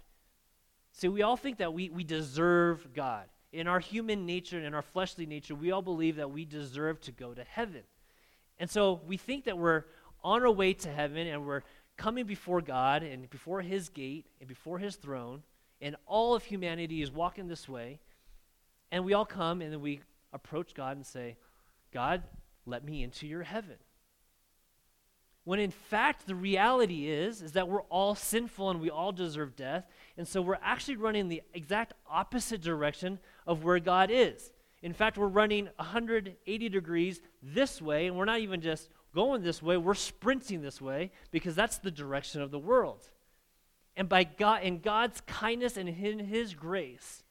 See, 0.93 1.07
we 1.07 1.23
all 1.23 1.35
think 1.35 1.57
that 1.57 1.73
we, 1.73 1.89
we 1.89 2.03
deserve 2.03 2.93
God. 2.93 3.25
In 3.51 3.67
our 3.67 3.79
human 3.79 4.25
nature 4.25 4.57
and 4.57 4.65
in 4.65 4.73
our 4.73 4.81
fleshly 4.81 5.25
nature, 5.25 5.55
we 5.55 5.71
all 5.71 5.81
believe 5.81 6.15
that 6.15 6.31
we 6.31 6.45
deserve 6.45 7.01
to 7.01 7.11
go 7.11 7.33
to 7.33 7.43
heaven. 7.43 7.81
And 8.59 8.69
so 8.69 9.01
we 9.05 9.17
think 9.17 9.45
that 9.45 9.57
we're 9.57 9.83
on 10.23 10.43
our 10.43 10.51
way 10.51 10.73
to 10.73 10.89
heaven 10.91 11.27
and 11.27 11.45
we're 11.45 11.63
coming 11.97 12.25
before 12.25 12.61
God 12.61 13.03
and 13.03 13.29
before 13.29 13.61
His 13.61 13.89
gate 13.89 14.27
and 14.39 14.47
before 14.47 14.79
His 14.79 14.95
throne, 14.95 15.43
and 15.81 15.95
all 16.05 16.35
of 16.35 16.43
humanity 16.43 17.01
is 17.01 17.11
walking 17.11 17.47
this 17.47 17.67
way. 17.67 17.99
And 18.91 19.03
we 19.03 19.13
all 19.13 19.25
come 19.25 19.61
and 19.61 19.73
then 19.73 19.81
we 19.81 20.01
approach 20.31 20.73
God 20.73 20.95
and 20.95 21.05
say, 21.05 21.37
God, 21.91 22.23
let 22.65 22.85
me 22.85 23.03
into 23.03 23.27
your 23.27 23.43
heaven. 23.43 23.77
When 25.45 25.59
in 25.59 25.71
fact, 25.71 26.25
the 26.25 26.35
reality 26.35 27.09
is, 27.09 27.41
is 27.41 27.51
that 27.53 27.67
we're 27.67 27.81
all 27.83 28.15
sinful 28.15 28.69
and 28.69 28.79
we 28.79 28.89
all 28.89 29.11
deserve 29.11 29.55
death. 29.55 29.85
And 30.17 30.27
so 30.27 30.41
we're 30.41 30.59
actually 30.61 30.95
running 30.95 31.27
the 31.27 31.41
exact 31.53 31.93
opposite 32.09 32.61
direction 32.61 33.19
of 33.45 33.63
where 33.63 33.79
God 33.79 34.09
is. 34.09 34.51
In 34.81 34.93
fact, 34.93 35.17
we're 35.17 35.27
running 35.27 35.69
180 35.77 36.69
degrees 36.69 37.21
this 37.41 37.81
way, 37.81 38.07
and 38.07 38.17
we're 38.17 38.25
not 38.25 38.39
even 38.39 38.61
just 38.61 38.89
going 39.13 39.43
this 39.43 39.61
way, 39.61 39.77
we're 39.77 39.93
sprinting 39.93 40.61
this 40.61 40.81
way 40.81 41.11
because 41.31 41.55
that's 41.55 41.77
the 41.77 41.91
direction 41.91 42.41
of 42.41 42.51
the 42.51 42.59
world. 42.59 43.09
And 43.95 44.09
by 44.09 44.23
God 44.23 44.63
in 44.63 44.79
God's 44.79 45.21
kindness 45.21 45.77
and 45.77 45.87
in 45.87 46.19
his 46.19 46.53
grace, 46.53 47.23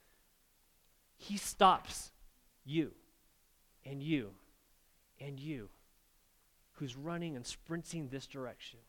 he 1.17 1.37
stops 1.37 2.13
you 2.65 2.93
and 3.85 4.03
you 4.03 4.31
and 5.21 5.41
you 5.41 5.69
who's 6.83 6.97
running 6.97 7.37
and 7.37 7.47
sprinting 7.47 8.09
this 8.09 8.27
direction 8.27 8.81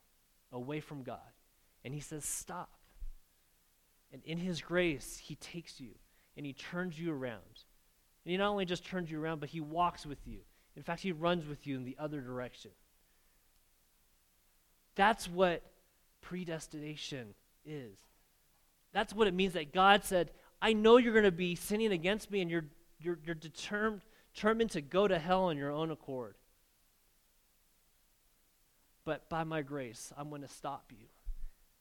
away 0.52 0.80
from 0.80 1.04
God. 1.04 1.20
And 1.86 1.94
he 1.94 2.00
says, 2.00 2.26
Stop. 2.26 2.72
And 4.12 4.24
in 4.26 4.40
His 4.40 4.62
grace, 4.62 5.22
He 5.24 5.36
takes 5.36 5.80
you 5.80 5.92
and 6.36 6.44
He 6.44 6.54
turns 6.54 7.00
you 7.00 7.14
around. 7.14 7.64
And 8.26 8.32
He 8.32 8.38
not 8.38 8.50
only 8.50 8.66
just 8.66 8.84
turns 8.84 9.12
you 9.12 9.22
around, 9.22 9.42
but 9.42 9.50
He 9.50 9.62
walks 9.62 10.08
with 10.08 10.26
you. 10.26 10.40
In 10.76 10.82
fact, 10.82 11.02
He 11.02 11.12
runs 11.12 11.46
with 11.46 11.68
you 11.68 11.76
in 11.76 11.84
the 11.84 11.96
other 12.00 12.20
direction. 12.20 12.72
That's 14.96 15.30
what 15.30 15.62
predestination 16.22 17.36
is. 17.64 17.96
That's 18.92 19.14
what 19.14 19.28
it 19.28 19.36
means 19.36 19.54
that 19.54 19.72
God 19.72 20.04
said, 20.04 20.32
I 20.60 20.74
know 20.74 20.98
you're 20.98 21.14
going 21.14 21.26
to 21.26 21.32
be 21.32 21.54
sinning 21.54 21.92
against 21.92 22.32
me 22.32 22.42
and 22.42 22.50
you're, 22.50 22.66
you're, 23.00 23.20
you're 23.24 23.36
determined, 23.36 24.02
determined 24.34 24.72
to 24.72 24.82
go 24.82 25.08
to 25.08 25.20
hell 25.20 25.44
on 25.44 25.58
your 25.58 25.72
own 25.72 25.92
accord. 25.92 26.34
But 29.06 29.30
by 29.30 29.44
my 29.44 29.62
grace, 29.62 30.12
I'm 30.18 30.30
going 30.30 30.42
to 30.42 30.48
stop 30.48 30.92
you. 30.92 31.08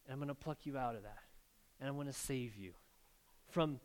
And 0.06 0.12
I'm 0.12 0.18
going 0.18 0.28
to 0.28 0.34
pluck 0.34 0.58
you 0.64 0.76
out 0.76 0.96
of 0.96 1.02
that. 1.02 1.22
And 1.80 1.88
I'm 1.88 1.94
going 1.94 2.06
to 2.06 2.12
save 2.12 2.56
you 2.56 2.72
from 3.50 3.80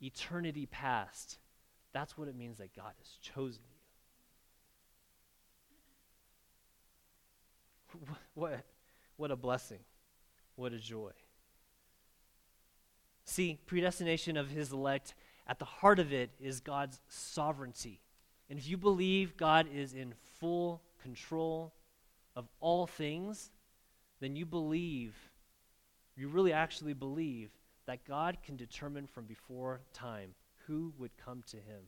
eternity 0.00 0.66
past. 0.66 1.38
That's 1.92 2.16
what 2.16 2.28
it 2.28 2.36
means 2.36 2.58
that 2.58 2.74
God 2.74 2.92
has 2.98 3.08
chosen 3.20 3.62
you. 3.64 3.76
What, 8.34 8.60
what 9.16 9.30
a 9.30 9.36
blessing. 9.36 9.78
What 10.56 10.74
a 10.74 10.78
joy. 10.78 11.12
See, 13.24 13.58
predestination 13.66 14.36
of 14.36 14.50
his 14.50 14.72
elect, 14.72 15.14
at 15.46 15.58
the 15.58 15.64
heart 15.64 15.98
of 15.98 16.12
it 16.12 16.30
is 16.38 16.60
God's 16.60 17.00
sovereignty. 17.08 18.00
And 18.50 18.58
if 18.58 18.68
you 18.68 18.76
believe 18.76 19.36
God 19.36 19.66
is 19.72 19.94
in 19.94 20.14
full 20.38 20.82
control 21.02 21.72
of 22.36 22.46
all 22.60 22.86
things, 22.86 23.50
then 24.20 24.36
you 24.36 24.46
believe, 24.46 25.16
you 26.16 26.28
really 26.28 26.52
actually 26.52 26.92
believe, 26.92 27.50
that 27.86 28.04
God 28.04 28.38
can 28.44 28.56
determine 28.56 29.06
from 29.06 29.24
before 29.24 29.80
time 29.92 30.34
who 30.66 30.92
would 30.98 31.16
come 31.16 31.42
to 31.50 31.56
him 31.56 31.82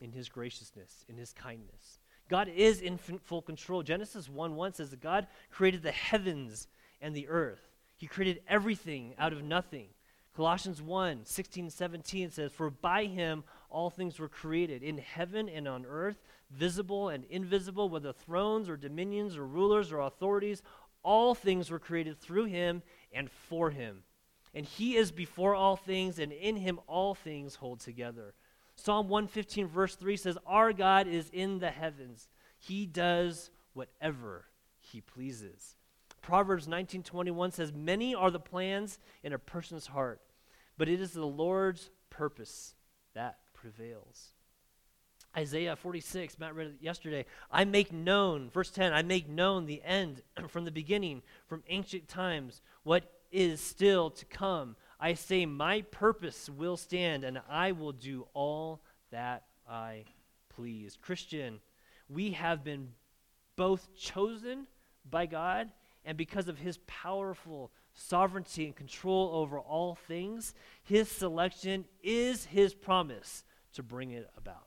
in 0.00 0.12
his 0.12 0.28
graciousness, 0.28 1.04
in 1.08 1.16
his 1.16 1.32
kindness. 1.32 1.98
God 2.28 2.48
is 2.48 2.80
in 2.80 2.98
full 2.98 3.42
control. 3.42 3.82
Genesis 3.82 4.28
1 4.28 4.54
1 4.56 4.74
says 4.74 4.90
that 4.90 5.00
God 5.00 5.26
created 5.50 5.82
the 5.82 5.92
heavens 5.92 6.68
and 7.00 7.14
the 7.14 7.28
earth. 7.28 7.60
He 7.96 8.06
created 8.06 8.42
everything 8.48 9.14
out 9.18 9.32
of 9.32 9.42
nothing. 9.42 9.88
Colossians 10.34 10.80
1 10.80 11.24
16 11.24 11.70
17 11.70 12.30
says, 12.30 12.52
For 12.52 12.70
by 12.70 13.04
him 13.04 13.44
all 13.70 13.90
things 13.90 14.18
were 14.18 14.28
created, 14.28 14.82
in 14.82 14.98
heaven 14.98 15.48
and 15.48 15.68
on 15.68 15.84
earth, 15.86 16.22
visible 16.56 17.08
and 17.08 17.24
invisible, 17.24 17.88
whether 17.88 18.12
thrones 18.12 18.68
or 18.68 18.76
dominions 18.76 19.36
or 19.36 19.46
rulers 19.46 19.92
or 19.92 20.00
authorities, 20.00 20.62
all 21.02 21.34
things 21.34 21.70
were 21.70 21.78
created 21.78 22.20
through 22.20 22.44
him 22.44 22.82
and 23.12 23.30
for 23.30 23.70
him. 23.70 24.02
And 24.54 24.66
he 24.66 24.96
is 24.96 25.10
before 25.10 25.54
all 25.54 25.76
things, 25.76 26.18
and 26.18 26.30
in 26.32 26.56
him 26.56 26.78
all 26.86 27.14
things 27.14 27.54
hold 27.56 27.80
together. 27.80 28.34
Psalm 28.76 29.08
115, 29.08 29.66
verse 29.66 29.96
3 29.96 30.16
says, 30.16 30.38
Our 30.46 30.72
God 30.72 31.06
is 31.06 31.30
in 31.30 31.58
the 31.58 31.70
heavens. 31.70 32.28
He 32.58 32.86
does 32.86 33.50
whatever 33.72 34.46
he 34.78 35.00
pleases. 35.00 35.76
Proverbs 36.22 36.68
19:21 36.68 37.50
says, 37.50 37.72
"Many 37.72 38.14
are 38.14 38.30
the 38.30 38.38
plans 38.40 38.98
in 39.24 39.32
a 39.32 39.38
person's 39.38 39.88
heart, 39.88 40.22
but 40.78 40.88
it 40.88 41.00
is 41.00 41.12
the 41.12 41.26
Lord's 41.26 41.90
purpose 42.10 42.76
that 43.12 43.40
prevails." 43.52 44.34
Isaiah 45.36 45.76
46, 45.76 46.38
Matt 46.38 46.54
read 46.54 46.68
it 46.68 46.76
yesterday. 46.80 47.24
I 47.50 47.64
make 47.64 47.92
known, 47.92 48.50
verse 48.50 48.70
10, 48.70 48.92
I 48.92 49.02
make 49.02 49.28
known 49.28 49.66
the 49.66 49.82
end 49.82 50.22
from 50.48 50.64
the 50.64 50.70
beginning, 50.70 51.22
from 51.46 51.62
ancient 51.68 52.08
times, 52.08 52.60
what 52.82 53.04
is 53.30 53.60
still 53.60 54.10
to 54.10 54.24
come. 54.26 54.76
I 55.00 55.14
say, 55.14 55.46
My 55.46 55.82
purpose 55.82 56.50
will 56.50 56.76
stand, 56.76 57.24
and 57.24 57.40
I 57.48 57.72
will 57.72 57.92
do 57.92 58.26
all 58.34 58.82
that 59.10 59.44
I 59.68 60.04
please. 60.54 60.98
Christian, 61.00 61.60
we 62.08 62.32
have 62.32 62.62
been 62.62 62.90
both 63.56 63.94
chosen 63.94 64.66
by 65.08 65.26
God 65.26 65.72
and 66.04 66.18
because 66.18 66.48
of 66.48 66.58
his 66.58 66.78
powerful 66.86 67.70
sovereignty 67.94 68.66
and 68.66 68.74
control 68.74 69.30
over 69.34 69.58
all 69.58 69.94
things, 69.94 70.54
his 70.82 71.08
selection 71.08 71.84
is 72.02 72.44
his 72.46 72.74
promise 72.74 73.44
to 73.74 73.82
bring 73.82 74.10
it 74.10 74.28
about. 74.36 74.66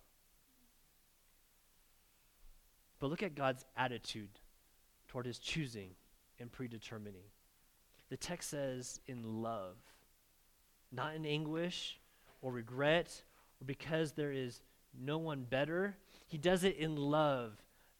But 2.99 3.09
look 3.09 3.23
at 3.23 3.35
God's 3.35 3.65
attitude 3.77 4.39
toward 5.07 5.25
his 5.25 5.39
choosing 5.39 5.91
and 6.39 6.51
predetermining. 6.51 7.25
The 8.09 8.17
text 8.17 8.49
says, 8.49 8.99
in 9.07 9.41
love, 9.41 9.75
not 10.91 11.15
in 11.15 11.25
anguish 11.25 11.99
or 12.41 12.51
regret 12.51 13.23
or 13.61 13.65
because 13.65 14.13
there 14.13 14.31
is 14.31 14.61
no 14.97 15.17
one 15.17 15.43
better. 15.43 15.97
He 16.27 16.37
does 16.37 16.63
it 16.63 16.77
in 16.77 16.95
love 16.95 17.53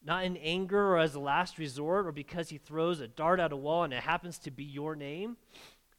not 0.06 0.24
in 0.24 0.38
anger 0.38 0.94
or 0.94 1.00
as 1.00 1.16
a 1.16 1.20
last 1.20 1.58
resort 1.58 2.06
or 2.06 2.12
because 2.12 2.50
he 2.50 2.60
throws 2.60 3.00
a 3.00 3.08
dart 3.08 3.40
at 3.40 3.52
a 3.52 3.56
wall 3.56 3.84
and 3.84 3.92
it 3.92 4.04
happens 4.04 4.38
to 4.38 4.52
be 4.52 4.64
your 4.64 4.96
name. 4.96 5.36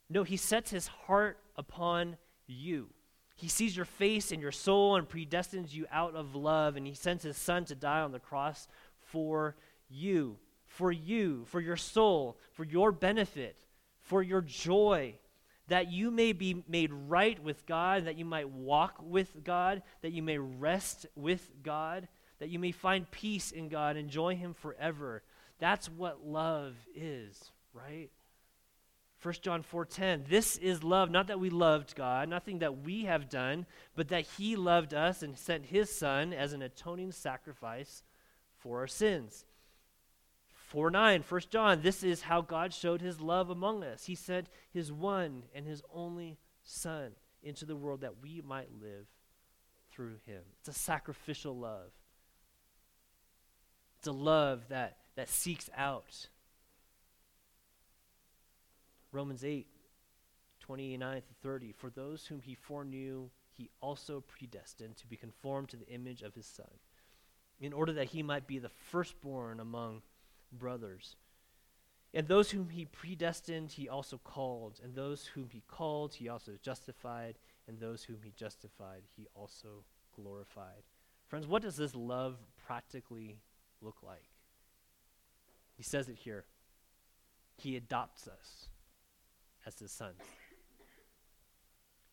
No, 0.09 0.23
he 0.23 0.37
sets 0.37 0.71
his 0.71 0.87
heart 0.87 1.39
upon 1.57 2.17
you. 2.47 2.89
He 3.35 3.49
sees 3.49 3.77
your 3.77 3.85
face 3.85 4.31
and 4.31 4.41
your 4.41 4.53
soul 4.53 4.97
and 4.97 5.09
predestines 5.09 5.75
you 5.75 5.87
out 5.91 6.15
of 6.15 6.35
love, 6.35 6.77
and 6.77 6.87
he 6.87 6.95
sends 6.95 7.23
his 7.23 7.37
son 7.37 7.67
to 7.67 7.75
die 7.75 8.01
on 8.01 8.13
the 8.13 8.19
cross 8.19 8.67
for 9.17 9.57
you, 9.89 10.37
for 10.67 10.93
you, 10.93 11.45
for 11.47 11.61
your 11.61 11.77
soul, 11.77 12.39
for 12.53 12.65
your 12.65 12.93
benefit, 12.93 13.57
for 14.01 14.23
your 14.23 14.43
joy, 14.43 15.15
that 15.69 15.91
you 15.91 16.11
may 16.11 16.33
be 16.33 16.63
made 16.69 16.93
right 16.93 17.43
with 17.43 17.67
God, 17.67 18.05
that 18.05 18.19
you 18.19 18.25
might 18.25 18.49
walk 18.49 18.99
with 19.03 19.43
God, 19.43 19.83
that 20.03 20.13
you 20.13 20.23
may 20.23 20.39
rest 20.39 21.07
with 21.17 21.51
God 21.63 22.09
that 22.39 22.49
you 22.49 22.59
may 22.59 22.73
find 22.73 23.11
peace 23.11 23.51
in 23.51 23.69
God, 23.69 23.97
enjoy 23.97 24.37
Him 24.37 24.55
forever. 24.55 25.23
That's 25.59 25.89
what 25.89 26.27
love 26.27 26.75
is, 26.95 27.51
right? 27.73 28.11
1 29.23 29.35
John 29.41 29.63
4:10 29.63 30.29
This 30.29 30.59
is 30.59 30.85
love 30.85 31.11
not 31.11 31.29
that 31.29 31.41
we 31.41 31.49
loved 31.49 31.97
God 31.97 32.29
nothing 32.29 32.59
that 32.59 32.83
we 32.83 33.07
have 33.07 33.31
done 33.31 33.65
but 33.95 34.09
that 34.09 34.27
he 34.37 34.57
loved 34.57 34.93
us 34.93 35.23
and 35.23 35.39
sent 35.39 35.65
his 35.65 35.91
son 35.91 36.35
as 36.35 36.53
an 36.53 36.61
atoning 36.61 37.13
sacrifice 37.13 38.03
for 38.67 38.81
our 38.81 38.89
sins. 38.89 39.45
4:9 40.73 41.23
1 41.23 41.41
John 41.51 41.83
This 41.83 42.03
is 42.03 42.23
how 42.23 42.41
God 42.41 42.75
showed 42.75 43.01
his 43.01 43.21
love 43.21 43.49
among 43.49 43.85
us 43.85 44.07
he 44.07 44.17
sent 44.17 44.49
his 44.73 44.91
one 44.91 45.45
and 45.55 45.65
his 45.65 45.83
only 45.95 46.37
son 46.65 47.13
into 47.45 47.65
the 47.65 47.77
world 47.77 48.01
that 48.01 48.21
we 48.21 48.43
might 48.45 48.73
live 48.83 49.07
through 49.93 50.17
him. 50.27 50.43
It's 50.59 50.69
a 50.69 50.73
sacrificial 50.73 51.57
love. 51.57 51.93
It's 53.99 54.09
a 54.09 54.13
love 54.13 54.69
that, 54.69 54.97
that 55.15 55.29
seeks 55.29 55.71
out. 55.77 56.29
Romans 59.13 59.45
8, 59.45 59.69
29 60.59 61.23
to 61.23 61.35
30. 61.41 61.73
For 61.73 61.89
those 61.89 62.27
whom 62.27 62.41
he 62.41 62.57
foreknew, 62.57 63.31
he 63.53 63.71
also 63.81 64.21
predestined 64.21 64.97
to 64.97 65.07
be 65.07 65.17
conformed 65.17 65.69
to 65.69 65.77
the 65.77 65.89
image 65.89 66.23
of 66.23 66.35
his 66.35 66.47
Son, 66.47 66.67
in 67.61 67.73
order 67.73 67.93
that 67.95 68.09
he 68.09 68.23
might 68.23 68.47
be 68.47 68.59
the 68.59 68.69
firstborn 68.69 69.61
among 69.61 70.03
brothers. 70.53 71.17
And 72.15 72.29
those 72.29 72.51
whom 72.51 72.71
he 72.71 72.85
predestined, 72.85 73.73
he 73.73 73.89
also 73.89 74.19
called. 74.19 74.81
And 74.83 74.95
those 74.95 75.27
whom 75.27 75.49
he 75.51 75.63
called, 75.69 76.15
he 76.15 76.29
also 76.29 76.53
justified. 76.63 77.39
And 77.69 77.79
those 77.79 78.05
whom 78.05 78.19
he 78.23 78.33
justified, 78.37 79.03
he 79.17 79.27
also 79.35 79.85
glorified. 80.15 80.83
Friends, 81.29 81.47
what 81.47 81.63
does 81.63 81.77
this 81.77 81.95
love 81.95 82.37
practically 82.67 83.39
look 83.83 84.03
like? 84.03 84.31
He 85.77 85.83
says 85.83 86.09
it 86.09 86.17
here. 86.17 86.45
He 87.57 87.77
adopts 87.77 88.29
us 88.29 88.69
as 89.67 89.79
his 89.79 89.91
sons. 89.91 90.23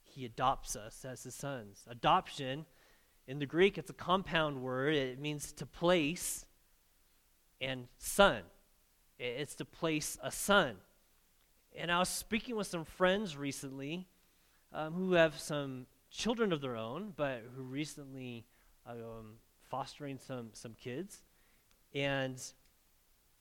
He 0.04 0.26
adopts 0.26 0.76
us 0.76 1.06
as 1.06 1.24
his 1.24 1.36
sons. 1.36 1.86
Adoption, 1.90 2.66
in 3.28 3.40
the 3.40 3.46
Greek, 3.46 3.78
it's 3.78 3.90
a 3.90 3.94
compound 3.94 4.62
word. 4.62 4.96
It 4.96 5.20
means 5.20 5.52
to 5.54 5.66
place 5.66 6.46
and 7.62 7.88
son. 7.98 8.42
It's 9.18 9.56
to 9.56 9.66
place 9.66 10.18
a 10.22 10.32
son. 10.32 10.76
And 11.76 11.92
I 11.92 12.00
was 12.00 12.10
speaking 12.10 12.56
with 12.56 12.68
some 12.68 12.84
friends 12.84 13.38
recently 13.38 14.08
um, 14.74 14.94
who 14.94 15.14
have 15.14 15.40
some 15.40 15.86
children 16.12 16.52
of 16.52 16.62
their 16.62 16.76
own, 16.76 17.14
but 17.16 17.44
who 17.56 17.64
recently 17.64 18.46
um, 18.86 19.38
fostering 19.70 20.20
some, 20.20 20.50
some 20.54 20.74
kids. 20.74 21.24
And 21.96 22.36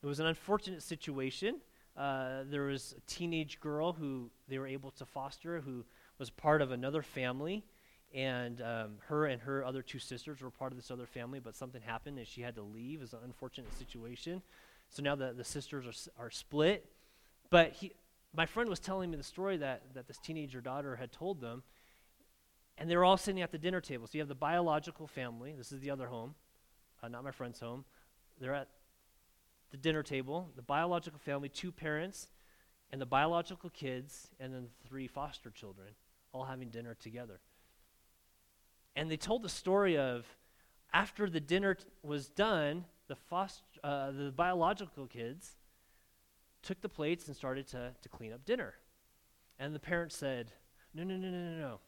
it 0.03 0.07
was 0.07 0.21
an 0.21 0.27
unfortunate 0.27 0.83
situation. 0.83 1.57
Uh, 1.97 2.45
there 2.49 2.63
was 2.63 2.95
a 2.97 3.01
teenage 3.11 3.61
girl 3.61 3.93
who 3.93 4.31
they 4.49 4.59
were 4.59 4.67
able 4.67 4.91
to 4.93 5.05
foster 5.05 5.61
who 5.61 5.85
was 6.19 6.31
part 6.31 6.63
of 6.63 6.71
another 6.71 7.03
family. 7.03 7.65
And 8.15 8.61
um, 8.61 8.99
her 9.07 9.27
and 9.27 9.41
her 9.43 9.65
other 9.65 9.81
two 9.81 9.99
sisters 9.99 10.41
were 10.43 10.51
part 10.51 10.73
of 10.73 10.79
this 10.79 10.91
other 10.91 11.07
family, 11.07 11.41
but 11.41 11.57
something 11.57 11.81
happened 11.81 12.19
and 12.19 12.27
she 12.27 12.43
had 12.43 12.55
to 12.57 12.63
leave. 12.63 12.99
It 12.99 13.03
was 13.03 13.13
an 13.15 13.21
unfortunate 13.25 13.73
situation. 13.79 14.43
So 14.91 15.03
now 15.03 15.15
the, 15.15 15.33
the 15.33 15.45
sisters 15.45 16.11
are, 16.19 16.25
are 16.25 16.31
split. 16.31 16.85
But 17.49 17.73
he, 17.73 17.93
my 18.35 18.47
friend 18.47 18.69
was 18.69 18.81
telling 18.81 19.11
me 19.11 19.17
the 19.17 19.23
story 19.23 19.57
that, 19.59 19.83
that 19.95 20.07
this 20.07 20.19
teenager 20.19 20.61
daughter 20.61 20.97
had 20.97 21.13
told 21.13 21.41
them, 21.41 21.63
and 22.79 22.91
they 22.91 22.97
were 22.97 23.05
all 23.05 23.17
sitting 23.17 23.43
at 23.43 23.53
the 23.53 23.59
dinner 23.59 23.81
table. 23.81 24.07
So 24.07 24.13
you 24.15 24.21
have 24.21 24.29
the 24.29 24.35
biological 24.35 25.07
family. 25.07 25.55
This 25.57 25.73
is 25.73 25.81
the 25.81 25.91
other 25.91 26.07
home, 26.07 26.35
uh, 27.03 27.09
not 27.09 27.25
my 27.25 27.31
friend's 27.31 27.61
home. 27.61 27.85
They're 28.41 28.55
at 28.55 28.69
the 29.71 29.77
dinner 29.77 30.03
table, 30.03 30.51
the 30.57 30.63
biological 30.63 31.19
family, 31.19 31.49
two 31.49 31.73
parents, 31.73 32.29
and 32.91 33.01
the 33.01 33.07
biological 33.07 33.71
kids, 33.71 34.29
and 34.39 34.53
then 34.53 34.67
three 34.87 35.07
foster 35.07 35.51
children, 35.51 35.89
all 36.33 36.45
having 36.45 36.69
dinner 36.69 36.95
together. 36.95 37.41
And 38.95 39.11
they 39.11 39.17
told 39.17 39.43
the 39.43 39.49
story 39.49 39.97
of 39.97 40.27
after 40.93 41.29
the 41.29 41.41
dinner 41.41 41.75
t- 41.75 41.85
was 42.03 42.29
done, 42.29 42.85
the, 43.09 43.17
foster, 43.17 43.65
uh, 43.83 44.11
the 44.11 44.33
biological 44.35 45.07
kids 45.07 45.57
took 46.63 46.81
the 46.81 46.89
plates 46.89 47.27
and 47.27 47.37
started 47.37 47.67
to, 47.69 47.93
to 48.01 48.09
clean 48.09 48.33
up 48.33 48.45
dinner. 48.45 48.75
And 49.59 49.75
the 49.75 49.81
parents 49.81 50.17
said, 50.17 50.53
No, 50.95 51.03
no, 51.05 51.17
no, 51.17 51.29
no, 51.29 51.39
no, 51.39 51.59
no. 51.59 51.81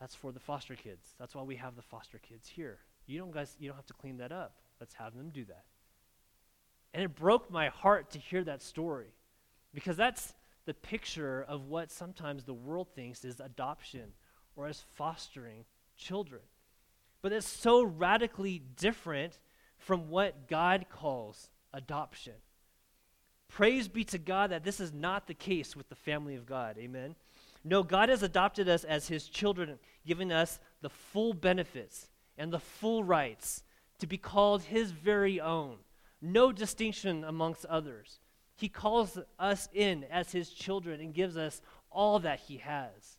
That's 0.00 0.14
for 0.14 0.32
the 0.32 0.40
foster 0.40 0.76
kids. 0.76 1.14
That's 1.18 1.34
why 1.34 1.42
we 1.42 1.56
have 1.56 1.74
the 1.74 1.82
foster 1.82 2.18
kids 2.18 2.48
here. 2.48 2.78
You 3.06 3.18
don't 3.18 3.32
guys 3.32 3.56
you 3.58 3.68
don't 3.68 3.76
have 3.76 3.86
to 3.86 3.94
clean 3.94 4.18
that 4.18 4.32
up. 4.32 4.56
Let's 4.80 4.94
have 4.94 5.16
them 5.16 5.30
do 5.30 5.44
that. 5.46 5.64
And 6.94 7.02
it 7.02 7.14
broke 7.14 7.50
my 7.50 7.68
heart 7.68 8.10
to 8.12 8.18
hear 8.18 8.44
that 8.44 8.62
story 8.62 9.12
because 9.74 9.96
that's 9.96 10.34
the 10.66 10.74
picture 10.74 11.44
of 11.48 11.66
what 11.66 11.90
sometimes 11.90 12.44
the 12.44 12.54
world 12.54 12.88
thinks 12.94 13.24
is 13.24 13.40
adoption 13.40 14.12
or 14.56 14.66
as 14.66 14.84
fostering 14.94 15.64
children. 15.98 16.40
But 17.20 17.32
it's 17.32 17.48
so 17.48 17.82
radically 17.82 18.62
different 18.76 19.38
from 19.76 20.08
what 20.08 20.48
God 20.48 20.86
calls 20.90 21.50
adoption. 21.72 22.34
Praise 23.48 23.88
be 23.88 24.04
to 24.04 24.18
God 24.18 24.50
that 24.50 24.64
this 24.64 24.80
is 24.80 24.92
not 24.92 25.26
the 25.26 25.34
case 25.34 25.74
with 25.74 25.88
the 25.88 25.94
family 25.94 26.36
of 26.36 26.46
God. 26.46 26.76
Amen. 26.78 27.16
No, 27.64 27.82
God 27.82 28.08
has 28.08 28.22
adopted 28.22 28.68
us 28.68 28.84
as 28.84 29.08
his 29.08 29.26
children, 29.26 29.78
giving 30.06 30.32
us 30.32 30.60
the 30.80 30.90
full 30.90 31.32
benefits 31.32 32.08
and 32.36 32.52
the 32.52 32.58
full 32.58 33.02
rights 33.02 33.64
to 33.98 34.06
be 34.06 34.18
called 34.18 34.62
his 34.62 34.92
very 34.92 35.40
own. 35.40 35.76
No 36.20 36.52
distinction 36.52 37.24
amongst 37.24 37.64
others. 37.66 38.20
He 38.54 38.68
calls 38.68 39.18
us 39.38 39.68
in 39.72 40.04
as 40.10 40.32
his 40.32 40.50
children 40.50 41.00
and 41.00 41.14
gives 41.14 41.36
us 41.36 41.60
all 41.90 42.18
that 42.20 42.40
he 42.40 42.58
has. 42.58 43.18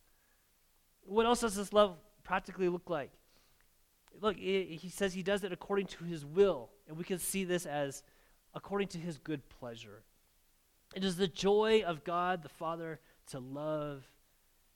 What 1.02 1.26
else 1.26 1.40
does 1.40 1.56
this 1.56 1.72
love 1.72 1.96
practically 2.30 2.68
look 2.68 2.88
like? 2.88 3.10
Look, 4.20 4.36
he 4.36 4.88
says 4.88 5.14
he 5.14 5.24
does 5.24 5.42
it 5.42 5.50
according 5.50 5.86
to 5.86 6.04
his 6.04 6.24
will, 6.24 6.70
and 6.86 6.96
we 6.96 7.02
can 7.02 7.18
see 7.18 7.42
this 7.42 7.66
as 7.66 8.04
according 8.54 8.86
to 8.88 8.98
his 8.98 9.18
good 9.18 9.48
pleasure. 9.48 10.04
It 10.94 11.02
is 11.02 11.16
the 11.16 11.26
joy 11.26 11.82
of 11.84 12.04
God 12.04 12.44
the 12.44 12.48
Father 12.48 13.00
to 13.30 13.40
love 13.40 14.04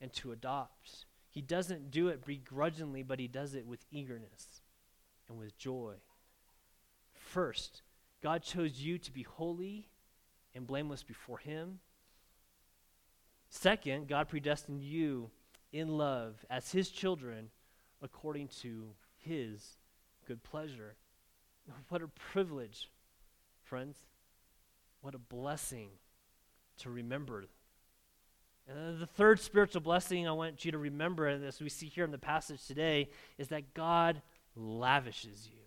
and 0.01 0.13
to 0.15 0.33
adopt. 0.33 1.07
He 1.31 1.43
doesn't 1.43 1.93
do 1.93 2.09
it 2.09 2.27
begrudgingly, 2.27 3.05
but 3.05 3.21
he 3.21 3.29
does 3.29 3.55
it 3.55 3.69
with 3.69 3.85
eagerness 3.93 4.63
and 5.29 5.39
with 5.39 5.57
joy. 5.57 5.95
First, 7.13 7.83
God 8.21 8.43
chose 8.43 8.81
you 8.81 8.99
to 8.99 9.13
be 9.13 9.23
holy 9.23 9.91
and 10.57 10.67
blameless 10.67 11.05
before 11.05 11.39
him. 11.39 11.79
Second, 13.49 14.09
God 14.09 14.29
predestined 14.29 14.83
you 14.83 15.31
in 15.75 15.89
love 15.89 16.47
as 16.49 16.71
his 16.71 16.89
children 16.89 17.51
according 18.01 18.47
to 18.47 18.87
his 19.19 19.77
good 20.27 20.43
pleasure. 20.43 20.95
What 21.89 22.03
a 22.03 22.09
privilege, 22.09 22.91
friends. 23.65 23.97
What 25.01 25.15
a 25.15 25.19
blessing 25.19 25.89
to 26.79 26.91
remember. 26.91 27.45
And 28.69 29.01
the 29.01 29.07
third 29.07 29.41
spiritual 29.41 29.81
blessing 29.81 30.29
I 30.29 30.33
want 30.33 30.65
you 30.65 30.73
to 30.73 30.79
remember, 30.79 31.27
as 31.27 31.61
we 31.61 31.69
see 31.69 31.87
here 31.87 32.05
in 32.05 32.11
the 32.11 32.19
passage 32.19 32.67
today, 32.67 33.09
is 33.39 33.49
that 33.49 33.75
God 33.75 34.23
lavishes 34.55 35.49
you. 35.51 35.61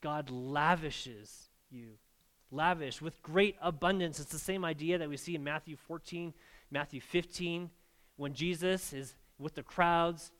God 0.00 0.30
lavishes 0.30 1.50
you. 1.70 1.98
Lavish 2.50 3.02
with 3.02 3.22
great 3.22 3.56
abundance. 3.60 4.20
It's 4.20 4.32
the 4.32 4.38
same 4.38 4.64
idea 4.64 4.98
that 4.98 5.08
we 5.08 5.16
see 5.16 5.34
in 5.34 5.44
Matthew 5.44 5.76
14, 5.76 6.32
Matthew 6.70 7.00
15, 7.00 7.70
when 8.16 8.34
Jesus 8.34 8.92
is 8.92 9.14
with 9.38 9.54
the 9.54 9.62
crowds, 9.62 10.30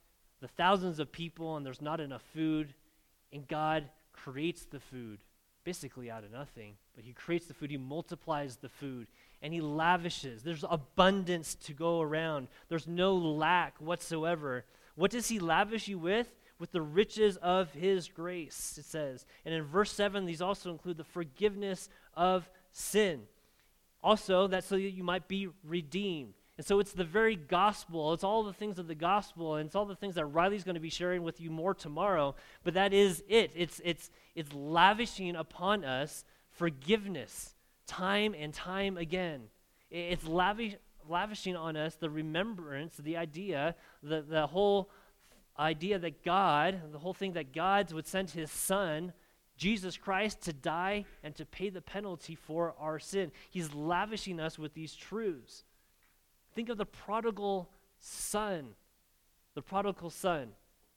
the 0.41 0.49
thousands 0.49 0.99
of 0.99 1.13
people, 1.13 1.57
and 1.57 1.65
there's 1.65 1.83
not 1.83 2.01
enough 2.01 2.23
food, 2.35 2.75
and 3.33 3.47
God 3.47 3.85
creates 4.13 4.65
the 4.65 4.81
food 4.81 5.19
basically 5.65 6.11
out 6.11 6.23
of 6.23 6.31
nothing. 6.31 6.75
But 6.95 7.05
he 7.05 7.13
creates 7.13 7.47
the 7.47 7.55
food, 7.55 7.71
he 7.71 7.77
multiplies 7.77 8.57
the 8.57 8.69
food, 8.69 9.09
and 9.43 9.53
he 9.53 9.61
lavishes. 9.61 10.43
There's 10.43 10.65
abundance 10.69 11.57
to 11.57 11.73
go 11.73 12.01
around, 12.01 12.49
there's 12.69 12.87
no 12.87 13.17
lack 13.17 13.75
whatsoever. 13.81 14.65
What 14.95 15.11
does 15.11 15.29
he 15.29 15.39
lavish 15.39 15.89
you 15.89 15.99
with? 15.99 16.29
With 16.59 16.73
the 16.73 16.81
riches 16.81 17.37
of 17.39 17.71
his 17.73 18.09
grace, 18.09 18.79
it 18.79 18.87
says. 18.87 19.27
And 19.45 19.53
in 19.53 19.65
verse 19.65 19.93
7, 19.93 20.25
these 20.25 20.41
also 20.41 20.71
include 20.71 20.97
the 20.97 21.05
forgiveness 21.05 21.91
of 22.15 22.49
sin. 22.73 23.23
Also, 24.03 24.47
that's 24.47 24.67
so 24.67 24.77
that 24.77 24.83
you 24.83 25.05
might 25.05 25.29
be 25.29 25.49
redeemed. 25.65 26.33
And 26.57 26.67
so 26.67 26.81
it's 26.81 26.93
the 26.93 27.05
very 27.05 27.37
gospel. 27.37 28.15
It's 28.15 28.25
all 28.25 28.43
the 28.43 28.53
things 28.53 28.79
of 28.79 28.87
the 28.87 28.95
gospel, 28.95 29.57
and 29.57 29.67
it's 29.67 29.77
all 29.77 29.85
the 29.85 29.95
things 29.95 30.15
that 30.15 30.25
Riley's 30.25 30.65
going 30.65 30.75
to 30.75 30.81
be 30.81 30.91
sharing 30.91 31.23
with 31.23 31.41
you 31.41 31.51
more 31.51 31.75
tomorrow. 31.75 32.35
But 32.65 32.75
that 32.75 32.95
is 32.95 33.23
it. 33.29 33.53
It's, 33.55 33.81
it's, 33.85 34.11
it's 34.35 34.53
lavishing 34.55 35.37
upon 35.37 35.85
us 35.85 36.25
forgiveness 36.51 37.55
time 37.87 38.35
and 38.39 38.53
time 38.55 38.97
again. 38.97 39.43
It's 39.91 40.27
lavish, 40.27 40.77
lavishing 41.09 41.57
on 41.57 41.77
us 41.77 41.95
the 41.95 42.11
remembrance, 42.11 42.97
the 42.97 43.17
idea, 43.17 43.75
the, 44.03 44.23
the 44.23 44.47
whole 44.47 44.91
idea 45.59 45.99
that 45.99 46.25
God, 46.25 46.81
the 46.93 46.99
whole 46.99 47.15
thing 47.15 47.33
that 47.35 47.53
God 47.53 47.93
would 47.93 48.07
send 48.07 48.31
his 48.31 48.51
son, 48.51 49.13
Jesus 49.57 49.97
Christ, 49.97 50.43
to 50.43 50.53
die 50.53 51.05
and 51.23 51.35
to 51.37 51.45
pay 51.45 51.69
the 51.71 51.81
penalty 51.81 52.35
for 52.35 52.75
our 52.79 52.99
sin. 52.99 53.31
He's 53.51 53.73
lavishing 53.73 54.41
us 54.41 54.59
with 54.59 54.75
these 54.75 54.95
truths. 54.95 55.65
Think 56.57 56.71
of 56.71 56.79
the 56.79 56.87
prodigal 56.87 57.69
son. 58.01 58.71
The 59.55 59.61
prodigal 59.61 60.09
son. 60.09 60.49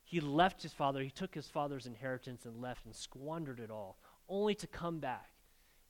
He 0.06 0.22
left 0.22 0.64
his 0.64 0.74
father, 0.74 1.04
he 1.04 1.12
took 1.12 1.36
his 1.36 1.48
father's 1.48 1.86
inheritance 1.86 2.46
and 2.46 2.62
left 2.62 2.86
and 2.86 2.96
squandered 2.96 3.60
it 3.60 3.70
all, 3.70 3.98
only 4.28 4.56
to 4.56 4.66
come 4.66 5.00
back. 5.00 5.30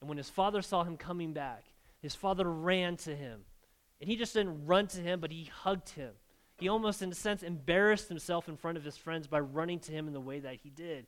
And 0.02 0.10
when 0.10 0.18
his 0.18 0.30
father 0.30 0.62
saw 0.62 0.84
him 0.84 0.98
coming 0.98 1.32
back, 1.32 1.64
his 2.02 2.16
father 2.16 2.52
ran 2.52 2.98
to 2.98 3.16
him. 3.16 3.42
And 4.02 4.10
he 4.10 4.18
just 4.18 4.34
didn't 4.34 4.66
run 4.66 4.88
to 4.88 5.02
him, 5.02 5.20
but 5.20 5.32
he 5.32 5.46
hugged 5.46 5.90
him. 5.90 6.12
He 6.58 6.68
almost, 6.68 7.02
in 7.02 7.12
a 7.12 7.16
sense, 7.16 7.44
embarrassed 7.44 8.10
himself 8.10 8.50
in 8.50 8.58
front 8.58 8.78
of 8.78 8.84
his 8.84 8.98
friends 8.98 9.28
by 9.28 9.40
running 9.40 9.80
to 9.82 9.92
him 9.92 10.08
in 10.08 10.14
the 10.14 10.20
way 10.20 10.40
that 10.40 10.56
he 10.64 10.70
did. 10.70 11.06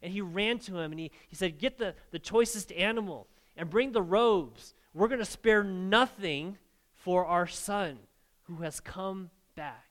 And 0.00 0.12
he 0.12 0.20
ran 0.20 0.58
to 0.60 0.78
him 0.78 0.92
and 0.92 1.00
he, 1.00 1.10
he 1.28 1.36
said, 1.36 1.58
Get 1.58 1.78
the, 1.78 1.94
the 2.12 2.18
choicest 2.18 2.70
animal 2.72 3.26
and 3.56 3.68
bring 3.68 3.92
the 3.92 4.02
robes. 4.02 4.74
We're 4.94 5.08
going 5.08 5.18
to 5.18 5.24
spare 5.24 5.64
nothing 5.64 6.58
for 7.04 7.26
our 7.26 7.46
son 7.46 7.98
who 8.44 8.62
has 8.62 8.80
come 8.80 9.28
back. 9.54 9.84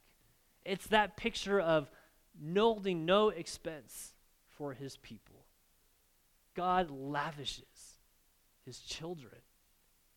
It's 0.66 0.88
that 0.88 1.16
picture 1.16 1.60
of 1.60 1.92
holding 2.56 3.06
no 3.06 3.30
expense 3.30 4.16
for 4.50 4.74
his 4.74 4.98
people. 4.98 5.46
God 6.56 6.90
lavishes 6.90 8.00
his 8.66 8.80
children, 8.80 9.42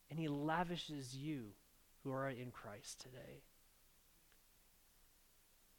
and 0.09 0.19
he 0.19 0.27
lavishes 0.27 1.15
you 1.15 1.49
who 2.03 2.13
are 2.13 2.31
in 2.31 2.51
Christ 2.51 3.03
today. 3.03 3.43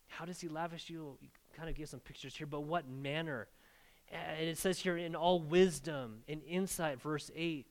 How 0.05 0.25
does 0.25 0.39
he 0.39 0.47
lavish 0.47 0.87
you? 0.87 1.17
You 1.19 1.29
kind 1.55 1.67
of 1.67 1.73
gives 1.73 1.89
some 1.89 1.99
pictures 1.99 2.35
here, 2.35 2.45
but 2.45 2.61
what 2.61 2.87
manner? 2.87 3.47
And 4.11 4.47
it 4.47 4.59
says 4.59 4.77
here, 4.79 4.97
in 4.97 5.15
all 5.15 5.39
wisdom 5.39 6.19
and 6.27 6.43
insight, 6.47 7.01
verse 7.01 7.31
8. 7.35 7.65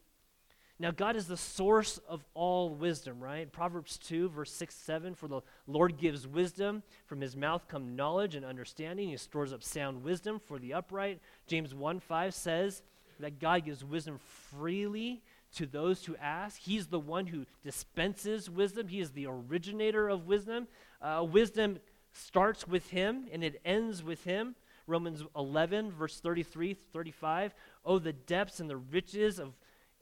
Now, 0.79 0.91
God 0.91 1.17
is 1.17 1.27
the 1.27 1.39
source 1.39 1.99
of 2.07 2.23
all 2.35 2.69
wisdom, 2.69 3.19
right? 3.19 3.51
Proverbs 3.51 3.97
2, 3.99 4.29
verse 4.29 4.53
6, 4.53 4.75
7 4.75 5.15
For 5.15 5.27
the 5.27 5.41
Lord 5.67 5.97
gives 5.97 6.29
wisdom, 6.29 6.83
from 7.07 7.23
his 7.23 7.35
mouth 7.35 7.67
come 7.67 7.97
knowledge 7.97 8.35
and 8.35 8.45
understanding. 8.45 9.09
He 9.09 9.17
stores 9.17 9.55
up 9.55 9.63
sound 9.63 10.03
wisdom 10.03 10.39
for 10.39 10.59
the 10.59 10.75
upright. 10.75 11.21
James 11.47 11.75
1, 11.75 12.01
5 12.01 12.35
says 12.35 12.83
that 13.21 13.41
God 13.41 13.65
gives 13.65 13.83
wisdom 13.83 14.19
freely 14.51 15.23
to 15.55 15.65
those 15.65 16.05
who 16.05 16.15
ask. 16.17 16.61
He's 16.61 16.89
the 16.89 17.01
one 17.01 17.27
who 17.27 17.47
dispenses 17.65 18.51
wisdom, 18.51 18.89
He 18.89 19.01
is 19.01 19.13
the 19.13 19.27
originator 19.27 20.11
of 20.11 20.27
wisdom. 20.27 20.69
Uh, 21.01 21.25
wisdom 21.27 21.79
starts 22.13 22.69
with 22.69 22.91
Him 22.91 23.27
and 23.33 23.43
it 23.43 23.61
ends 23.65 24.03
with 24.03 24.25
Him. 24.25 24.55
Romans 24.87 25.25
11, 25.35 25.91
verse 25.91 26.21
33, 26.21 26.75
35. 26.75 27.55
Oh, 27.85 27.99
the 27.99 28.13
depths 28.13 28.61
and 28.61 28.71
the 28.71 28.77
riches 28.77 29.39
of 29.39 29.55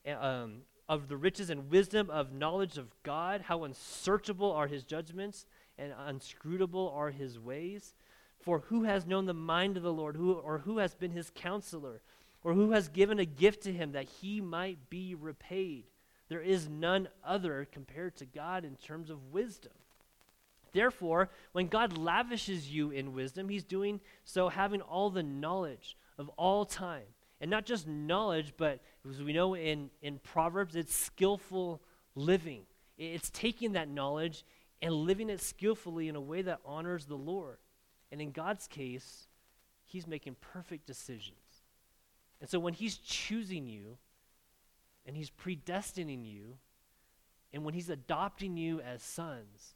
um, 0.06 0.62
of 0.88 1.08
the 1.08 1.16
riches 1.16 1.50
and 1.50 1.70
wisdom 1.70 2.10
of 2.10 2.32
knowledge 2.32 2.78
of 2.78 2.90
God, 3.02 3.42
how 3.42 3.64
unsearchable 3.64 4.52
are 4.52 4.66
his 4.66 4.84
judgments 4.84 5.46
and 5.78 5.92
unscrutable 6.06 6.92
are 6.94 7.10
his 7.10 7.38
ways. 7.38 7.94
For 8.40 8.60
who 8.60 8.82
has 8.82 9.06
known 9.06 9.24
the 9.24 9.34
mind 9.34 9.76
of 9.76 9.82
the 9.82 9.92
Lord, 9.92 10.16
who, 10.16 10.34
or 10.34 10.58
who 10.58 10.78
has 10.78 10.94
been 10.94 11.12
his 11.12 11.30
counselor, 11.34 12.02
or 12.42 12.52
who 12.52 12.72
has 12.72 12.88
given 12.88 13.18
a 13.18 13.24
gift 13.24 13.62
to 13.62 13.72
him 13.72 13.92
that 13.92 14.08
he 14.20 14.40
might 14.40 14.90
be 14.90 15.14
repaid? 15.14 15.84
There 16.28 16.42
is 16.42 16.68
none 16.68 17.08
other 17.24 17.66
compared 17.70 18.16
to 18.16 18.26
God 18.26 18.64
in 18.64 18.76
terms 18.76 19.08
of 19.08 19.32
wisdom. 19.32 19.72
Therefore, 20.72 21.30
when 21.52 21.68
God 21.68 21.96
lavishes 21.96 22.70
you 22.70 22.90
in 22.90 23.14
wisdom, 23.14 23.48
he's 23.48 23.64
doing 23.64 24.00
so 24.24 24.48
having 24.48 24.82
all 24.82 25.08
the 25.08 25.22
knowledge 25.22 25.96
of 26.18 26.28
all 26.30 26.64
time. 26.64 27.04
And 27.40 27.50
not 27.50 27.64
just 27.64 27.86
knowledge, 27.86 28.54
but 28.56 28.80
as 29.08 29.22
we 29.22 29.32
know 29.32 29.54
in, 29.54 29.90
in 30.02 30.18
Proverbs, 30.18 30.76
it's 30.76 30.94
skillful 30.94 31.82
living. 32.14 32.62
It's 32.96 33.30
taking 33.30 33.72
that 33.72 33.88
knowledge 33.88 34.44
and 34.80 34.92
living 34.92 35.30
it 35.30 35.40
skillfully 35.40 36.08
in 36.08 36.16
a 36.16 36.20
way 36.20 36.42
that 36.42 36.60
honors 36.64 37.06
the 37.06 37.16
Lord. 37.16 37.58
And 38.10 38.20
in 38.20 38.30
God's 38.30 38.66
case, 38.66 39.26
He's 39.84 40.06
making 40.06 40.36
perfect 40.40 40.86
decisions. 40.86 41.36
And 42.40 42.48
so 42.48 42.58
when 42.58 42.74
He's 42.74 42.96
choosing 42.96 43.66
you 43.66 43.98
and 45.06 45.16
He's 45.16 45.30
predestining 45.30 46.24
you, 46.24 46.56
and 47.52 47.64
when 47.64 47.74
He's 47.74 47.90
adopting 47.90 48.56
you 48.56 48.80
as 48.80 49.02
sons, 49.02 49.74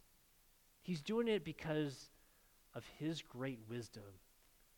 He's 0.81 1.01
doing 1.01 1.27
it 1.27 1.43
because 1.43 2.09
of 2.73 2.85
His 2.97 3.21
great 3.21 3.59
wisdom 3.69 4.03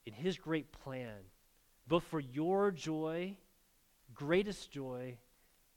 and 0.06 0.16
His 0.16 0.38
great 0.38 0.72
plan, 0.72 1.20
both 1.88 2.04
for 2.04 2.20
your 2.20 2.72
joy, 2.72 3.36
greatest 4.22 4.72
joy, 4.72 5.18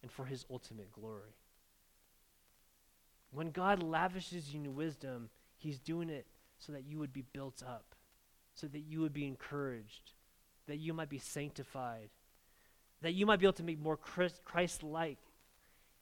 and 0.02 0.11
for 0.11 0.26
His 0.26 0.44
ultimate 0.50 0.92
glory. 0.92 1.35
When 3.30 3.50
God 3.50 3.83
lavishes 3.83 4.52
you 4.52 4.61
in 4.61 4.74
wisdom, 4.74 5.30
He's 5.57 5.78
doing 5.78 6.11
it 6.11 6.26
so 6.59 6.72
that 6.72 6.85
you 6.85 6.98
would 6.98 7.12
be 7.12 7.24
built 7.33 7.62
up, 7.66 7.94
so 8.54 8.66
that 8.66 8.80
you 8.80 9.00
would 9.00 9.14
be 9.14 9.26
encouraged, 9.26 10.12
that 10.66 10.76
you 10.76 10.92
might 10.92 11.09
be 11.09 11.18
sanctified, 11.18 12.11
that 13.00 13.14
you 13.14 13.24
might 13.24 13.40
be 13.40 13.46
able 13.46 13.54
to 13.54 13.62
make 13.62 13.80
more 13.80 13.96
Christ 13.96 14.83
like, 14.83 15.18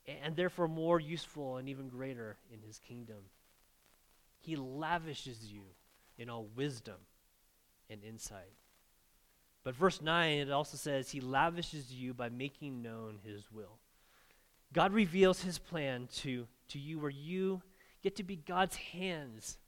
and 0.06 0.34
therefore 0.34 0.66
more 0.66 0.98
useful 0.98 1.58
and 1.58 1.68
even 1.68 1.88
greater 1.88 2.36
in 2.52 2.60
His 2.60 2.80
kingdom. 2.80 3.30
He 4.40 4.56
lavishes 4.56 5.44
you 5.44 5.62
in 6.18 6.28
all 6.28 6.48
wisdom 6.56 6.98
and 7.88 8.02
insight. 8.02 8.56
But 9.64 9.76
verse 9.76 10.02
9, 10.02 10.38
it 10.38 10.50
also 10.50 10.76
says, 10.76 11.10
He 11.10 11.20
lavishes 11.20 11.92
you 11.92 12.14
by 12.14 12.28
making 12.28 12.82
known 12.82 13.18
His 13.24 13.50
will. 13.52 13.78
God 14.72 14.92
reveals 14.92 15.42
His 15.42 15.58
plan 15.58 16.08
to 16.16 16.46
to 16.72 16.78
you 16.78 16.98
where 16.98 17.10
you 17.10 17.62
get 18.02 18.16
to 18.16 18.22
be 18.22 18.36
God's 18.36 18.76
hands 18.76 19.58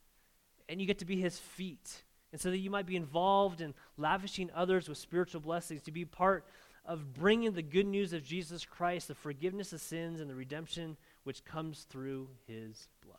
and 0.69 0.81
you 0.81 0.87
get 0.87 0.99
to 0.99 1.05
be 1.05 1.21
his 1.21 1.39
feet. 1.39 2.03
And 2.33 2.41
so 2.41 2.51
that 2.51 2.59
you 2.59 2.71
might 2.71 2.87
be 2.87 2.97
involved 2.97 3.61
in 3.61 3.75
lavishing 3.97 4.51
others 4.55 4.89
with 4.89 4.99
spiritual 4.99 5.41
blessings, 5.41 5.83
to 5.83 5.93
be 5.93 6.05
part 6.05 6.45
of 6.85 7.15
bringing 7.15 7.53
the 7.53 7.63
good 7.63 7.87
news 7.87 8.13
of 8.13 8.25
Jesus 8.25 8.65
Christ, 8.65 9.09
the 9.09 9.15
forgiveness 9.15 9.73
of 9.73 9.81
sins, 9.81 10.21
and 10.21 10.29
the 10.29 10.35
redemption 10.35 10.97
which 11.23 11.45
comes 11.45 11.87
through 11.89 12.29
his 12.47 12.89
blood. 13.05 13.19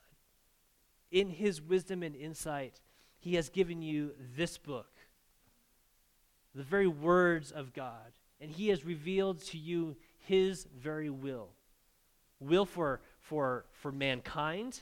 In 1.12 1.30
his 1.30 1.62
wisdom 1.62 2.04
and 2.04 2.16
insight, 2.16 2.82
he 3.20 3.36
has 3.36 3.50
given 3.50 3.82
you 3.82 4.12
this 4.36 4.58
book, 4.58 4.90
the 6.56 6.64
very 6.64 6.88
words 6.88 7.52
of 7.52 7.74
God, 7.74 8.14
and 8.40 8.50
he 8.50 8.70
has 8.70 8.86
revealed 8.86 9.42
to 9.46 9.58
you 9.58 9.96
his 10.28 10.66
very 10.82 11.10
will 11.10 11.50
will 12.40 12.66
for 12.66 13.00
for, 13.26 13.66
for 13.72 13.92
mankind, 13.92 14.82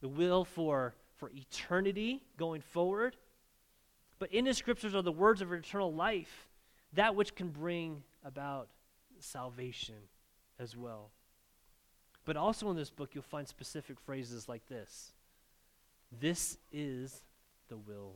the 0.00 0.08
will 0.08 0.44
for, 0.44 0.94
for 1.16 1.30
eternity 1.34 2.22
going 2.36 2.60
forward. 2.60 3.16
But 4.20 4.32
in 4.32 4.46
his 4.46 4.56
scriptures 4.56 4.94
are 4.94 5.02
the 5.02 5.10
words 5.10 5.42
of 5.42 5.52
eternal 5.52 5.92
life, 5.92 6.48
that 6.92 7.16
which 7.16 7.34
can 7.34 7.48
bring 7.48 8.04
about 8.24 8.68
salvation 9.18 9.96
as 10.60 10.76
well. 10.76 11.10
But 12.24 12.36
also 12.36 12.70
in 12.70 12.76
this 12.76 12.90
book, 12.90 13.10
you'll 13.14 13.24
find 13.24 13.48
specific 13.48 13.98
phrases 14.00 14.48
like 14.48 14.66
this 14.68 15.12
This 16.20 16.58
is 16.72 17.22
the 17.68 17.76
will. 17.76 18.14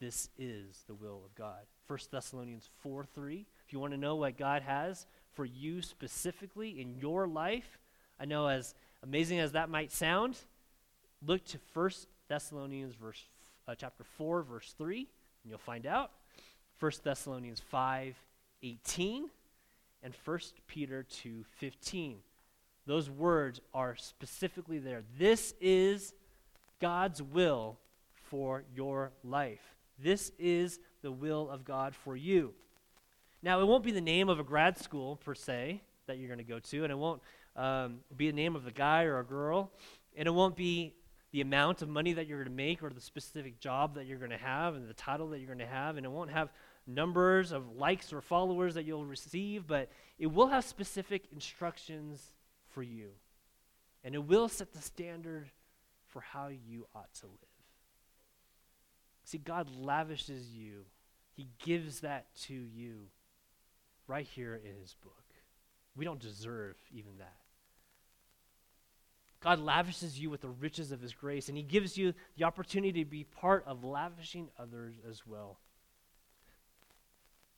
This 0.00 0.28
is 0.38 0.84
the 0.86 0.94
will 0.94 1.22
of 1.24 1.34
God. 1.34 1.60
1 1.86 1.98
Thessalonians 2.10 2.68
4 2.80 3.04
3. 3.04 3.46
If 3.66 3.72
you 3.72 3.78
want 3.78 3.92
to 3.92 3.98
know 3.98 4.16
what 4.16 4.36
God 4.36 4.62
has 4.62 5.06
for 5.34 5.44
you 5.44 5.82
specifically 5.82 6.80
in 6.80 6.96
your 7.00 7.26
life. 7.26 7.78
I 8.18 8.24
know, 8.24 8.46
as 8.46 8.74
amazing 9.02 9.40
as 9.40 9.52
that 9.52 9.68
might 9.68 9.92
sound, 9.92 10.38
look 11.26 11.44
to 11.46 11.58
1 11.72 11.90
Thessalonians 12.28 12.94
verse, 12.94 13.22
uh, 13.66 13.74
chapter 13.74 14.04
4, 14.04 14.42
verse 14.42 14.74
3, 14.78 14.98
and 14.98 15.50
you'll 15.50 15.58
find 15.58 15.86
out. 15.86 16.10
1 16.80 16.92
Thessalonians 17.02 17.60
5, 17.60 18.16
18, 18.62 19.28
and 20.02 20.14
1 20.24 20.38
Peter 20.66 21.02
2, 21.02 21.44
15. 21.58 22.18
Those 22.86 23.08
words 23.08 23.60
are 23.72 23.96
specifically 23.96 24.78
there. 24.78 25.02
This 25.18 25.54
is 25.60 26.12
God's 26.80 27.22
will 27.22 27.78
for 28.12 28.64
your 28.74 29.12
life. 29.22 29.73
This 29.98 30.32
is 30.38 30.80
the 31.02 31.12
will 31.12 31.48
of 31.50 31.64
God 31.64 31.94
for 31.94 32.16
you. 32.16 32.54
Now, 33.42 33.60
it 33.60 33.66
won't 33.66 33.84
be 33.84 33.92
the 33.92 34.00
name 34.00 34.28
of 34.28 34.40
a 34.40 34.44
grad 34.44 34.78
school 34.78 35.16
per 35.16 35.34
se 35.34 35.82
that 36.06 36.18
you're 36.18 36.28
going 36.28 36.38
to 36.38 36.44
go 36.44 36.58
to, 36.58 36.84
and 36.84 36.90
it 36.90 36.96
won't 36.96 37.22
um, 37.56 38.00
be 38.16 38.30
the 38.30 38.36
name 38.36 38.56
of 38.56 38.66
a 38.66 38.70
guy 38.70 39.04
or 39.04 39.18
a 39.18 39.24
girl, 39.24 39.70
and 40.16 40.26
it 40.26 40.30
won't 40.30 40.56
be 40.56 40.94
the 41.32 41.40
amount 41.40 41.82
of 41.82 41.88
money 41.88 42.12
that 42.12 42.26
you're 42.26 42.38
going 42.38 42.48
to 42.48 42.54
make 42.54 42.82
or 42.82 42.90
the 42.90 43.00
specific 43.00 43.58
job 43.58 43.96
that 43.96 44.06
you're 44.06 44.18
going 44.18 44.30
to 44.30 44.36
have 44.36 44.76
and 44.76 44.88
the 44.88 44.94
title 44.94 45.28
that 45.30 45.38
you're 45.38 45.48
going 45.48 45.58
to 45.58 45.66
have, 45.66 45.96
and 45.96 46.06
it 46.06 46.08
won't 46.08 46.30
have 46.30 46.48
numbers 46.86 47.52
of 47.52 47.76
likes 47.76 48.12
or 48.12 48.20
followers 48.20 48.74
that 48.74 48.84
you'll 48.84 49.04
receive, 49.04 49.66
but 49.66 49.90
it 50.18 50.26
will 50.26 50.48
have 50.48 50.64
specific 50.64 51.24
instructions 51.32 52.32
for 52.70 52.82
you. 52.82 53.10
And 54.04 54.14
it 54.14 54.24
will 54.24 54.48
set 54.48 54.72
the 54.72 54.82
standard 54.82 55.50
for 56.06 56.20
how 56.20 56.48
you 56.48 56.86
ought 56.94 57.12
to 57.14 57.26
live. 57.26 57.53
See, 59.24 59.38
God 59.38 59.68
lavishes 59.76 60.54
you, 60.54 60.84
He 61.32 61.48
gives 61.64 62.00
that 62.00 62.26
to 62.42 62.54
you 62.54 63.08
right 64.06 64.26
here 64.26 64.60
in 64.62 64.80
his 64.80 64.94
book. 65.02 65.24
We 65.96 66.04
don't 66.04 66.20
deserve 66.20 66.76
even 66.92 67.18
that. 67.18 67.36
God 69.40 69.60
lavishes 69.60 70.18
you 70.18 70.30
with 70.30 70.40
the 70.40 70.48
riches 70.48 70.90
of 70.90 71.00
his 71.00 71.12
grace, 71.12 71.48
and 71.48 71.56
he 71.56 71.62
gives 71.62 71.98
you 71.98 72.14
the 72.36 72.44
opportunity 72.44 73.04
to 73.04 73.10
be 73.10 73.24
part 73.24 73.64
of 73.66 73.84
lavishing 73.84 74.48
others 74.58 74.94
as 75.08 75.26
well. 75.26 75.58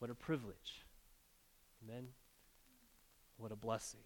What 0.01 0.11
a 0.11 0.15
privilege. 0.15 0.85
Amen. 1.85 2.09
What 3.39 3.53
a 3.53 3.57
blessing. 3.57 4.01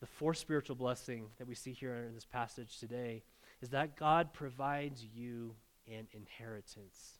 The 0.00 0.06
fourth 0.06 0.38
spiritual 0.38 0.76
blessing 0.76 1.26
that 1.38 1.48
we 1.48 1.56
see 1.56 1.72
here 1.72 1.94
in 1.94 2.14
this 2.14 2.24
passage 2.24 2.78
today 2.78 3.24
is 3.60 3.70
that 3.70 3.96
God 3.96 4.32
provides 4.32 5.04
you 5.04 5.56
an 5.90 6.06
inheritance. 6.12 7.18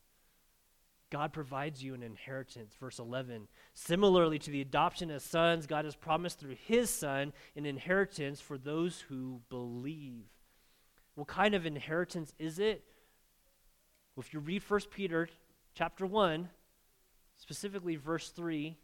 God 1.10 1.32
provides 1.32 1.82
you 1.82 1.94
an 1.94 2.02
inheritance. 2.02 2.74
Verse 2.78 2.98
11. 2.98 3.48
Similarly 3.74 4.38
to 4.40 4.50
the 4.50 4.60
adoption 4.60 5.10
as 5.10 5.24
sons, 5.24 5.66
God 5.66 5.84
has 5.84 5.96
promised 5.96 6.38
through 6.38 6.56
his 6.66 6.90
Son 6.90 7.32
an 7.56 7.64
inheritance 7.64 8.40
for 8.40 8.58
those 8.58 9.00
who 9.08 9.40
believe. 9.48 10.26
What 11.14 11.28
kind 11.28 11.54
of 11.54 11.66
inheritance 11.66 12.34
is 12.38 12.58
it? 12.58 12.84
Well, 14.14 14.24
if 14.26 14.34
you 14.34 14.40
read 14.40 14.62
1 14.68 14.80
Peter 14.90 15.28
chapter 15.74 16.04
1, 16.04 16.48
specifically 17.36 17.96
verse 17.96 18.28
3, 18.30 18.76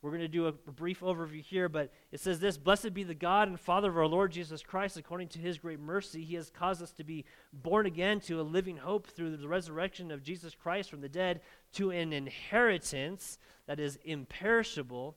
we're 0.00 0.10
going 0.10 0.20
to 0.20 0.28
do 0.28 0.46
a, 0.46 0.52
brief 0.52 1.00
overview 1.00 1.42
here, 1.42 1.68
but 1.68 1.92
it 2.12 2.20
says 2.20 2.38
this 2.38 2.56
Blessed 2.56 2.94
be 2.94 3.02
the 3.02 3.14
God 3.14 3.48
and 3.48 3.58
Father 3.58 3.90
of 3.90 3.96
our 3.96 4.06
Lord 4.06 4.30
Jesus 4.30 4.62
Christ. 4.62 4.96
According 4.96 5.28
to 5.28 5.40
his 5.40 5.58
great 5.58 5.80
mercy, 5.80 6.22
he 6.22 6.36
has 6.36 6.50
caused 6.50 6.82
us 6.82 6.92
to 6.92 7.04
be 7.04 7.24
born 7.52 7.84
again 7.84 8.20
to 8.20 8.40
a 8.40 8.42
living 8.42 8.76
hope 8.76 9.08
through 9.08 9.36
the 9.36 9.48
resurrection 9.48 10.12
of 10.12 10.22
Jesus 10.22 10.54
Christ 10.54 10.88
from 10.88 11.00
the 11.00 11.08
dead 11.08 11.40
to 11.74 11.90
an 11.90 12.12
inheritance 12.12 13.38
that 13.66 13.80
is 13.80 13.98
imperishable, 14.04 15.16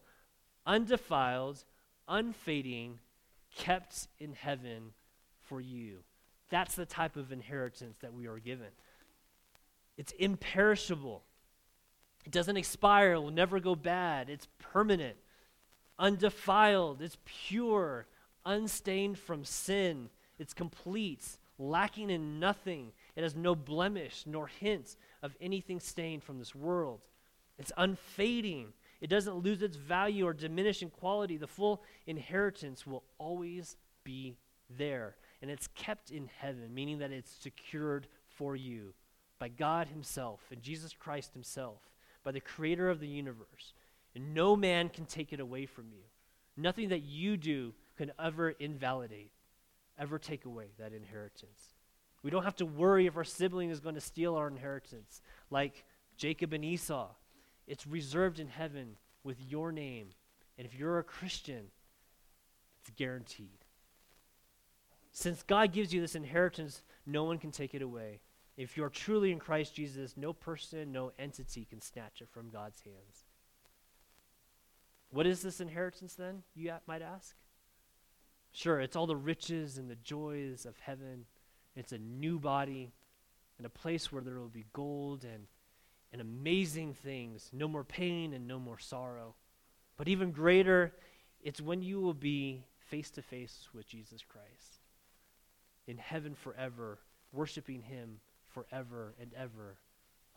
undefiled, 0.65 1.63
unfading, 2.07 2.99
kept 3.55 4.07
in 4.19 4.33
heaven 4.33 4.93
for 5.47 5.61
you. 5.61 5.99
That's 6.49 6.73
the 6.75 6.85
type 6.85 7.17
of 7.17 7.31
inheritance 7.31 7.97
that 8.01 8.13
we 8.13 8.25
are 8.25 8.39
given. 8.39 8.67
It's 9.97 10.11
imperishable. 10.13 11.23
It 12.25 12.31
doesn't 12.31 12.57
expire, 12.57 13.13
it 13.13 13.19
will 13.19 13.31
never 13.31 13.59
go 13.59 13.75
bad. 13.75 14.29
It's 14.29 14.47
permanent, 14.59 15.17
undefiled, 15.97 17.01
it's 17.01 17.17
pure, 17.25 18.05
unstained 18.45 19.17
from 19.17 19.43
sin. 19.43 20.09
It's 20.37 20.53
complete, 20.53 21.37
lacking 21.57 22.09
in 22.09 22.39
nothing. 22.39 22.91
It 23.15 23.23
has 23.23 23.35
no 23.35 23.55
blemish 23.55 24.23
nor 24.25 24.47
hint 24.47 24.95
of 25.21 25.35
anything 25.39 25.79
stained 25.79 26.23
from 26.23 26.39
this 26.39 26.55
world. 26.55 27.01
It's 27.57 27.71
unfading. 27.77 28.73
It 29.01 29.09
doesn't 29.09 29.35
lose 29.35 29.61
its 29.61 29.77
value 29.77 30.25
or 30.25 30.33
diminish 30.33 30.81
in 30.81 30.89
quality. 30.89 31.37
The 31.37 31.47
full 31.47 31.83
inheritance 32.07 32.85
will 32.85 33.03
always 33.17 33.77
be 34.03 34.37
there. 34.77 35.15
And 35.41 35.49
it's 35.49 35.67
kept 35.67 36.11
in 36.11 36.29
heaven, 36.37 36.73
meaning 36.73 36.99
that 36.99 37.11
it's 37.11 37.31
secured 37.31 38.07
for 38.27 38.55
you 38.55 38.93
by 39.39 39.49
God 39.49 39.87
Himself 39.87 40.39
and 40.51 40.61
Jesus 40.61 40.93
Christ 40.93 41.33
Himself 41.33 41.90
by 42.23 42.31
the 42.31 42.39
creator 42.39 42.89
of 42.89 42.99
the 42.99 43.07
universe. 43.07 43.73
and 44.13 44.33
no 44.33 44.55
man 44.55 44.89
can 44.89 45.05
take 45.05 45.31
it 45.31 45.39
away 45.39 45.65
from 45.65 45.85
you. 45.91 46.03
Nothing 46.57 46.89
that 46.89 47.03
you 47.03 47.37
do 47.37 47.73
can 47.97 48.11
ever 48.19 48.49
invalidate, 48.49 49.31
ever 49.97 50.19
take 50.19 50.45
away 50.45 50.65
that 50.77 50.93
inheritance. 50.93 51.73
We 52.23 52.29
don't 52.29 52.43
have 52.43 52.57
to 52.57 52.65
worry 52.65 53.07
if 53.07 53.17
our 53.17 53.23
sibling 53.23 53.69
is 53.69 53.79
going 53.79 53.95
to 53.95 54.01
steal 54.01 54.35
our 54.35 54.47
inheritance, 54.47 55.21
like 55.49 55.85
Jacob 56.17 56.53
and 56.53 56.63
Esau. 56.63 57.09
It's 57.67 57.87
reserved 57.87 58.39
in 58.39 58.47
heaven 58.47 58.97
with 59.23 59.37
your 59.39 59.71
name. 59.71 60.09
And 60.57 60.67
if 60.67 60.77
you're 60.77 60.99
a 60.99 61.03
Christian, 61.03 61.67
it's 62.81 62.91
guaranteed. 62.95 63.65
Since 65.11 65.43
God 65.43 65.73
gives 65.73 65.93
you 65.93 66.01
this 66.01 66.15
inheritance, 66.15 66.83
no 67.05 67.23
one 67.23 67.37
can 67.37 67.51
take 67.51 67.73
it 67.73 67.81
away. 67.81 68.19
If 68.57 68.77
you're 68.77 68.89
truly 68.89 69.31
in 69.31 69.39
Christ 69.39 69.75
Jesus, 69.75 70.15
no 70.17 70.33
person, 70.33 70.91
no 70.91 71.11
entity 71.17 71.65
can 71.65 71.81
snatch 71.81 72.21
it 72.21 72.29
from 72.29 72.49
God's 72.49 72.81
hands. 72.81 73.25
What 75.09 75.27
is 75.27 75.41
this 75.41 75.59
inheritance 75.59 76.15
then, 76.15 76.43
you 76.55 76.73
might 76.87 77.01
ask? 77.01 77.35
Sure, 78.53 78.79
it's 78.79 78.95
all 78.95 79.07
the 79.07 79.15
riches 79.15 79.77
and 79.77 79.89
the 79.89 79.95
joys 79.95 80.65
of 80.65 80.77
heaven. 80.79 81.25
It's 81.75 81.91
a 81.91 81.97
new 81.97 82.39
body 82.39 82.91
and 83.57 83.65
a 83.65 83.69
place 83.69 84.11
where 84.11 84.21
there 84.21 84.39
will 84.39 84.49
be 84.49 84.65
gold 84.73 85.23
and, 85.23 85.45
and 86.11 86.21
amazing 86.21 86.93
things, 86.93 87.49
no 87.53 87.67
more 87.67 87.83
pain 87.83 88.33
and 88.33 88.47
no 88.47 88.59
more 88.59 88.79
sorrow. 88.79 89.35
But 89.97 90.07
even 90.07 90.31
greater, 90.31 90.93
it's 91.41 91.61
when 91.61 91.81
you 91.81 92.01
will 92.01 92.13
be 92.13 92.65
face 92.89 93.11
to 93.11 93.21
face 93.21 93.69
with 93.73 93.87
Jesus 93.87 94.21
Christ 94.27 94.79
in 95.87 95.97
heaven 95.97 96.35
forever, 96.35 96.99
worshiping 97.31 97.81
Him 97.81 98.19
forever 98.53 99.13
and 99.19 99.31
ever, 99.33 99.77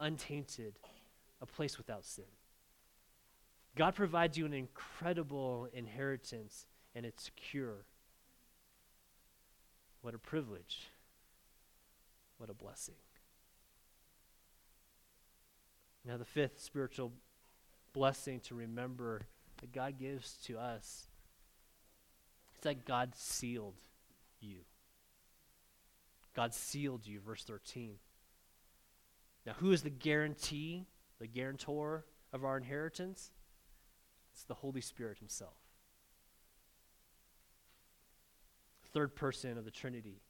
untainted, 0.00 0.74
a 1.40 1.46
place 1.46 1.78
without 1.78 2.04
sin. 2.04 2.24
God 3.76 3.94
provides 3.94 4.38
you 4.38 4.46
an 4.46 4.54
incredible 4.54 5.68
inheritance, 5.72 6.66
and 6.94 7.04
it's 7.04 7.24
secure. 7.24 7.86
What 10.00 10.14
a 10.14 10.18
privilege. 10.18 10.88
What 12.38 12.50
a 12.50 12.54
blessing. 12.54 12.94
Now, 16.06 16.16
the 16.18 16.24
fifth 16.24 16.60
spiritual 16.60 17.12
blessing 17.92 18.40
to 18.40 18.54
remember 18.54 19.22
that 19.60 19.72
God 19.72 19.98
gives 19.98 20.34
to 20.44 20.58
us 20.58 21.06
is 22.54 22.60
that 22.62 22.84
God 22.84 23.14
sealed 23.16 23.80
you. 24.40 24.58
God 26.36 26.52
sealed 26.52 27.06
you, 27.06 27.20
verse 27.20 27.44
13. 27.44 27.94
Now, 29.46 29.52
who 29.58 29.72
is 29.72 29.82
the 29.82 29.90
guarantee, 29.90 30.86
the 31.20 31.26
guarantor 31.26 32.04
of 32.32 32.44
our 32.44 32.56
inheritance? 32.56 33.30
It's 34.32 34.44
the 34.44 34.54
Holy 34.54 34.80
Spirit 34.80 35.18
Himself. 35.18 35.54
Third 38.92 39.14
person 39.14 39.58
of 39.58 39.64
the 39.64 39.70
Trinity, 39.70 40.22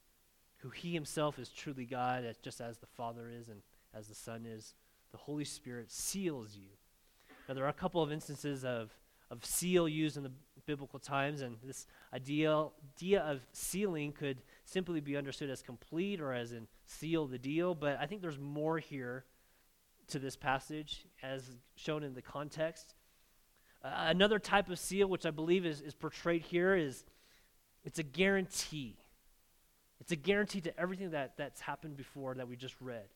who 0.58 0.70
He 0.70 0.92
Himself 0.92 1.38
is 1.38 1.48
truly 1.48 1.84
God, 1.84 2.24
just 2.42 2.60
as 2.60 2.78
the 2.78 2.86
Father 2.86 3.30
is 3.30 3.48
and 3.48 3.62
as 3.94 4.08
the 4.08 4.14
Son 4.14 4.46
is. 4.46 4.74
The 5.12 5.18
Holy 5.18 5.44
Spirit 5.44 5.92
seals 5.92 6.56
you. 6.56 6.70
Now, 7.48 7.54
there 7.54 7.64
are 7.64 7.68
a 7.68 7.72
couple 7.74 8.02
of 8.02 8.10
instances 8.10 8.64
of, 8.64 8.90
of 9.30 9.44
seal 9.44 9.88
used 9.88 10.16
in 10.16 10.22
the 10.22 10.32
biblical 10.66 10.98
times, 10.98 11.40
and 11.40 11.56
this 11.62 11.86
idea, 12.12 12.66
idea 12.96 13.20
of 13.20 13.46
sealing 13.52 14.12
could 14.12 14.38
simply 14.64 15.00
be 15.00 15.16
understood 15.16 15.50
as 15.50 15.62
complete 15.62 16.20
or 16.20 16.32
as 16.32 16.52
in 16.52 16.66
seal 16.86 17.26
the 17.26 17.38
deal, 17.38 17.74
but 17.74 17.98
I 18.00 18.06
think 18.06 18.22
there's 18.22 18.38
more 18.38 18.78
here 18.78 19.24
to 20.08 20.18
this 20.18 20.36
passage 20.36 21.06
as 21.22 21.42
shown 21.76 22.02
in 22.02 22.14
the 22.14 22.22
context. 22.22 22.94
Uh, 23.82 23.90
another 23.94 24.38
type 24.38 24.68
of 24.68 24.78
seal, 24.78 25.06
which 25.08 25.26
I 25.26 25.30
believe 25.30 25.66
is, 25.66 25.80
is 25.80 25.94
portrayed 25.94 26.42
here, 26.42 26.74
is 26.74 27.04
it's 27.84 27.98
a 27.98 28.02
guarantee. 28.02 28.96
It's 30.00 30.12
a 30.12 30.16
guarantee 30.16 30.60
to 30.62 30.78
everything 30.78 31.10
that, 31.10 31.36
that's 31.36 31.60
happened 31.60 31.96
before 31.96 32.34
that 32.34 32.48
we 32.48 32.56
just 32.56 32.74
read. 32.80 33.06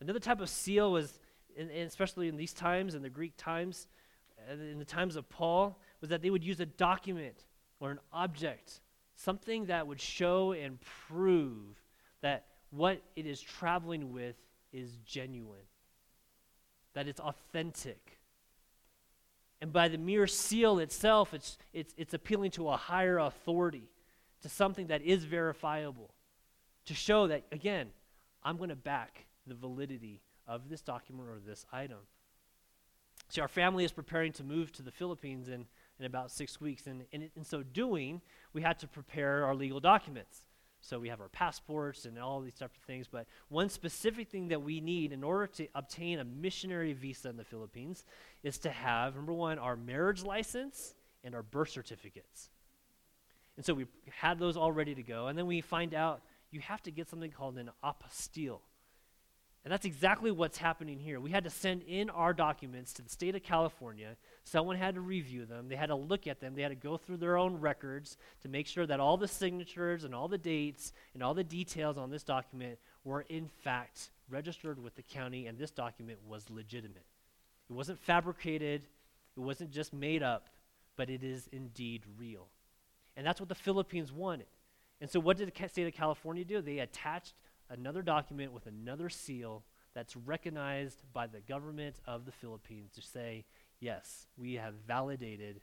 Another 0.00 0.20
type 0.20 0.40
of 0.40 0.48
seal 0.48 0.92
was, 0.92 1.18
in, 1.56 1.70
in 1.70 1.86
especially 1.86 2.28
in 2.28 2.36
these 2.36 2.52
times, 2.52 2.94
in 2.94 3.02
the 3.02 3.10
Greek 3.10 3.36
times, 3.36 3.86
in 4.50 4.78
the 4.78 4.84
times 4.84 5.16
of 5.16 5.28
Paul, 5.28 5.78
was 6.00 6.10
that 6.10 6.22
they 6.22 6.30
would 6.30 6.44
use 6.44 6.60
a 6.60 6.66
document 6.66 7.44
or 7.78 7.90
an 7.90 7.98
object, 8.12 8.80
something 9.14 9.66
that 9.66 9.86
would 9.86 10.00
show 10.00 10.52
and 10.52 10.78
prove 11.08 11.82
that 12.22 12.46
what 12.70 13.00
it 13.16 13.26
is 13.26 13.40
traveling 13.40 14.12
with 14.12 14.36
is 14.72 14.90
genuine, 15.04 15.66
that 16.94 17.08
it's 17.08 17.20
authentic. 17.20 18.18
And 19.60 19.72
by 19.72 19.88
the 19.88 19.98
mere 19.98 20.26
seal 20.26 20.78
itself, 20.78 21.34
it's, 21.34 21.58
it's, 21.72 21.92
it's 21.96 22.14
appealing 22.14 22.50
to 22.52 22.68
a 22.68 22.76
higher 22.76 23.18
authority, 23.18 23.90
to 24.42 24.48
something 24.48 24.86
that 24.86 25.02
is 25.02 25.24
verifiable, 25.24 26.10
to 26.86 26.94
show 26.94 27.26
that, 27.26 27.44
again, 27.52 27.88
I'm 28.42 28.56
going 28.56 28.70
to 28.70 28.76
back 28.76 29.26
the 29.46 29.54
validity 29.54 30.22
of 30.46 30.68
this 30.68 30.80
document 30.80 31.28
or 31.28 31.38
this 31.44 31.66
item. 31.72 31.98
See, 33.28 33.40
our 33.40 33.48
family 33.48 33.84
is 33.84 33.92
preparing 33.92 34.32
to 34.32 34.44
move 34.44 34.72
to 34.72 34.82
the 34.82 34.90
Philippines 34.90 35.48
in, 35.48 35.66
in 35.98 36.06
about 36.06 36.30
six 36.30 36.60
weeks. 36.60 36.86
And, 36.86 37.04
and 37.12 37.30
in 37.36 37.44
so 37.44 37.62
doing, 37.62 38.22
we 38.52 38.62
had 38.62 38.78
to 38.80 38.88
prepare 38.88 39.44
our 39.44 39.54
legal 39.54 39.78
documents. 39.78 40.40
So 40.80 40.98
we 40.98 41.08
have 41.08 41.20
our 41.20 41.28
passports 41.28 42.06
and 42.06 42.18
all 42.18 42.40
these 42.40 42.54
types 42.54 42.76
of 42.76 42.82
things. 42.84 43.06
But 43.06 43.26
one 43.48 43.68
specific 43.68 44.28
thing 44.30 44.48
that 44.48 44.62
we 44.62 44.80
need 44.80 45.12
in 45.12 45.22
order 45.22 45.46
to 45.48 45.68
obtain 45.74 46.18
a 46.18 46.24
missionary 46.24 46.92
visa 46.92 47.28
in 47.28 47.36
the 47.36 47.44
Philippines 47.44 48.04
is 48.42 48.58
to 48.60 48.70
have, 48.70 49.14
number 49.14 49.32
one, 49.32 49.58
our 49.58 49.76
marriage 49.76 50.22
license 50.22 50.94
and 51.22 51.34
our 51.34 51.42
birth 51.42 51.70
certificates. 51.70 52.48
And 53.56 53.66
so 53.66 53.74
we 53.74 53.86
had 54.10 54.38
those 54.38 54.56
all 54.56 54.72
ready 54.72 54.94
to 54.94 55.02
go. 55.02 55.26
And 55.26 55.36
then 55.36 55.46
we 55.46 55.60
find 55.60 55.94
out 55.94 56.22
you 56.50 56.60
have 56.60 56.82
to 56.84 56.90
get 56.90 57.08
something 57.08 57.30
called 57.30 57.58
an 57.58 57.70
apostille. 57.84 58.60
And 59.62 59.70
that's 59.70 59.84
exactly 59.84 60.30
what's 60.30 60.56
happening 60.56 60.98
here. 60.98 61.20
We 61.20 61.30
had 61.30 61.44
to 61.44 61.50
send 61.50 61.82
in 61.82 62.08
our 62.08 62.32
documents 62.32 62.94
to 62.94 63.02
the 63.02 63.10
state 63.10 63.34
of 63.34 63.42
California. 63.42 64.16
Someone 64.44 64.76
had 64.76 64.94
to 64.94 65.00
review 65.00 65.44
them. 65.44 65.68
They 65.68 65.76
had 65.76 65.86
to 65.86 65.94
look 65.94 66.26
at 66.26 66.40
them. 66.40 66.54
They 66.54 66.62
had 66.62 66.70
to 66.70 66.74
go 66.74 66.96
through 66.96 67.18
their 67.18 67.36
own 67.36 67.60
records 67.60 68.16
to 68.42 68.48
make 68.48 68.66
sure 68.66 68.86
that 68.86 69.00
all 69.00 69.16
the 69.16 69.28
signatures 69.28 70.04
and 70.04 70.14
all 70.14 70.28
the 70.28 70.38
dates 70.38 70.92
and 71.14 71.22
all 71.22 71.34
the 71.34 71.44
details 71.44 71.98
on 71.98 72.10
this 72.10 72.22
document 72.22 72.78
were, 73.04 73.22
in 73.28 73.48
fact, 73.62 74.10
registered 74.28 74.82
with 74.82 74.94
the 74.94 75.02
county, 75.02 75.46
and 75.46 75.58
this 75.58 75.70
document 75.70 76.18
was 76.26 76.48
legitimate. 76.50 77.04
It 77.68 77.72
wasn't 77.72 77.98
fabricated, 77.98 78.82
it 79.36 79.40
wasn't 79.40 79.70
just 79.70 79.92
made 79.92 80.22
up, 80.22 80.48
but 80.96 81.10
it 81.10 81.22
is 81.22 81.48
indeed 81.52 82.02
real. 82.18 82.48
And 83.16 83.26
that's 83.26 83.40
what 83.40 83.48
the 83.48 83.54
Philippines 83.54 84.12
wanted. 84.12 84.46
And 85.00 85.10
so, 85.10 85.20
what 85.20 85.36
did 85.36 85.52
the 85.52 85.68
state 85.68 85.86
of 85.86 85.94
California 85.94 86.44
do? 86.44 86.60
They 86.60 86.78
attached 86.78 87.34
another 87.68 88.02
document 88.02 88.52
with 88.52 88.66
another 88.66 89.08
seal 89.08 89.62
that's 89.94 90.16
recognized 90.16 91.02
by 91.12 91.26
the 91.26 91.40
government 91.40 91.96
of 92.06 92.24
the 92.24 92.32
Philippines 92.32 92.92
to 92.94 93.02
say, 93.02 93.44
yes, 93.80 94.26
we 94.36 94.54
have 94.54 94.74
validated 94.86 95.60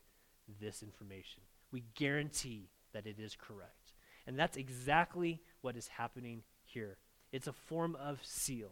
this 0.59 0.83
information. 0.83 1.41
We 1.71 1.83
guarantee 1.95 2.69
that 2.93 3.05
it 3.05 3.19
is 3.19 3.35
correct. 3.35 3.93
And 4.25 4.37
that's 4.37 4.57
exactly 4.57 5.41
what 5.61 5.77
is 5.77 5.87
happening 5.87 6.43
here. 6.63 6.97
It's 7.31 7.47
a 7.47 7.53
form 7.53 7.95
of 7.95 8.19
seal, 8.23 8.71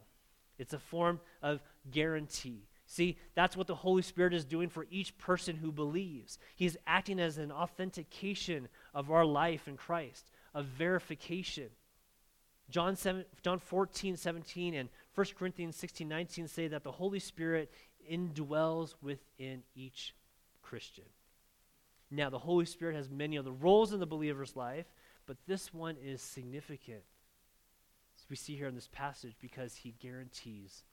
it's 0.57 0.73
a 0.73 0.79
form 0.79 1.19
of 1.41 1.61
guarantee. 1.91 2.67
See, 2.87 3.17
that's 3.33 3.57
what 3.57 3.65
the 3.65 3.75
Holy 3.75 4.03
Spirit 4.03 4.33
is 4.33 4.45
doing 4.45 4.69
for 4.69 4.85
each 4.91 5.17
person 5.17 5.55
who 5.55 5.71
believes. 5.71 6.37
He's 6.55 6.77
acting 6.85 7.19
as 7.19 7.39
an 7.39 7.51
authentication 7.51 8.67
of 8.93 9.09
our 9.09 9.25
life 9.25 9.67
in 9.67 9.75
Christ, 9.75 10.29
a 10.53 10.61
verification. 10.61 11.69
John, 12.69 12.95
7, 12.95 13.25
John 13.43 13.59
14, 13.59 14.17
17, 14.17 14.75
and 14.75 14.89
1 15.15 15.27
Corinthians 15.37 15.75
16, 15.75 16.07
19 16.07 16.47
say 16.47 16.67
that 16.67 16.83
the 16.83 16.91
Holy 16.91 17.19
Spirit 17.19 17.71
indwells 18.09 18.95
within 19.01 19.63
each 19.75 20.15
Christian. 20.61 21.05
Now, 22.11 22.29
the 22.29 22.39
Holy 22.39 22.65
Spirit 22.65 22.95
has 22.95 23.09
many 23.09 23.37
other 23.37 23.51
roles 23.51 23.93
in 23.93 23.99
the 23.99 24.05
believer's 24.05 24.55
life, 24.55 24.85
but 25.25 25.37
this 25.47 25.73
one 25.73 25.97
is 26.03 26.21
significant, 26.21 27.03
as 28.17 28.25
we 28.29 28.35
see 28.35 28.55
here 28.55 28.67
in 28.67 28.75
this 28.75 28.89
passage, 28.91 29.35
because 29.41 29.75
he 29.75 29.95
guarantees 29.99 30.83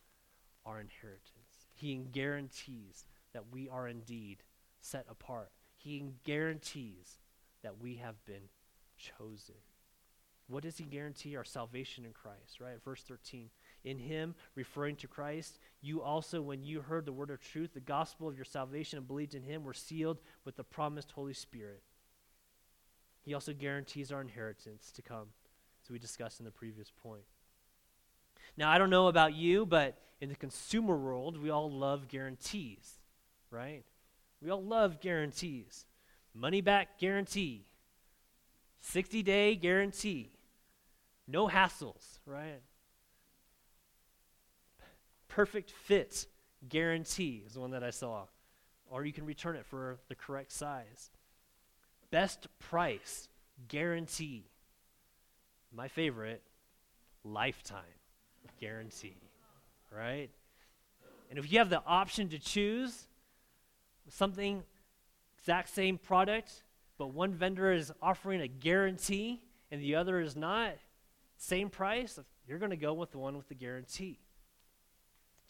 our 0.64 0.80
inheritance. 0.80 1.68
He 1.74 1.96
guarantees 2.12 3.04
that 3.32 3.44
we 3.52 3.68
are 3.68 3.88
indeed 3.88 4.42
set 4.80 5.06
apart. 5.08 5.50
He 5.76 6.04
guarantees 6.24 7.18
that 7.62 7.80
we 7.80 7.96
have 7.96 8.24
been 8.24 8.48
chosen. 8.96 9.56
What 10.48 10.62
does 10.64 10.78
he 10.78 10.84
guarantee? 10.84 11.36
Our 11.36 11.44
salvation 11.44 12.04
in 12.04 12.12
Christ, 12.12 12.60
right? 12.60 12.82
Verse 12.84 13.02
13. 13.02 13.48
In 13.84 13.98
him, 13.98 14.34
referring 14.54 14.96
to 14.96 15.08
Christ, 15.08 15.58
you 15.80 16.02
also, 16.02 16.40
when 16.40 16.62
you 16.62 16.80
heard 16.80 17.04
the 17.04 17.12
word 17.12 17.30
of 17.30 17.40
truth, 17.40 17.74
the 17.74 17.80
gospel 17.80 18.28
of 18.28 18.36
your 18.36 18.44
salvation, 18.44 18.98
and 18.98 19.08
believed 19.08 19.34
in 19.34 19.42
him, 19.42 19.64
were 19.64 19.74
sealed 19.74 20.18
with 20.44 20.56
the 20.56 20.64
promised 20.64 21.10
Holy 21.10 21.34
Spirit. 21.34 21.82
He 23.22 23.34
also 23.34 23.52
guarantees 23.52 24.12
our 24.12 24.20
inheritance 24.20 24.92
to 24.92 25.02
come, 25.02 25.28
as 25.82 25.90
we 25.90 25.98
discussed 25.98 26.38
in 26.38 26.44
the 26.44 26.52
previous 26.52 26.90
point. 26.90 27.24
Now, 28.56 28.70
I 28.70 28.78
don't 28.78 28.90
know 28.90 29.08
about 29.08 29.34
you, 29.34 29.66
but 29.66 29.98
in 30.20 30.28
the 30.28 30.36
consumer 30.36 30.96
world, 30.96 31.36
we 31.36 31.50
all 31.50 31.70
love 31.70 32.08
guarantees, 32.08 33.00
right? 33.50 33.84
We 34.40 34.50
all 34.50 34.62
love 34.62 35.00
guarantees. 35.00 35.86
Money 36.34 36.60
back 36.60 36.98
guarantee, 36.98 37.66
60 38.80 39.22
day 39.22 39.54
guarantee, 39.54 40.30
no 41.26 41.48
hassles, 41.48 42.20
right? 42.24 42.60
Perfect 45.34 45.70
fit 45.70 46.26
guarantee 46.68 47.42
is 47.46 47.54
the 47.54 47.60
one 47.60 47.70
that 47.70 47.82
I 47.82 47.88
saw. 47.88 48.24
Or 48.90 49.06
you 49.06 49.14
can 49.14 49.24
return 49.24 49.56
it 49.56 49.64
for 49.64 49.98
the 50.08 50.14
correct 50.14 50.52
size. 50.52 51.10
Best 52.10 52.46
price 52.58 53.30
guarantee. 53.68 54.44
My 55.74 55.88
favorite, 55.88 56.42
lifetime 57.24 57.80
guarantee, 58.60 59.16
right? 59.90 60.28
And 61.30 61.38
if 61.38 61.50
you 61.50 61.58
have 61.60 61.70
the 61.70 61.82
option 61.86 62.28
to 62.28 62.38
choose 62.38 63.08
something, 64.10 64.62
exact 65.38 65.70
same 65.70 65.96
product, 65.96 66.62
but 66.98 67.14
one 67.14 67.32
vendor 67.32 67.72
is 67.72 67.90
offering 68.02 68.42
a 68.42 68.48
guarantee 68.48 69.40
and 69.70 69.80
the 69.80 69.94
other 69.94 70.20
is 70.20 70.36
not, 70.36 70.74
same 71.38 71.70
price, 71.70 72.20
you're 72.46 72.58
going 72.58 72.70
to 72.70 72.76
go 72.76 72.92
with 72.92 73.12
the 73.12 73.18
one 73.18 73.38
with 73.38 73.48
the 73.48 73.54
guarantee. 73.54 74.18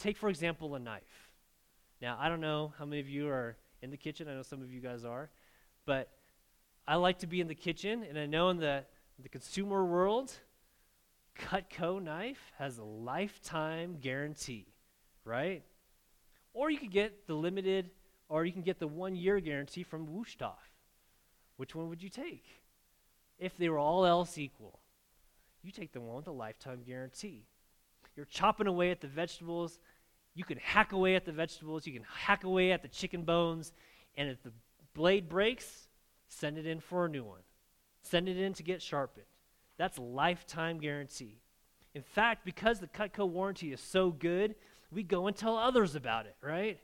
Take, 0.03 0.17
for 0.17 0.29
example, 0.29 0.75
a 0.75 0.81
knife. 0.81 1.31
Now, 2.01 2.19
I 2.19 2.29
don't 2.29 2.41
know 2.41 2.73
how 2.77 2.85
many 2.85 3.01
of 3.01 3.09
you 3.09 3.29
are 3.29 3.57
in 3.83 3.93
the 3.93 3.97
kitchen. 3.97 4.27
I 4.27 4.35
know 4.35 4.43
some 4.43 4.61
of 4.61 4.73
you 4.73 4.81
guys 4.81 5.05
are. 5.05 5.31
But 5.87 6.11
I 6.89 6.97
like 6.97 7.21
to 7.21 7.29
be 7.29 7.41
in 7.41 7.47
the 7.47 7.55
kitchen, 7.55 8.05
and 8.09 8.19
I 8.19 8.27
know 8.27 8.51
in 8.51 8.57
the, 8.57 8.83
the 9.23 9.29
consumer 9.29 9.85
world, 9.85 10.33
Cutco 11.39 12.03
knife 12.03 12.51
has 12.59 12.79
a 12.79 12.83
lifetime 12.83 13.99
guarantee, 14.01 14.67
right? 15.25 15.63
Or 16.53 16.69
you 16.69 16.79
could 16.79 16.91
get 16.91 17.29
the 17.29 17.35
limited, 17.35 17.91
or 18.29 18.45
you 18.45 18.51
can 18.51 18.63
get 18.63 18.81
the 18.81 18.89
one 18.89 19.15
year 19.15 19.39
guarantee 19.39 19.85
from 19.85 20.09
Wusthof. 20.09 20.59
Which 21.59 21.77
one 21.77 21.89
would 21.91 22.03
you 22.03 22.09
take? 22.09 22.47
If 23.39 23.57
they 23.57 23.69
were 23.69 23.79
all 23.79 24.05
else 24.05 24.37
equal, 24.37 24.81
you 25.63 25.71
take 25.71 25.93
the 25.93 26.01
one 26.01 26.17
with 26.17 26.27
a 26.27 26.33
lifetime 26.33 26.83
guarantee. 26.85 27.47
You're 28.17 28.27
chopping 28.27 28.67
away 28.67 28.91
at 28.91 29.01
the 29.01 29.07
vegetables. 29.07 29.79
You 30.35 30.45
can 30.45 30.59
hack 30.59 30.93
away 30.93 31.15
at 31.15 31.25
the 31.25 31.33
vegetables. 31.33 31.87
You 31.87 31.93
can 31.93 32.07
hack 32.09 32.45
away 32.45 32.73
at 32.73 32.83
the 32.83 32.89
chicken 32.89 33.23
bones. 33.23 33.73
And 34.17 34.29
if 34.29 34.43
the 34.43 34.53
blade 34.95 35.29
breaks, 35.29 35.89
send 36.29 36.59
it 36.59 36.67
in 36.67 36.81
for 36.81 37.07
a 37.07 37.09
new 37.09 37.25
one. 37.25 37.41
Send 38.03 38.29
it 38.29 38.39
in 38.39 38.53
to 38.55 38.63
get 38.63 38.83
sharpened. 38.83 39.27
That's 39.77 39.99
lifetime 39.99 40.79
guarantee. 40.79 41.41
In 41.95 42.03
fact, 42.03 42.45
because 42.45 42.81
the 42.81 42.87
Cutco 42.87 43.29
warranty 43.29 43.73
is 43.73 43.81
so 43.81 44.11
good, 44.11 44.55
we 44.91 45.03
go 45.03 45.27
and 45.27 45.37
tell 45.37 45.57
others 45.57 45.95
about 45.95 46.27
it, 46.27 46.37
right? 46.41 46.79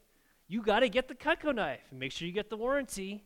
You 0.48 0.62
got 0.62 0.80
to 0.80 0.88
get 0.88 1.08
the 1.08 1.14
Cutco 1.14 1.54
knife 1.54 1.80
and 1.90 2.00
make 2.00 2.12
sure 2.12 2.26
you 2.26 2.32
get 2.32 2.50
the 2.50 2.56
warranty. 2.56 3.24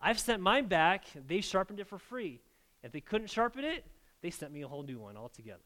I've 0.00 0.18
sent 0.18 0.42
mine 0.42 0.66
back. 0.66 1.04
They 1.26 1.40
sharpened 1.40 1.80
it 1.80 1.86
for 1.86 1.98
free. 1.98 2.40
If 2.82 2.92
they 2.92 3.00
couldn't 3.00 3.28
sharpen 3.30 3.64
it, 3.64 3.84
they 4.20 4.30
sent 4.30 4.52
me 4.52 4.62
a 4.62 4.68
whole 4.68 4.82
new 4.82 4.98
one 4.98 5.16
altogether. 5.16 5.60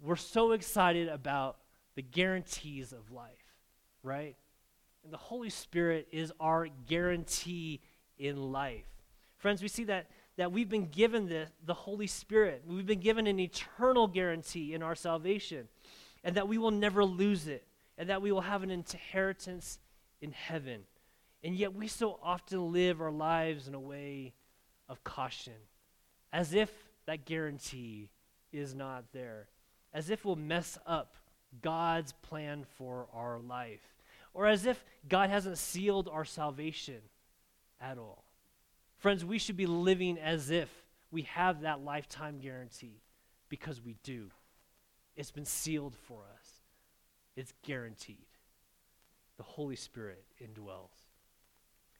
We're 0.00 0.16
so 0.16 0.52
excited 0.52 1.08
about 1.08 1.58
the 1.98 2.02
guarantees 2.02 2.92
of 2.92 3.10
life, 3.10 3.56
right? 4.04 4.36
And 5.02 5.12
the 5.12 5.16
Holy 5.16 5.50
Spirit 5.50 6.06
is 6.12 6.32
our 6.38 6.68
guarantee 6.86 7.80
in 8.16 8.52
life. 8.52 8.86
Friends, 9.36 9.60
we 9.60 9.66
see 9.66 9.82
that, 9.82 10.06
that 10.36 10.52
we've 10.52 10.68
been 10.68 10.86
given 10.86 11.28
the, 11.28 11.48
the 11.66 11.74
Holy 11.74 12.06
Spirit. 12.06 12.62
We've 12.64 12.86
been 12.86 13.00
given 13.00 13.26
an 13.26 13.40
eternal 13.40 14.06
guarantee 14.06 14.74
in 14.74 14.82
our 14.84 14.94
salvation, 14.94 15.66
and 16.22 16.36
that 16.36 16.46
we 16.46 16.56
will 16.56 16.70
never 16.70 17.04
lose 17.04 17.48
it, 17.48 17.66
and 17.96 18.08
that 18.10 18.22
we 18.22 18.30
will 18.30 18.42
have 18.42 18.62
an 18.62 18.70
inheritance 18.70 19.80
in 20.20 20.30
heaven. 20.30 20.82
And 21.42 21.56
yet 21.56 21.74
we 21.74 21.88
so 21.88 22.20
often 22.22 22.70
live 22.70 23.00
our 23.00 23.10
lives 23.10 23.66
in 23.66 23.74
a 23.74 23.80
way 23.80 24.34
of 24.88 25.02
caution, 25.02 25.54
as 26.32 26.54
if 26.54 26.70
that 27.06 27.24
guarantee 27.24 28.08
is 28.52 28.72
not 28.72 29.06
there 29.12 29.48
as 29.92 30.10
if 30.10 30.24
we'll 30.24 30.36
mess 30.36 30.78
up 30.86 31.16
God's 31.62 32.12
plan 32.12 32.64
for 32.76 33.06
our 33.12 33.38
life, 33.38 33.80
or 34.34 34.46
as 34.46 34.66
if 34.66 34.84
God 35.08 35.30
hasn't 35.30 35.58
sealed 35.58 36.08
our 36.08 36.24
salvation 36.24 37.00
at 37.80 37.98
all. 37.98 38.24
Friends, 38.98 39.24
we 39.24 39.38
should 39.38 39.56
be 39.56 39.66
living 39.66 40.18
as 40.18 40.50
if 40.50 40.68
we 41.10 41.22
have 41.22 41.62
that 41.62 41.80
lifetime 41.84 42.38
guarantee 42.38 43.00
because 43.48 43.80
we 43.80 43.96
do. 44.02 44.30
It's 45.16 45.30
been 45.30 45.44
sealed 45.44 45.94
for 46.06 46.20
us, 46.38 46.48
it's 47.36 47.52
guaranteed. 47.64 48.26
The 49.36 49.44
Holy 49.44 49.76
Spirit 49.76 50.24
indwells. 50.42 50.97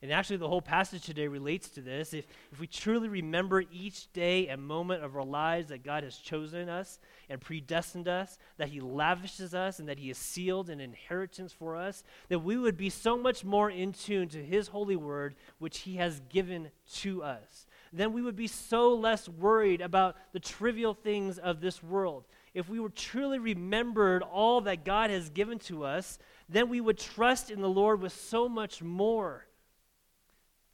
And 0.01 0.13
actually, 0.13 0.37
the 0.37 0.47
whole 0.47 0.61
passage 0.61 1.03
today 1.03 1.27
relates 1.27 1.67
to 1.71 1.81
this. 1.81 2.13
If, 2.13 2.25
if 2.53 2.59
we 2.59 2.67
truly 2.67 3.09
remember 3.09 3.65
each 3.69 4.11
day 4.13 4.47
and 4.47 4.61
moment 4.61 5.03
of 5.03 5.17
our 5.17 5.25
lives 5.25 5.67
that 5.69 5.83
God 5.83 6.05
has 6.05 6.15
chosen 6.15 6.69
us 6.69 6.99
and 7.29 7.41
predestined 7.41 8.07
us, 8.07 8.37
that 8.57 8.69
He 8.69 8.79
lavishes 8.79 9.53
us, 9.53 9.79
and 9.79 9.89
that 9.89 9.99
He 9.99 10.07
has 10.07 10.17
sealed 10.17 10.69
an 10.69 10.79
inheritance 10.79 11.51
for 11.51 11.75
us, 11.75 12.05
that 12.29 12.39
we 12.39 12.55
would 12.55 12.77
be 12.77 12.89
so 12.89 13.17
much 13.17 13.43
more 13.43 13.69
in 13.69 13.91
tune 13.91 14.29
to 14.29 14.43
His 14.43 14.69
holy 14.69 14.95
word, 14.95 15.35
which 15.57 15.79
He 15.79 15.97
has 15.97 16.21
given 16.29 16.71
to 16.93 17.21
us. 17.21 17.67
Then 17.91 18.13
we 18.13 18.21
would 18.21 18.37
be 18.37 18.47
so 18.47 18.93
less 18.93 19.27
worried 19.27 19.81
about 19.81 20.15
the 20.31 20.39
trivial 20.39 20.93
things 20.93 21.37
of 21.37 21.59
this 21.59 21.83
world. 21.83 22.23
If 22.53 22.69
we 22.69 22.79
were 22.79 22.89
truly 22.89 23.37
remembered 23.37 24.23
all 24.23 24.61
that 24.61 24.85
God 24.85 25.09
has 25.09 25.29
given 25.29 25.59
to 25.59 25.83
us, 25.83 26.19
then 26.47 26.69
we 26.69 26.79
would 26.79 26.97
trust 26.97 27.51
in 27.51 27.61
the 27.61 27.69
Lord 27.69 28.01
with 28.01 28.13
so 28.13 28.47
much 28.47 28.81
more 28.81 29.45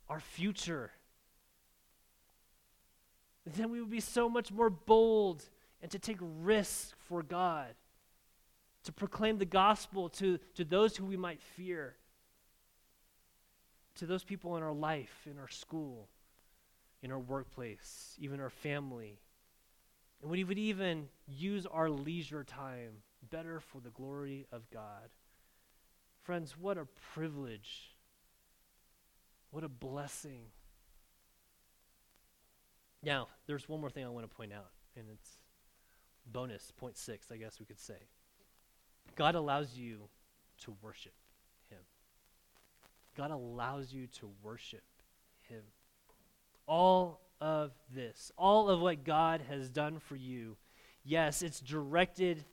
our 0.10 0.20
future. 0.20 0.92
Then 3.46 3.70
we 3.70 3.80
would 3.80 3.90
be 3.90 4.00
so 4.00 4.28
much 4.28 4.52
more 4.52 4.70
bold 4.70 5.44
and 5.82 5.92
to 5.92 6.00
take 6.00 6.18
risks 6.20 6.94
for 7.08 7.22
God, 7.22 7.76
to 8.84 8.92
proclaim 8.92 9.38
the 9.38 9.46
gospel 9.46 10.10
to, 10.10 10.40
to 10.56 10.64
those 10.64 10.98
who 10.98 11.06
we 11.06 11.18
might 11.18 11.42
fear, 11.42 11.96
to 13.96 14.06
those 14.06 14.24
people 14.24 14.58
in 14.58 14.64
our 14.64 14.74
life, 14.74 15.28
in 15.30 15.38
our 15.38 15.48
school, 15.48 16.10
in 17.04 17.12
our 17.12 17.20
workplace, 17.20 18.16
even 18.20 18.40
our 18.40 18.50
family. 18.50 19.20
And 20.22 20.32
we 20.32 20.44
would 20.44 20.58
even 20.58 21.08
use 21.28 21.66
our 21.68 21.90
leisure 21.90 22.44
time 22.44 23.04
better 23.30 23.60
for 23.60 23.80
the 23.80 23.90
glory 23.90 24.48
of 24.52 24.70
God. 24.72 25.10
Friends, 26.24 26.58
what 26.58 26.78
a 26.78 26.88
privilege 27.14 27.95
what 29.56 29.64
a 29.64 29.70
blessing. 29.70 30.42
Now, 33.02 33.30
there's 33.48 33.70
one 33.70 33.80
more 33.80 33.90
thing 33.90 34.04
I 34.04 34.10
want 34.10 34.30
to 34.30 34.36
point 34.36 34.52
out, 34.52 34.68
and 34.98 35.06
it's 35.10 35.38
bonus, 36.30 36.74
point 36.76 36.98
six, 36.98 37.32
I 37.32 37.38
guess 37.38 37.58
we 37.58 37.66
could 37.66 37.80
say. 37.80 37.96
God 39.16 39.34
allows 39.34 39.78
you 39.78 40.10
to 40.64 40.76
worship 40.82 41.14
Him. 41.70 41.80
God 43.16 43.32
allows 43.32 43.94
you 43.94 44.08
to 44.20 44.30
worship 44.44 44.84
Him. 45.48 45.62
All 46.68 47.22
of 47.40 47.72
this, 47.94 48.34
all 48.38 48.70
of 48.70 48.82
what 48.82 49.06
God 49.06 49.42
has 49.48 49.70
done 49.70 50.00
for 50.00 50.18
you, 50.18 50.58
yes, 51.06 51.42
it's 51.42 51.62
directed 51.62 52.44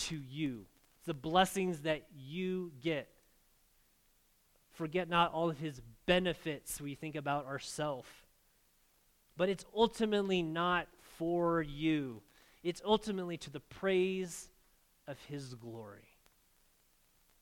to 0.00 0.16
you. 0.16 0.66
It's 0.98 1.06
The 1.06 1.14
blessings 1.14 1.80
that 1.80 2.02
you 2.14 2.72
get. 2.82 3.08
Forget 4.72 5.08
not 5.08 5.32
all 5.32 5.48
of 5.48 5.56
His 5.56 5.80
benefits 6.06 6.80
we 6.80 6.94
think 6.94 7.16
about 7.16 7.46
ourselves. 7.46 8.08
But 9.36 9.48
it's 9.48 9.64
ultimately 9.74 10.42
not 10.42 10.88
for 11.18 11.62
you, 11.62 12.22
it's 12.62 12.82
ultimately 12.84 13.36
to 13.38 13.50
the 13.50 13.60
praise 13.60 14.48
of 15.06 15.18
His 15.28 15.54
glory. 15.54 16.08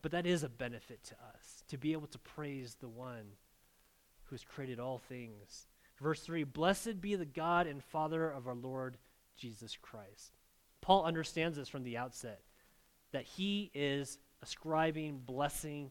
But 0.03 0.13
that 0.13 0.27
is 0.27 0.43
a 0.43 0.49
benefit 0.49 1.03
to 1.05 1.15
us, 1.15 1.63
to 1.69 1.77
be 1.77 1.93
able 1.93 2.07
to 2.09 2.19
praise 2.19 2.77
the 2.81 2.89
one 2.89 3.33
who 4.25 4.35
has 4.35 4.45
created 4.45 4.81
all 4.81 4.99
things. 4.99 5.67
Verse 6.01 6.21
3 6.21 6.45
Blessed 6.45 7.01
be 7.01 7.17
the 7.17 7.27
God 7.27 7.67
and 7.67 7.83
Father 7.85 8.31
of 8.31 8.47
our 8.47 8.55
Lord 8.55 8.97
Jesus 9.37 9.77
Christ. 9.81 10.33
Paul 10.81 11.05
understands 11.05 11.59
this 11.59 11.69
from 11.69 11.85
the 11.85 11.99
outset 11.99 12.41
that 13.13 13.25
he 13.25 13.71
is 13.75 14.19
ascribing 14.43 15.19
blessing 15.19 15.91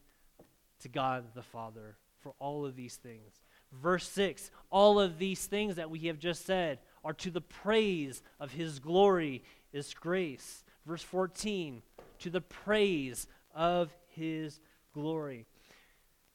to 0.79 0.87
God 0.87 1.25
the 1.35 1.43
Father 1.43 1.97
for 2.21 2.33
all 2.39 2.65
of 2.65 2.75
these 2.75 2.95
things. 2.95 3.41
Verse 3.71 4.07
6 4.09 4.51
All 4.69 4.99
of 4.99 5.19
these 5.19 5.45
things 5.45 5.75
that 5.75 5.89
we 5.89 5.99
have 6.01 6.19
just 6.19 6.45
said 6.45 6.79
are 7.03 7.13
to 7.13 7.31
the 7.31 7.41
praise 7.41 8.21
of 8.39 8.51
his 8.51 8.79
glory, 8.79 9.43
his 9.71 9.93
grace. 9.93 10.63
Verse 10.85 11.03
14 11.03 11.81
To 12.19 12.29
the 12.29 12.41
praise 12.41 13.27
of 13.53 13.93
his 14.07 14.59
glory. 14.93 15.45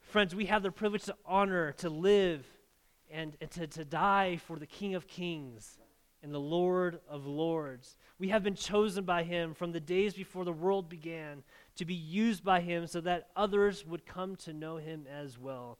Friends, 0.01 0.35
we 0.35 0.45
have 0.45 0.63
the 0.63 0.71
privilege 0.71 1.03
to 1.05 1.15
honor, 1.25 1.73
to 1.73 1.89
live, 1.89 2.45
and, 3.11 3.35
and 3.41 3.51
to, 3.51 3.67
to 3.67 3.85
die 3.85 4.37
for 4.37 4.57
the 4.57 4.65
King 4.65 4.95
of 4.95 5.07
Kings 5.07 5.77
and 6.23 6.33
the 6.33 6.39
Lord 6.39 6.99
of 7.07 7.27
lords. 7.27 7.95
We 8.17 8.29
have 8.29 8.43
been 8.43 8.55
chosen 8.55 9.03
by 9.03 9.23
him 9.23 9.53
from 9.53 9.71
the 9.71 9.79
days 9.79 10.13
before 10.13 10.45
the 10.45 10.51
world 10.51 10.89
began 10.89 11.43
to 11.75 11.85
be 11.85 11.93
used 11.93 12.43
by 12.43 12.61
him 12.61 12.87
so 12.87 13.01
that 13.01 13.29
others 13.35 13.85
would 13.85 14.05
come 14.05 14.35
to 14.37 14.53
know 14.53 14.77
him 14.77 15.05
as 15.11 15.37
well. 15.37 15.77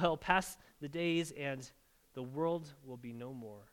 Well, 0.00 0.16
past 0.16 0.58
the 0.80 0.88
days 0.88 1.32
and 1.32 1.68
the 2.14 2.22
world 2.22 2.72
will 2.84 2.96
be 2.96 3.12
no 3.12 3.32
more. 3.32 3.70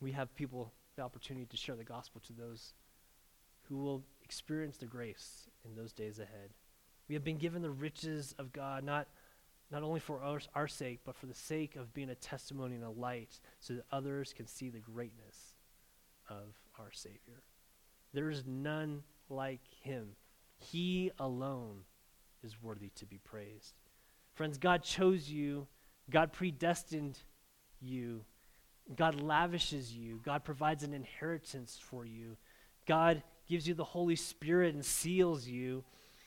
We 0.00 0.12
have 0.12 0.34
people 0.34 0.72
the 0.96 1.02
opportunity 1.02 1.46
to 1.46 1.56
share 1.56 1.76
the 1.76 1.84
gospel 1.84 2.20
to 2.26 2.32
those 2.32 2.72
who 3.68 3.76
will 3.78 4.04
experience 4.22 4.76
the 4.76 4.86
grace 4.86 5.48
in 5.64 5.74
those 5.74 5.92
days 5.92 6.18
ahead. 6.18 6.50
We 7.08 7.14
have 7.14 7.24
been 7.24 7.38
given 7.38 7.62
the 7.62 7.70
riches 7.70 8.34
of 8.38 8.52
God, 8.52 8.84
not, 8.84 9.08
not 9.70 9.82
only 9.82 10.00
for 10.00 10.22
our, 10.22 10.40
our 10.54 10.68
sake, 10.68 11.00
but 11.04 11.16
for 11.16 11.26
the 11.26 11.34
sake 11.34 11.76
of 11.76 11.92
being 11.92 12.10
a 12.10 12.14
testimony 12.14 12.76
and 12.76 12.84
a 12.84 12.90
light 12.90 13.40
so 13.60 13.74
that 13.74 13.84
others 13.90 14.32
can 14.34 14.46
see 14.46 14.68
the 14.68 14.78
greatness 14.78 15.54
of 16.28 16.54
our 16.78 16.92
Savior. 16.92 17.42
There 18.12 18.30
is 18.30 18.44
none 18.46 19.02
like 19.28 19.60
him. 19.82 20.10
He 20.58 21.10
alone 21.18 21.80
is 22.42 22.62
worthy 22.62 22.90
to 22.96 23.06
be 23.06 23.18
praised. 23.18 23.74
Friends, 24.34 24.58
God 24.58 24.82
chose 24.82 25.28
you, 25.28 25.66
God 26.10 26.32
predestined 26.32 27.18
you, 27.80 28.24
God 28.96 29.20
lavishes 29.20 29.92
you, 29.92 30.20
God 30.24 30.44
provides 30.44 30.82
an 30.82 30.92
inheritance 30.92 31.78
for 31.82 32.04
you, 32.04 32.36
God 32.86 33.22
gives 33.48 33.66
you 33.66 33.74
the 33.74 33.84
Holy 33.84 34.16
Spirit 34.16 34.74
and 34.74 34.84
seals 34.84 35.46
you, 35.46 35.84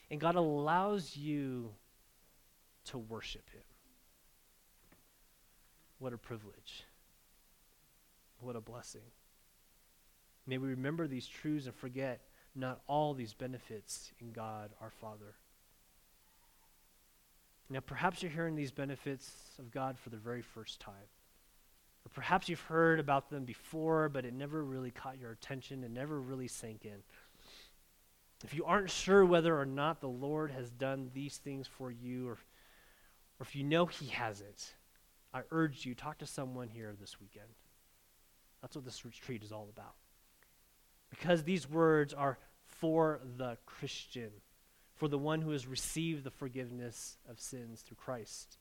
and 0.10 0.20
God 0.20 0.36
allows 0.36 1.16
you 1.16 1.72
to 2.86 2.98
worship 2.98 3.50
Him. 3.52 3.62
What 6.00 6.14
a 6.14 6.18
privilege. 6.18 6.84
What 8.40 8.56
a 8.56 8.62
blessing. 8.62 9.02
May 10.48 10.58
we 10.58 10.70
remember 10.70 11.08
these 11.08 11.28
truths 11.28 11.66
and 11.66 11.76
forget 11.76 12.22
not 12.56 12.82
all 12.88 13.14
these 13.14 13.34
benefits 13.34 14.12
in 14.20 14.32
God 14.32 14.72
our 14.82 14.90
Father. 14.90 15.36
Now, 17.70 17.82
perhaps 17.82 18.24
you're 18.24 18.32
hearing 18.32 18.56
these 18.56 18.72
benefits 18.72 19.30
of 19.60 19.72
God 19.72 20.00
for 20.00 20.10
the 20.10 20.18
very 20.18 20.42
first 20.42 20.80
time. 20.80 20.94
Or 22.06 22.10
perhaps 22.14 22.48
you've 22.48 22.62
heard 22.62 23.00
about 23.00 23.30
them 23.30 23.44
before, 23.44 24.08
but 24.08 24.24
it 24.24 24.34
never 24.34 24.64
really 24.64 24.92
caught 24.92 25.20
your 25.20 25.32
attention 25.32 25.84
and 25.84 25.94
never 25.94 26.22
really 26.22 26.48
sank 26.48 26.86
in. 26.86 27.04
If 28.46 28.54
you 28.54 28.64
aren't 28.64 28.90
sure 28.90 29.26
whether 29.26 29.60
or 29.60 29.66
not 29.66 30.00
the 30.00 30.08
Lord 30.08 30.52
has 30.52 30.70
done 30.70 31.12
these 31.14 31.38
things 31.38 31.68
for 31.68 31.92
you, 31.92 32.30
or, 32.30 32.34
or 32.34 33.42
if 33.42 33.56
you 33.56 33.66
know 33.66 33.86
He 33.86 34.08
hasn't, 34.08 34.76
I 35.34 35.42
urge 35.52 35.86
you, 35.86 35.94
talk 35.94 36.20
to 36.20 36.26
someone 36.26 36.70
here 36.70 36.96
this 37.00 37.20
weekend. 37.20 37.50
That's 38.62 38.76
what 38.76 38.86
this 38.86 39.04
retreat 39.04 39.44
is 39.44 39.52
all 39.52 39.68
about. 39.76 39.96
Because 41.10 41.44
these 41.44 41.70
words 41.70 42.14
are 42.14 42.38
for 42.66 43.20
the 43.38 43.58
Christian, 43.66 44.30
for 44.96 45.08
the 45.08 45.18
one 45.18 45.42
who 45.42 45.52
has 45.52 45.68
received 45.68 46.24
the 46.24 46.32
forgiveness 46.32 47.18
of 47.30 47.40
sins 47.40 47.82
through 47.82 47.98
Christ 47.98 48.58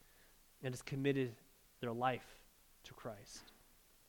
and 0.63 0.73
has 0.73 0.83
committed 0.83 1.35
their 1.81 1.93
life 1.93 2.41
to 2.85 2.95
Christ. 2.95 3.53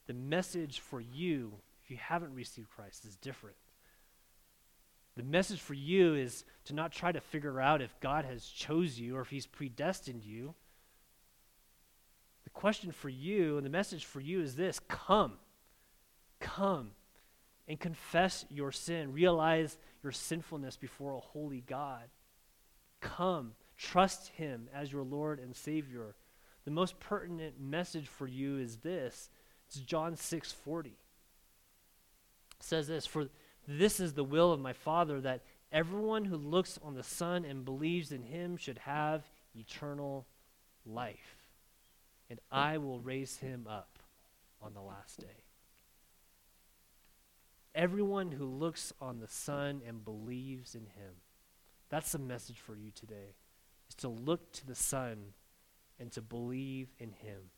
The 0.07 0.13
message 0.13 0.79
for 0.79 1.01
you, 1.01 1.53
if 1.83 1.91
you 1.91 1.97
haven't 1.97 2.33
received 2.33 2.69
Christ, 2.69 3.05
is 3.05 3.15
different. 3.17 3.57
The 5.17 5.23
message 5.23 5.59
for 5.59 5.73
you 5.73 6.13
is 6.13 6.45
to 6.65 6.73
not 6.73 6.91
try 6.91 7.11
to 7.11 7.19
figure 7.19 7.59
out 7.59 7.81
if 7.81 7.99
God 7.99 8.23
has 8.25 8.45
chose 8.45 8.99
you 8.99 9.17
or 9.17 9.21
if 9.21 9.29
he's 9.29 9.47
predestined 9.47 10.23
you. 10.23 10.53
The 12.43 12.51
question 12.51 12.91
for 12.91 13.09
you 13.09 13.57
and 13.57 13.65
the 13.65 13.69
message 13.71 14.05
for 14.05 14.21
you 14.21 14.41
is 14.41 14.55
this 14.55 14.79
come. 14.87 15.33
Come 16.39 16.91
and 17.67 17.79
confess 17.79 18.45
your 18.49 18.71
sin. 18.71 19.13
Realize 19.13 19.77
your 20.03 20.11
sinfulness 20.11 20.77
before 20.77 21.13
a 21.13 21.19
holy 21.19 21.61
God. 21.61 22.09
Come. 23.01 23.55
Trust 23.77 24.29
him 24.29 24.69
as 24.73 24.91
your 24.91 25.03
Lord 25.03 25.39
and 25.39 25.55
Savior. 25.55 26.15
The 26.65 26.71
most 26.71 26.99
pertinent 26.99 27.59
message 27.59 28.07
for 28.07 28.27
you 28.27 28.57
is 28.57 28.77
this. 28.77 29.29
It's 29.67 29.79
John 29.79 30.15
6:40. 30.15 30.97
It 32.55 32.63
says 32.63 32.87
this, 32.87 33.05
"For 33.05 33.29
this 33.67 33.99
is 33.99 34.13
the 34.13 34.23
will 34.23 34.51
of 34.51 34.59
my 34.59 34.73
Father 34.73 35.21
that 35.21 35.43
everyone 35.71 36.25
who 36.25 36.37
looks 36.37 36.77
on 36.79 36.95
the 36.95 37.03
Son 37.03 37.45
and 37.45 37.65
believes 37.65 38.11
in 38.11 38.23
him 38.23 38.57
should 38.57 38.79
have 38.79 39.29
eternal 39.53 40.25
life, 40.85 41.43
and 42.29 42.39
I 42.49 42.77
will 42.77 43.01
raise 43.01 43.37
him 43.37 43.67
up 43.67 43.99
on 44.61 44.73
the 44.73 44.81
last 44.81 45.19
day." 45.19 45.46
Everyone 47.77 48.31
who 48.31 48.45
looks 48.45 48.91
on 48.99 49.19
the 49.19 49.27
Son 49.27 49.83
and 49.87 50.03
believes 50.03 50.73
in 50.73 50.81
him. 50.81 51.13
That's 51.89 52.11
the 52.11 52.17
message 52.17 52.57
for 52.57 52.75
you 52.75 52.89
today. 52.89 53.35
Is 53.87 53.95
to 53.97 54.09
look 54.09 54.51
to 54.53 54.65
the 54.65 54.73
Son 54.73 55.17
and 55.99 56.11
to 56.13 56.21
believe 56.23 56.87
in 56.97 57.11
him. 57.11 57.51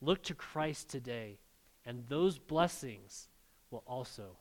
Look 0.00 0.24
to 0.24 0.34
Christ 0.34 0.88
today, 0.88 1.38
and 1.86 2.02
those 2.08 2.36
blessings 2.36 3.28
will 3.70 3.84
also 3.86 4.36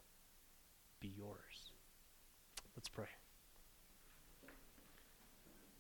be 1.00 1.14
yours. 1.16 1.74
Let's 2.76 2.90
pray. 2.90 3.06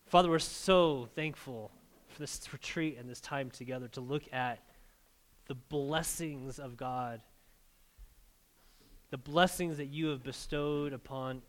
Father, 0.06 0.30
we're 0.30 0.38
so 0.38 1.10
thankful 1.16 1.72
for 2.08 2.20
this 2.20 2.47
retreat 2.54 2.97
and 3.00 3.10
this 3.10 3.20
time 3.20 3.50
together 3.50 3.88
to 3.89 4.02
look 4.02 4.32
at 4.32 4.60
the 5.47 5.56
blessings 5.56 6.60
of 6.60 6.78
God, 6.78 7.22
the 9.10 9.18
blessings 9.18 9.78
that 9.78 9.88
you 9.88 10.07
have 10.07 10.24
bestowed 10.24 10.93
upon 10.93 11.41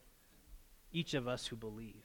each 0.93 1.15
of 1.15 1.29
us 1.29 1.47
who 1.47 1.57
believe. 1.57 2.03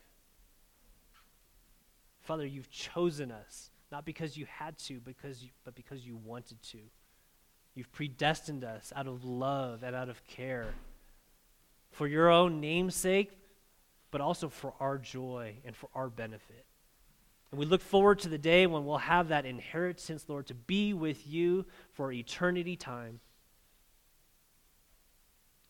Father, 2.22 2.46
you've 2.46 2.70
chosen 2.72 3.32
us 3.32 3.70
not 3.92 4.06
because 4.06 4.36
you 4.36 4.46
had 4.46 4.78
to, 4.80 5.00
because 5.00 5.44
you, 5.44 5.50
but 5.64 5.76
because 5.76 6.06
you 6.06 6.18
wanted 6.18 6.62
to. 6.64 6.80
You've 7.76 7.92
predestined 7.92 8.64
us 8.64 8.92
out 8.96 9.08
of 9.08 9.24
love 9.24 9.84
and 9.84 9.96
out 9.96 10.10
of 10.10 10.26
care 10.26 10.74
for 11.92 12.08
your 12.08 12.30
own 12.30 12.60
namesake, 12.60 13.32
but 14.12 14.22
also 14.22 14.50
for 14.50 14.74
our 14.80 14.98
joy 14.98 15.56
and 15.66 15.76
for 15.76 15.90
our 15.94 16.10
benefit. 16.10 16.66
And 17.52 17.60
we 17.60 17.66
look 17.66 17.82
forward 17.82 18.20
to 18.20 18.30
the 18.30 18.38
day 18.38 18.66
when 18.68 18.86
we'll 18.86 18.98
have 18.98 19.30
that 19.30 19.46
inheritance, 19.46 20.26
Lord, 20.28 20.48
to 20.48 20.54
be 20.54 20.94
with 20.94 21.28
you 21.28 21.66
for 21.94 22.12
eternity 22.12 22.76
time. 22.76 23.20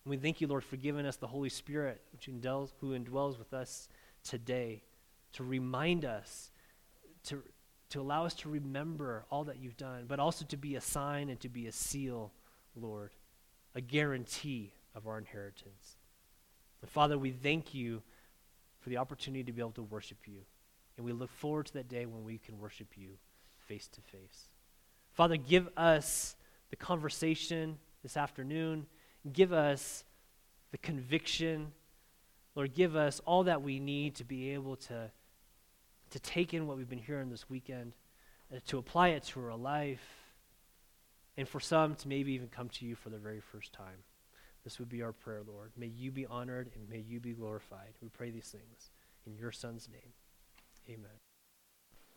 And 0.05 0.11
we 0.11 0.17
thank 0.17 0.39
you, 0.39 0.47
Lord, 0.47 0.63
for 0.63 0.77
giving 0.77 1.05
us 1.05 1.15
the 1.15 1.27
Holy 1.27 1.49
Spirit, 1.49 1.99
which 2.11 2.27
indwells, 2.27 2.71
who 2.79 2.97
indwells 2.97 3.39
with 3.39 3.53
us 3.53 3.89
today, 4.23 4.83
to 5.33 5.43
remind 5.43 6.05
us, 6.05 6.51
to, 7.25 7.41
to 7.89 7.99
allow 7.99 8.25
us 8.25 8.35
to 8.35 8.49
remember 8.49 9.25
all 9.31 9.43
that 9.45 9.57
you've 9.57 9.77
done, 9.77 10.05
but 10.07 10.19
also 10.19 10.45
to 10.45 10.57
be 10.57 10.75
a 10.75 10.81
sign 10.81 11.29
and 11.29 11.39
to 11.39 11.49
be 11.49 11.65
a 11.65 11.71
seal, 11.71 12.31
Lord, 12.75 13.11
a 13.73 13.81
guarantee 13.81 14.73
of 14.93 15.07
our 15.07 15.17
inheritance. 15.17 15.97
And 16.81 16.89
Father, 16.89 17.17
we 17.17 17.31
thank 17.31 17.73
you 17.73 18.03
for 18.79 18.89
the 18.89 18.97
opportunity 18.97 19.43
to 19.43 19.51
be 19.51 19.61
able 19.61 19.71
to 19.71 19.83
worship 19.83 20.19
you. 20.27 20.41
And 20.97 21.05
we 21.05 21.13
look 21.13 21.31
forward 21.31 21.65
to 21.65 21.73
that 21.73 21.89
day 21.89 22.05
when 22.05 22.23
we 22.23 22.37
can 22.37 22.59
worship 22.59 22.89
you 22.95 23.09
face 23.57 23.87
to 23.87 24.01
face. 24.01 24.49
Father, 25.13 25.35
give 25.35 25.67
us 25.75 26.35
the 26.69 26.75
conversation 26.75 27.79
this 28.03 28.15
afternoon. 28.15 28.85
Give 29.31 29.51
us 29.53 30.03
the 30.71 30.77
conviction. 30.77 31.71
Lord, 32.55 32.73
give 32.73 32.95
us 32.95 33.21
all 33.25 33.43
that 33.43 33.61
we 33.61 33.79
need 33.79 34.15
to 34.15 34.23
be 34.23 34.51
able 34.51 34.75
to 34.77 35.11
to 36.11 36.19
take 36.19 36.53
in 36.53 36.67
what 36.67 36.77
we've 36.77 36.89
been 36.89 36.99
hearing 36.99 37.29
this 37.31 37.49
weekend, 37.49 37.93
and 38.51 38.63
to 38.67 38.77
apply 38.77 39.09
it 39.09 39.23
to 39.23 39.43
our 39.43 39.55
life, 39.55 40.05
and 41.35 41.49
for 41.49 41.59
some 41.59 41.95
to 41.95 42.07
maybe 42.07 42.31
even 42.33 42.47
come 42.47 42.69
to 42.69 42.85
you 42.85 42.95
for 42.95 43.09
the 43.09 43.17
very 43.17 43.41
first 43.41 43.73
time. 43.73 44.03
This 44.63 44.79
would 44.79 44.89
be 44.89 45.01
our 45.01 45.11
prayer, 45.11 45.41
Lord. 45.45 45.71
May 45.77 45.87
you 45.87 46.11
be 46.11 46.25
honored 46.25 46.69
and 46.75 46.89
may 46.89 46.99
you 46.99 47.19
be 47.19 47.33
glorified. 47.33 47.93
We 48.01 48.09
pray 48.09 48.31
these 48.31 48.47
things 48.47 48.91
in 49.25 49.35
your 49.35 49.51
Son's 49.51 49.89
name. 49.89 50.13
Amen. 50.89 51.24